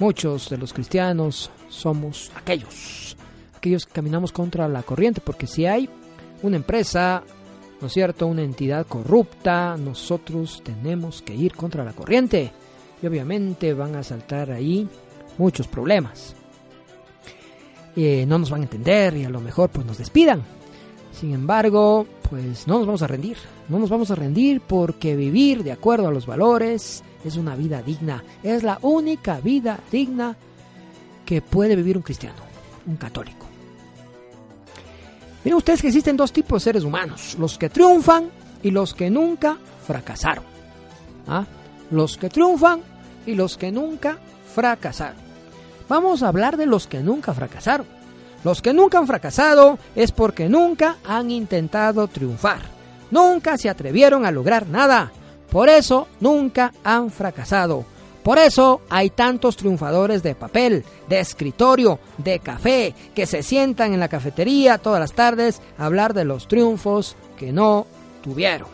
Muchos 0.00 0.50
de 0.50 0.58
los 0.58 0.72
cristianos 0.72 1.48
somos 1.68 2.32
aquellos, 2.34 3.16
aquellos 3.56 3.86
que 3.86 3.92
caminamos 3.92 4.32
contra 4.32 4.66
la 4.66 4.82
corriente, 4.82 5.20
porque 5.20 5.46
si 5.46 5.64
hay 5.64 5.88
una 6.42 6.56
empresa, 6.56 7.22
¿no 7.80 7.86
es 7.86 7.92
cierto?, 7.92 8.26
una 8.26 8.42
entidad 8.42 8.86
corrupta, 8.86 9.76
nosotros 9.76 10.62
tenemos 10.64 11.22
que 11.22 11.34
ir 11.34 11.54
contra 11.54 11.84
la 11.84 11.92
corriente. 11.92 12.52
Y 13.02 13.06
obviamente 13.06 13.72
van 13.72 13.96
a 13.96 14.02
saltar 14.02 14.50
ahí 14.50 14.88
muchos 15.38 15.66
problemas. 15.66 16.34
Eh, 17.96 18.24
no 18.26 18.38
nos 18.38 18.50
van 18.50 18.60
a 18.60 18.64
entender 18.64 19.16
y 19.16 19.24
a 19.24 19.30
lo 19.30 19.40
mejor 19.40 19.70
pues 19.70 19.86
nos 19.86 19.98
despidan. 19.98 20.42
Sin 21.12 21.32
embargo, 21.32 22.06
pues 22.28 22.66
no 22.66 22.78
nos 22.78 22.86
vamos 22.86 23.02
a 23.02 23.06
rendir. 23.06 23.36
No 23.68 23.78
nos 23.78 23.90
vamos 23.90 24.10
a 24.10 24.14
rendir 24.14 24.60
porque 24.60 25.16
vivir 25.16 25.64
de 25.64 25.72
acuerdo 25.72 26.08
a 26.08 26.12
los 26.12 26.26
valores 26.26 27.02
es 27.24 27.36
una 27.36 27.56
vida 27.56 27.82
digna. 27.82 28.22
Es 28.42 28.62
la 28.62 28.78
única 28.82 29.40
vida 29.40 29.80
digna 29.90 30.36
que 31.24 31.42
puede 31.42 31.76
vivir 31.76 31.96
un 31.96 32.02
cristiano, 32.02 32.40
un 32.86 32.96
católico. 32.96 33.49
Miren 35.44 35.56
ustedes 35.56 35.80
que 35.80 35.88
existen 35.88 36.16
dos 36.16 36.32
tipos 36.32 36.62
de 36.62 36.64
seres 36.64 36.84
humanos, 36.84 37.36
los 37.38 37.56
que 37.56 37.70
triunfan 37.70 38.30
y 38.62 38.70
los 38.70 38.94
que 38.94 39.10
nunca 39.10 39.56
fracasaron. 39.86 40.44
¿Ah? 41.26 41.46
Los 41.90 42.16
que 42.16 42.28
triunfan 42.28 42.82
y 43.26 43.34
los 43.34 43.56
que 43.56 43.72
nunca 43.72 44.18
fracasaron. 44.54 45.16
Vamos 45.88 46.22
a 46.22 46.28
hablar 46.28 46.56
de 46.56 46.66
los 46.66 46.86
que 46.86 47.00
nunca 47.00 47.34
fracasaron. 47.34 47.86
Los 48.44 48.62
que 48.62 48.72
nunca 48.72 48.98
han 48.98 49.06
fracasado 49.06 49.78
es 49.94 50.12
porque 50.12 50.48
nunca 50.48 50.96
han 51.04 51.30
intentado 51.30 52.06
triunfar. 52.08 52.60
Nunca 53.10 53.58
se 53.58 53.68
atrevieron 53.68 54.24
a 54.24 54.30
lograr 54.30 54.66
nada. 54.66 55.10
Por 55.50 55.68
eso 55.68 56.06
nunca 56.20 56.72
han 56.84 57.10
fracasado. 57.10 57.84
Por 58.22 58.38
eso 58.38 58.82
hay 58.90 59.10
tantos 59.10 59.56
triunfadores 59.56 60.22
de 60.22 60.34
papel, 60.34 60.84
de 61.08 61.20
escritorio, 61.20 61.98
de 62.18 62.38
café, 62.38 62.94
que 63.14 63.26
se 63.26 63.42
sientan 63.42 63.94
en 63.94 64.00
la 64.00 64.08
cafetería 64.08 64.78
todas 64.78 65.00
las 65.00 65.12
tardes 65.12 65.62
a 65.78 65.86
hablar 65.86 66.12
de 66.12 66.24
los 66.24 66.46
triunfos 66.46 67.16
que 67.38 67.52
no 67.52 67.86
tuvieron. 68.22 68.68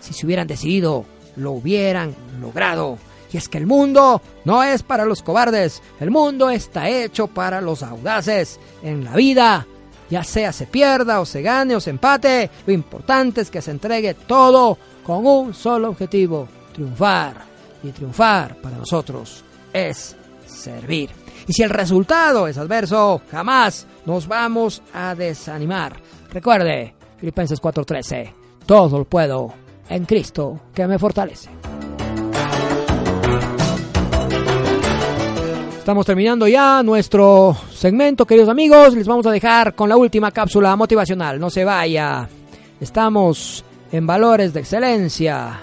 Si 0.00 0.12
se 0.12 0.26
hubieran 0.26 0.46
decidido, 0.46 1.04
lo 1.36 1.52
hubieran 1.52 2.14
logrado. 2.40 2.98
Y 3.32 3.36
es 3.36 3.48
que 3.48 3.58
el 3.58 3.66
mundo 3.66 4.22
no 4.44 4.62
es 4.62 4.82
para 4.82 5.06
los 5.06 5.22
cobardes, 5.22 5.82
el 5.98 6.10
mundo 6.10 6.50
está 6.50 6.88
hecho 6.88 7.26
para 7.26 7.60
los 7.60 7.82
audaces. 7.82 8.60
En 8.82 9.04
la 9.04 9.16
vida, 9.16 9.66
ya 10.08 10.22
sea 10.22 10.52
se 10.52 10.66
pierda 10.66 11.20
o 11.20 11.26
se 11.26 11.42
gane 11.42 11.74
o 11.74 11.80
se 11.80 11.90
empate, 11.90 12.50
lo 12.66 12.72
importante 12.72 13.40
es 13.40 13.50
que 13.50 13.62
se 13.62 13.70
entregue 13.72 14.14
todo 14.14 14.78
con 15.02 15.26
un 15.26 15.54
solo 15.54 15.88
objetivo, 15.88 16.46
triunfar 16.74 17.51
y 17.82 17.90
triunfar 17.90 18.56
para 18.56 18.76
nosotros 18.76 19.44
es 19.72 20.16
servir. 20.46 21.10
Y 21.46 21.52
si 21.52 21.62
el 21.62 21.70
resultado 21.70 22.46
es 22.46 22.58
adverso, 22.58 23.22
jamás 23.30 23.86
nos 24.06 24.26
vamos 24.26 24.82
a 24.94 25.14
desanimar. 25.14 25.96
Recuerde, 26.30 26.94
Filipenses 27.18 27.60
4:13, 27.60 28.32
todo 28.66 28.98
lo 28.98 29.04
puedo 29.04 29.52
en 29.88 30.04
Cristo 30.04 30.60
que 30.74 30.86
me 30.86 30.98
fortalece. 30.98 31.50
Estamos 35.78 36.06
terminando 36.06 36.46
ya 36.46 36.80
nuestro 36.84 37.56
segmento, 37.72 38.24
queridos 38.24 38.48
amigos. 38.48 38.94
Les 38.94 39.08
vamos 39.08 39.26
a 39.26 39.32
dejar 39.32 39.74
con 39.74 39.88
la 39.88 39.96
última 39.96 40.30
cápsula 40.30 40.76
motivacional. 40.76 41.40
No 41.40 41.50
se 41.50 41.64
vaya. 41.64 42.28
Estamos 42.80 43.64
en 43.90 44.06
valores 44.06 44.52
de 44.52 44.60
excelencia 44.60 45.60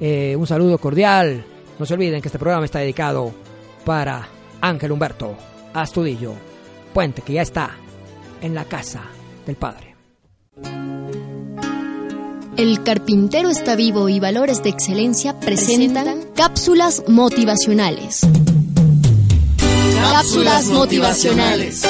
eh, 0.00 0.36
un 0.36 0.46
saludo 0.46 0.78
cordial. 0.78 1.44
No 1.78 1.86
se 1.86 1.94
olviden 1.94 2.20
que 2.20 2.28
este 2.28 2.38
programa 2.38 2.64
está 2.64 2.78
dedicado 2.78 3.32
para 3.84 4.28
Ángel 4.60 4.92
Humberto 4.92 5.36
Astudillo, 5.74 6.34
puente 6.92 7.22
que 7.22 7.34
ya 7.34 7.42
está 7.42 7.76
en 8.40 8.54
la 8.54 8.64
casa 8.64 9.02
del 9.46 9.56
Padre. 9.56 9.94
El 12.56 12.82
carpintero 12.82 13.50
está 13.50 13.76
vivo 13.76 14.08
y 14.08 14.18
Valores 14.18 14.62
de 14.62 14.70
Excelencia 14.70 15.38
presentan 15.38 16.22
cápsulas 16.34 17.02
motivacionales. 17.06 18.20
Cápsulas 20.12 20.66
motivacionales. 20.66 21.82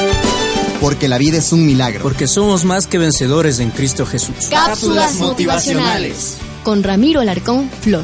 Porque 0.80 1.06
la 1.06 1.18
vida 1.18 1.38
es 1.38 1.52
un 1.52 1.64
milagro. 1.64 2.02
Porque 2.02 2.26
somos 2.26 2.64
más 2.64 2.88
que 2.88 2.98
vencedores 2.98 3.60
en 3.60 3.70
Cristo 3.70 4.04
Jesús. 4.04 4.48
Cápsulas 4.50 5.14
motivacionales 5.14 6.36
con 6.66 6.82
Ramiro 6.82 7.20
Alarcón 7.20 7.70
Flor. 7.70 8.02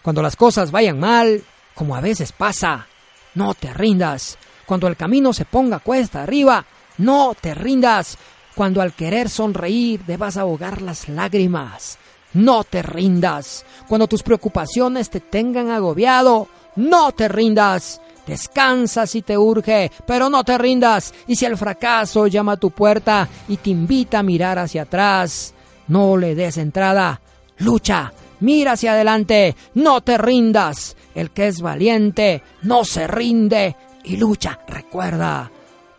Cuando 0.00 0.22
las 0.22 0.36
cosas 0.36 0.70
vayan 0.70 0.98
mal, 0.98 1.42
como 1.74 1.94
a 1.94 2.00
veces 2.00 2.32
pasa, 2.32 2.86
no 3.34 3.52
te 3.52 3.74
rindas. 3.74 4.38
Cuando 4.64 4.88
el 4.88 4.96
camino 4.96 5.34
se 5.34 5.44
ponga 5.44 5.80
cuesta 5.80 6.22
arriba, 6.22 6.64
no 6.96 7.36
te 7.38 7.52
rindas. 7.52 8.16
Cuando 8.54 8.80
al 8.80 8.94
querer 8.94 9.28
sonreír 9.28 10.02
debas 10.06 10.38
ahogar 10.38 10.80
las 10.80 11.10
lágrimas. 11.10 11.98
No 12.34 12.64
te 12.64 12.82
rindas. 12.82 13.64
Cuando 13.88 14.06
tus 14.06 14.22
preocupaciones 14.22 15.10
te 15.10 15.20
tengan 15.20 15.70
agobiado, 15.70 16.48
no 16.76 17.12
te 17.12 17.28
rindas. 17.28 18.00
Descansa 18.26 19.06
si 19.06 19.22
te 19.22 19.36
urge, 19.36 19.90
pero 20.06 20.30
no 20.30 20.44
te 20.44 20.56
rindas. 20.56 21.12
Y 21.26 21.36
si 21.36 21.46
el 21.46 21.56
fracaso 21.56 22.26
llama 22.26 22.52
a 22.52 22.56
tu 22.56 22.70
puerta 22.70 23.28
y 23.48 23.56
te 23.56 23.70
invita 23.70 24.20
a 24.20 24.22
mirar 24.22 24.58
hacia 24.58 24.82
atrás, 24.82 25.54
no 25.88 26.16
le 26.16 26.34
des 26.34 26.56
entrada. 26.58 27.20
Lucha, 27.58 28.12
mira 28.40 28.72
hacia 28.72 28.92
adelante, 28.92 29.56
no 29.74 30.00
te 30.00 30.16
rindas. 30.16 30.96
El 31.14 31.32
que 31.32 31.48
es 31.48 31.60
valiente 31.60 32.42
no 32.62 32.84
se 32.84 33.08
rinde 33.08 33.76
y 34.04 34.16
lucha. 34.16 34.60
Recuerda, 34.68 35.50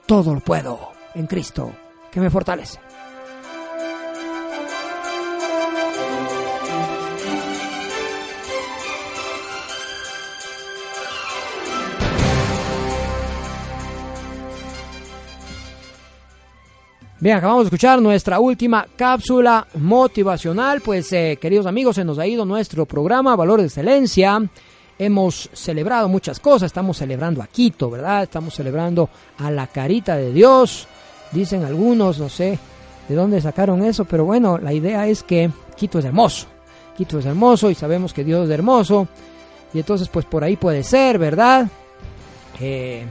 todo 0.05 0.33
lo 0.33 0.39
puedo 0.39 0.91
en 1.13 1.27
Cristo 1.27 1.73
que 2.11 2.21
me 2.21 2.29
fortalece. 2.29 2.79
Bien, 17.21 17.37
acabamos 17.37 17.65
de 17.65 17.67
escuchar 17.67 18.01
nuestra 18.01 18.39
última 18.39 18.87
cápsula 18.95 19.67
motivacional. 19.75 20.81
Pues, 20.81 21.13
eh, 21.13 21.37
queridos 21.39 21.67
amigos, 21.67 21.97
se 21.97 22.03
nos 22.03 22.17
ha 22.17 22.25
ido 22.25 22.45
nuestro 22.45 22.87
programa 22.87 23.35
Valor 23.35 23.59
de 23.59 23.67
Excelencia. 23.67 24.41
Hemos 24.97 25.47
celebrado 25.53 26.09
muchas 26.09 26.39
cosas. 26.39 26.65
Estamos 26.65 26.97
celebrando 26.97 27.43
a 27.43 27.45
Quito, 27.45 27.91
¿verdad? 27.91 28.23
Estamos 28.23 28.55
celebrando 28.55 29.07
a 29.37 29.51
la 29.51 29.67
carita 29.67 30.15
de 30.17 30.33
Dios. 30.33 30.87
Dicen 31.31 31.63
algunos, 31.63 32.17
no 32.17 32.27
sé 32.27 32.57
de 33.07 33.13
dónde 33.13 33.39
sacaron 33.39 33.83
eso, 33.83 34.05
pero 34.05 34.25
bueno, 34.25 34.57
la 34.57 34.73
idea 34.73 35.05
es 35.05 35.21
que 35.21 35.51
Quito 35.75 35.99
es 35.99 36.05
hermoso. 36.05 36.47
Quito 36.97 37.19
es 37.19 37.25
hermoso 37.27 37.69
y 37.69 37.75
sabemos 37.75 38.13
que 38.13 38.23
Dios 38.23 38.45
es 38.45 38.51
hermoso. 38.51 39.07
Y 39.75 39.77
entonces, 39.77 40.09
pues 40.09 40.25
por 40.25 40.43
ahí 40.43 40.55
puede 40.55 40.83
ser, 40.83 41.19
¿verdad? 41.19 41.67
Eh, 42.59 43.05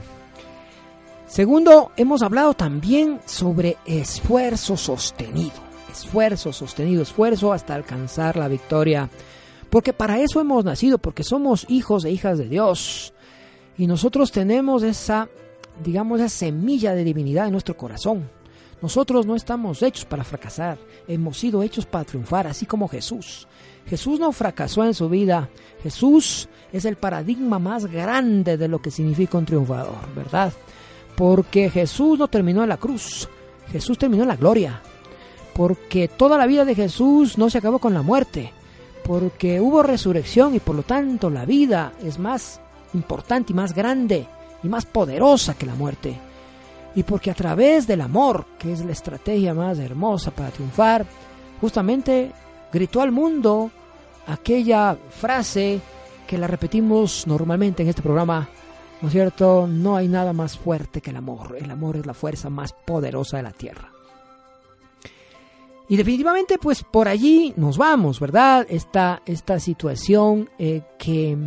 Segundo, 1.31 1.93
hemos 1.95 2.23
hablado 2.23 2.53
también 2.55 3.21
sobre 3.25 3.77
esfuerzo 3.85 4.75
sostenido, 4.75 5.53
esfuerzo 5.89 6.51
sostenido, 6.51 7.03
esfuerzo 7.03 7.53
hasta 7.53 7.73
alcanzar 7.73 8.35
la 8.35 8.49
victoria. 8.49 9.09
Porque 9.69 9.93
para 9.93 10.19
eso 10.19 10.41
hemos 10.41 10.65
nacido, 10.65 10.97
porque 10.97 11.23
somos 11.23 11.65
hijos 11.69 12.03
e 12.03 12.11
hijas 12.11 12.37
de 12.37 12.49
Dios. 12.49 13.13
Y 13.77 13.87
nosotros 13.87 14.29
tenemos 14.33 14.83
esa, 14.83 15.29
digamos, 15.81 16.19
esa 16.19 16.27
semilla 16.27 16.93
de 16.93 17.05
divinidad 17.05 17.45
en 17.45 17.53
nuestro 17.53 17.77
corazón. 17.77 18.29
Nosotros 18.81 19.25
no 19.25 19.37
estamos 19.37 19.81
hechos 19.83 20.03
para 20.03 20.25
fracasar, 20.25 20.79
hemos 21.07 21.37
sido 21.37 21.63
hechos 21.63 21.85
para 21.85 22.03
triunfar, 22.03 22.45
así 22.45 22.65
como 22.65 22.89
Jesús. 22.89 23.47
Jesús 23.85 24.19
no 24.19 24.33
fracasó 24.33 24.83
en 24.83 24.93
su 24.93 25.07
vida, 25.07 25.49
Jesús 25.81 26.49
es 26.73 26.83
el 26.83 26.97
paradigma 26.97 27.57
más 27.57 27.85
grande 27.85 28.57
de 28.57 28.67
lo 28.67 28.81
que 28.81 28.91
significa 28.91 29.37
un 29.37 29.45
triunfador, 29.45 30.13
¿verdad? 30.13 30.51
Porque 31.15 31.69
Jesús 31.69 32.17
no 32.17 32.27
terminó 32.27 32.63
en 32.63 32.69
la 32.69 32.77
cruz, 32.77 33.29
Jesús 33.71 33.97
terminó 33.97 34.23
en 34.23 34.29
la 34.29 34.35
gloria. 34.35 34.81
Porque 35.53 36.07
toda 36.07 36.37
la 36.37 36.47
vida 36.47 36.65
de 36.65 36.75
Jesús 36.75 37.37
no 37.37 37.49
se 37.49 37.57
acabó 37.57 37.79
con 37.79 37.93
la 37.93 38.01
muerte, 38.01 38.53
porque 39.03 39.59
hubo 39.59 39.83
resurrección 39.83 40.55
y 40.55 40.59
por 40.59 40.75
lo 40.75 40.83
tanto 40.83 41.29
la 41.29 41.45
vida 41.45 41.93
es 42.03 42.17
más 42.19 42.61
importante 42.93 43.51
y 43.51 43.55
más 43.55 43.73
grande 43.73 44.27
y 44.63 44.69
más 44.69 44.85
poderosa 44.85 45.55
que 45.55 45.65
la 45.65 45.75
muerte. 45.75 46.17
Y 46.95 47.03
porque 47.03 47.31
a 47.31 47.35
través 47.35 47.87
del 47.87 48.01
amor, 48.01 48.45
que 48.59 48.71
es 48.71 48.83
la 48.83 48.91
estrategia 48.91 49.53
más 49.53 49.79
hermosa 49.79 50.31
para 50.31 50.49
triunfar, 50.49 51.05
justamente 51.59 52.31
gritó 52.71 53.01
al 53.01 53.11
mundo 53.11 53.71
aquella 54.27 54.97
frase 55.09 55.79
que 56.27 56.37
la 56.37 56.47
repetimos 56.47 57.27
normalmente 57.27 57.83
en 57.83 57.89
este 57.89 58.01
programa, 58.01 58.49
¿no 59.01 59.07
es 59.07 59.13
cierto? 59.13 59.67
No 59.67 59.95
hay 59.95 60.07
nada 60.07 60.33
más 60.33 60.57
fuerte 60.57 61.01
que 61.01 61.09
el 61.09 61.17
amor. 61.17 61.57
El 61.59 61.71
amor 61.71 61.97
es 61.97 62.05
la 62.05 62.13
fuerza 62.13 62.49
más 62.49 62.73
poderosa 62.73 63.37
de 63.37 63.43
la 63.43 63.51
tierra. 63.51 63.91
Y 65.89 65.97
definitivamente, 65.97 66.57
pues 66.57 66.83
por 66.83 67.09
allí 67.09 67.53
nos 67.57 67.77
vamos, 67.77 68.19
¿verdad? 68.19 68.65
Esta, 68.69 69.21
esta 69.25 69.59
situación 69.59 70.49
eh, 70.57 70.83
que 70.97 71.37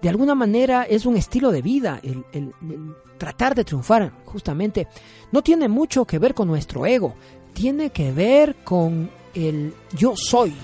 de 0.00 0.08
alguna 0.08 0.34
manera 0.34 0.84
es 0.84 1.04
un 1.04 1.16
estilo 1.16 1.50
de 1.50 1.60
vida, 1.60 2.00
el, 2.02 2.24
el, 2.32 2.54
tratar 3.18 3.54
de 3.54 3.64
triunfar, 3.64 4.12
justamente, 4.24 4.88
no 5.30 5.42
tiene 5.42 5.68
mucho 5.68 6.06
que 6.06 6.18
ver 6.18 6.34
con 6.34 6.48
nuestro 6.48 6.86
ego, 6.86 7.14
tiene 7.52 7.90
que 7.90 8.12
ver 8.12 8.56
con 8.64 9.10
el 9.34 9.74
yo 9.94 10.14
soy, 10.16 10.54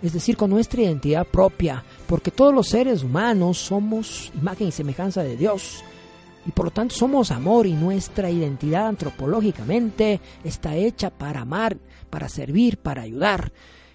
es 0.00 0.14
decir, 0.14 0.36
con 0.36 0.48
nuestra 0.48 0.80
identidad 0.80 1.26
propia, 1.26 1.84
porque 2.08 2.30
todos 2.30 2.54
los 2.54 2.68
seres 2.68 3.02
humanos 3.04 3.58
somos 3.58 4.32
imagen 4.34 4.68
y 4.68 4.72
semejanza 4.72 5.22
de 5.22 5.36
Dios. 5.36 5.84
Y 6.46 6.50
por 6.52 6.64
lo 6.64 6.70
tanto 6.70 6.94
somos 6.94 7.30
amor 7.30 7.66
y 7.66 7.74
nuestra 7.74 8.30
identidad 8.30 8.86
antropológicamente 8.86 10.18
está 10.42 10.74
hecha 10.74 11.10
para 11.10 11.42
amar, 11.42 11.76
para 12.08 12.30
servir, 12.30 12.78
para 12.78 13.02
ayudar. 13.02 13.52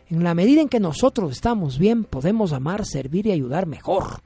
En 0.10 0.24
la 0.24 0.36
medida 0.36 0.62
en 0.62 0.70
que 0.70 0.80
nosotros 0.80 1.32
estamos 1.32 1.80
bien, 1.80 2.04
podemos 2.04 2.54
amar, 2.54 2.86
servir 2.86 3.26
y 3.26 3.32
ayudar 3.32 3.66
mejor. 3.66 4.22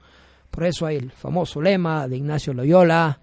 Por 0.52 0.66
eso 0.66 0.86
hay 0.86 0.98
el 0.98 1.12
famoso 1.12 1.62
lema 1.62 2.10
de 2.10 2.18
Ignacio 2.18 2.54
Loyola, 2.54 3.22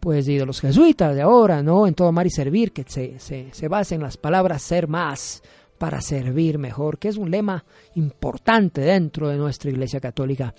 pues 0.00 0.24
de 0.24 0.46
los 0.46 0.62
jesuitas 0.62 1.14
de 1.14 1.20
ahora, 1.20 1.62
¿no? 1.62 1.86
En 1.86 1.92
todo 1.92 2.08
amar 2.08 2.26
y 2.26 2.30
servir, 2.30 2.72
que 2.72 2.84
se, 2.88 3.18
se, 3.18 3.52
se 3.52 3.68
basa 3.68 3.94
en 3.96 4.02
las 4.02 4.16
palabras 4.16 4.62
ser 4.62 4.88
más 4.88 5.42
para 5.80 6.02
servir 6.02 6.58
mejor, 6.58 6.98
que 6.98 7.08
es 7.08 7.16
un 7.16 7.30
lema 7.30 7.64
importante 7.94 8.82
dentro 8.82 9.30
de 9.30 9.38
nuestra 9.38 9.70
Iglesia 9.70 9.98
Católica. 9.98 10.54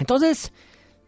Entonces, 0.00 0.52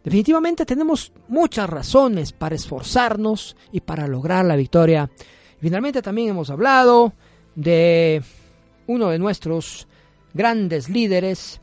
definitivamente 0.04 0.64
tenemos 0.64 1.12
muchas 1.26 1.68
razones 1.68 2.32
para 2.32 2.54
esforzarnos 2.54 3.56
y 3.72 3.80
para 3.80 4.06
lograr 4.06 4.44
la 4.44 4.54
victoria. 4.54 5.10
Finalmente 5.60 6.02
también 6.02 6.28
hemos 6.28 6.50
hablado 6.50 7.12
de 7.56 8.22
uno 8.86 9.08
de 9.08 9.18
nuestros 9.18 9.88
grandes 10.32 10.88
líderes 10.88 11.60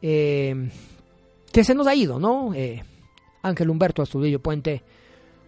eh, 0.00 0.70
que 1.50 1.64
se 1.64 1.74
nos 1.74 1.88
ha 1.88 1.96
ido, 1.96 2.20
¿no? 2.20 2.54
Eh, 2.54 2.80
Ángel 3.42 3.70
Humberto 3.70 4.02
Astudillo 4.02 4.38
Puente, 4.38 4.84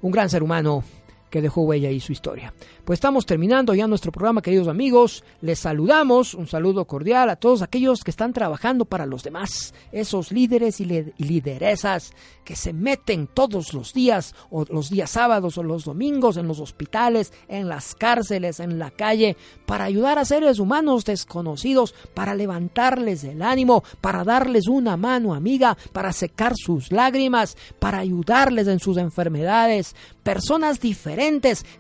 un 0.03 0.11
gran 0.11 0.29
ser 0.29 0.43
humano 0.43 0.83
que 1.31 1.43
dejó 1.43 1.63
huella 1.63 1.91
y 1.91 2.01
su 2.01 2.13
historia. 2.13 2.53
Pues 2.85 2.99
estamos 2.99 3.27
terminando 3.27 3.75
ya 3.75 3.87
nuestro 3.87 4.13
programa, 4.13 4.41
queridos 4.41 4.69
amigos. 4.69 5.23
Les 5.43 5.59
saludamos, 5.59 6.35
un 6.35 6.47
saludo 6.47 6.87
cordial 6.87 7.29
a 7.29 7.37
todos 7.37 7.61
aquellos 7.61 8.03
que 8.03 8.11
están 8.11 8.33
trabajando 8.33 8.87
para 8.87 9.05
los 9.05 9.23
demás, 9.23 9.75
esos 9.93 10.33
líderes 10.33 10.81
y, 10.81 10.87
lideresas 11.19 12.13
que 12.45 12.57
se 12.57 12.73
meten 12.73 13.27
todos 13.27 13.75
los 13.75 13.93
días, 13.93 14.35
o 14.51 14.65
los 14.71 14.89
días 14.89 15.11
sábados 15.11 15.59
o 15.59 15.63
los 15.63 15.85
domingos, 15.85 16.39
en 16.39 16.49
los 16.49 16.61
hospitales, 16.61 17.33
en 17.47 17.69
las 17.69 17.95
cárceles, 17.95 18.59
en 18.59 18.79
la 18.79 18.91
calle, 18.91 19.37
para 19.67 19.85
ayudar 19.85 20.19
a 20.19 20.25
seres 20.25 20.59
humanos 20.59 21.05
desconocidos, 21.05 21.95
para 22.15 22.35
levantarles 22.35 23.23
el 23.25 23.43
ánimo, 23.43 23.85
para 24.01 24.25
darles 24.25 24.67
una 24.67 24.97
mano 24.97 25.35
amiga, 25.35 25.77
para 25.93 26.13
secar 26.15 26.55
sus 26.57 26.91
lágrimas, 26.91 27.59
para 27.79 27.99
ayudarles 27.99 28.67
en 28.67 28.81
sus 28.81 28.97
enfermedades. 28.97 29.95
Personas 30.23 30.81
diferentes 30.81 31.18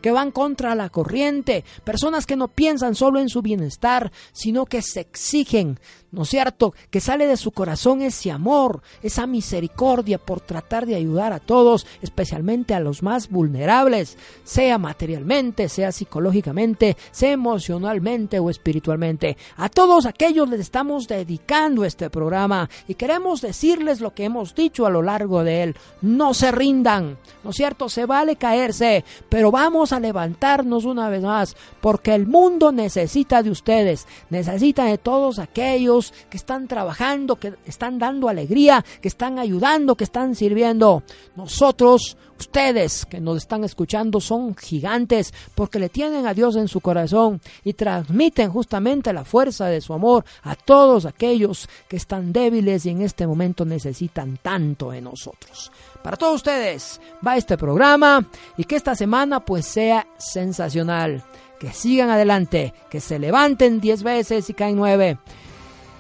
que 0.01 0.11
van 0.11 0.30
contra 0.30 0.74
la 0.74 0.91
corriente, 0.91 1.64
personas 1.84 2.26
que 2.26 2.36
no 2.36 2.49
piensan 2.49 2.95
solo 2.95 3.20
en 3.20 3.28
su 3.28 3.41
bienestar, 3.43 4.11
sino 4.32 4.66
que 4.66 4.82
se 4.82 5.01
exigen 5.01 5.78
¿no 6.11 6.23
es 6.23 6.31
cierto? 6.31 6.73
Que 6.91 7.01
sale 7.01 7.27
de 7.27 7.37
su 7.37 7.51
corazón 7.51 8.03
ese 8.03 8.31
amor, 8.31 8.83
esa 9.03 9.27
misericordia 9.27 10.19
por 10.19 10.41
tratar 10.41 10.87
de 10.87 10.95
ayudar 10.95 11.33
a 11.33 11.39
todos, 11.39 11.87
especialmente 12.01 12.75
a 12.75 12.81
los 12.81 13.03
más 13.03 13.29
vulnerables, 13.29 14.17
sea 14.45 14.79
materialmente, 14.79 15.69
sea 15.69 15.93
psicológicamente, 15.93 16.97
sea 17.11 17.33
emocionalmente 17.33 18.39
o 18.39 18.49
espiritualmente. 18.51 19.37
A 19.57 19.69
todos 19.69 20.07
aquellos 20.07 20.49
les 20.49 20.61
estamos 20.61 21.09
dedicando 21.09 21.85
este 21.85 22.09
programa 22.11 22.71
y 22.87 22.95
queremos 22.95 23.41
decirles 23.41 24.01
lo 24.01 24.15
que 24.15 24.25
hemos 24.25 24.55
dicho 24.55 24.87
a 24.87 24.91
lo 24.91 25.03
largo 25.03 25.45
de 25.45 25.63
él. 25.63 25.77
No 26.01 26.33
se 26.33 26.51
rindan, 26.53 27.19
¿no 27.45 27.51
es 27.51 27.57
cierto? 27.57 27.89
Se 27.89 28.07
vale 28.07 28.37
caerse, 28.37 29.05
pero 29.29 29.51
vamos 29.51 29.93
a 29.93 30.01
levantarnos 30.01 30.85
una 30.85 31.09
vez 31.09 31.23
más, 31.23 31.57
porque 31.81 32.15
el 32.15 32.27
mundo 32.27 32.73
necesita 32.73 33.43
de 33.43 33.51
ustedes, 33.51 34.07
necesita 34.31 34.85
de 34.85 34.99
todos 34.99 35.39
aquellos 35.39 35.97
que 36.30 36.36
están 36.36 36.66
trabajando, 36.68 37.36
que 37.36 37.55
están 37.64 37.99
dando 37.99 38.28
alegría, 38.28 38.84
que 39.01 39.09
están 39.09 39.38
ayudando, 39.38 39.94
que 39.94 40.05
están 40.05 40.34
sirviendo. 40.34 41.03
Nosotros, 41.36 42.16
ustedes 42.38 43.07
que 43.07 43.20
nos 43.20 43.38
están 43.38 43.64
escuchando, 43.64 44.20
son 44.20 44.57
gigantes 44.57 45.32
porque 45.55 45.78
le 45.78 45.88
tienen 45.88 46.26
a 46.26 46.34
Dios 46.34 46.57
en 46.57 46.68
su 46.68 46.80
corazón 46.80 47.40
y 47.64 47.72
transmiten 47.74 48.51
justamente 48.51 49.12
la 49.12 49.24
fuerza 49.24 49.66
de 49.66 49.80
su 49.80 49.92
amor 49.92 50.24
a 50.42 50.55
todos 50.55 51.07
aquellos 51.07 51.68
que 51.88 51.96
están 51.96 52.32
débiles 52.32 52.86
y 52.86 52.90
en 52.90 53.03
este 53.03 53.26
momento 53.26 53.64
necesitan 53.64 54.38
tanto 54.42 54.90
de 54.90 55.01
nosotros. 55.01 55.70
Para 56.03 56.16
todos 56.16 56.36
ustedes 56.36 57.01
va 57.26 57.36
este 57.36 57.59
programa 57.59 58.24
y 58.57 58.64
que 58.64 58.76
esta 58.76 58.94
semana 58.94 59.40
pues 59.40 59.66
sea 59.66 60.07
sensacional 60.18 61.24
que 61.59 61.72
sigan 61.72 62.11
adelante, 62.11 62.72
que 62.88 63.01
se 63.01 63.18
levanten 63.18 63.80
diez 63.80 64.03
veces 64.03 64.49
y 64.49 64.55
caen 64.55 64.76
nueve 64.76 65.18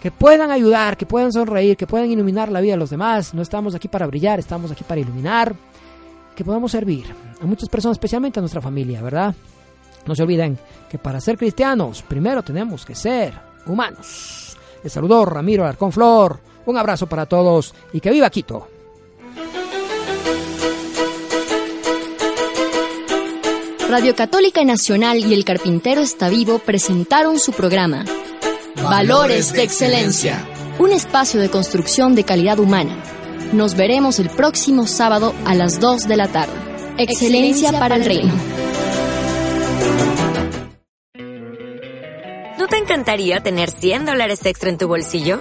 que 0.02 0.10
puedan 0.10 0.50
ayudar, 0.50 0.96
que 0.96 1.06
puedan 1.06 1.32
sonreír, 1.32 1.76
que 1.76 1.86
puedan 1.86 2.10
iluminar 2.10 2.50
la 2.50 2.60
vida 2.60 2.72
de 2.72 2.78
los 2.78 2.90
demás. 2.90 3.34
No 3.34 3.42
estamos 3.42 3.74
aquí 3.74 3.88
para 3.88 4.06
brillar, 4.06 4.38
estamos 4.38 4.70
aquí 4.70 4.84
para 4.84 5.00
iluminar, 5.00 5.54
que 6.36 6.44
podamos 6.44 6.72
servir 6.72 7.06
a 7.40 7.46
muchas 7.46 7.68
personas, 7.68 7.96
especialmente 7.96 8.38
a 8.38 8.42
nuestra 8.42 8.60
familia, 8.60 9.02
¿verdad? 9.02 9.34
No 10.06 10.14
se 10.14 10.22
olviden 10.22 10.58
que 10.88 10.98
para 10.98 11.20
ser 11.20 11.36
cristianos, 11.36 12.02
primero 12.02 12.42
tenemos 12.42 12.84
que 12.84 12.94
ser 12.94 13.34
humanos. 13.66 14.56
Les 14.82 14.92
saludó 14.92 15.24
Ramiro 15.24 15.64
Alarcón 15.64 15.92
Flor. 15.92 16.40
Un 16.66 16.76
abrazo 16.76 17.06
para 17.06 17.26
todos 17.26 17.74
y 17.92 18.00
que 18.00 18.10
viva 18.10 18.30
Quito. 18.30 18.68
Radio 23.88 24.14
Católica 24.14 24.62
Nacional 24.64 25.18
y 25.18 25.32
El 25.32 25.46
Carpintero 25.46 26.02
Está 26.02 26.28
Vivo 26.28 26.58
presentaron 26.58 27.38
su 27.38 27.52
programa 27.52 28.04
Valores 28.82 29.52
de 29.52 29.62
Excelencia. 29.62 30.46
Un 30.78 30.92
espacio 30.92 31.40
de 31.40 31.50
construcción 31.50 32.14
de 32.14 32.24
calidad 32.24 32.58
humana. 32.58 32.96
Nos 33.52 33.74
veremos 33.76 34.18
el 34.18 34.30
próximo 34.30 34.86
sábado 34.86 35.34
a 35.44 35.54
las 35.54 35.80
2 35.80 36.08
de 36.08 36.16
la 36.16 36.28
tarde. 36.28 36.52
Excelencia, 36.96 37.72
para 37.72 37.96
el 37.96 38.04
reino. 38.04 38.32
¿No 42.58 42.66
te 42.66 42.76
encantaría 42.76 43.40
tener 43.40 43.70
100 43.70 44.06
dólares 44.06 44.44
extra 44.44 44.70
en 44.70 44.78
tu 44.78 44.88
bolsillo? 44.88 45.40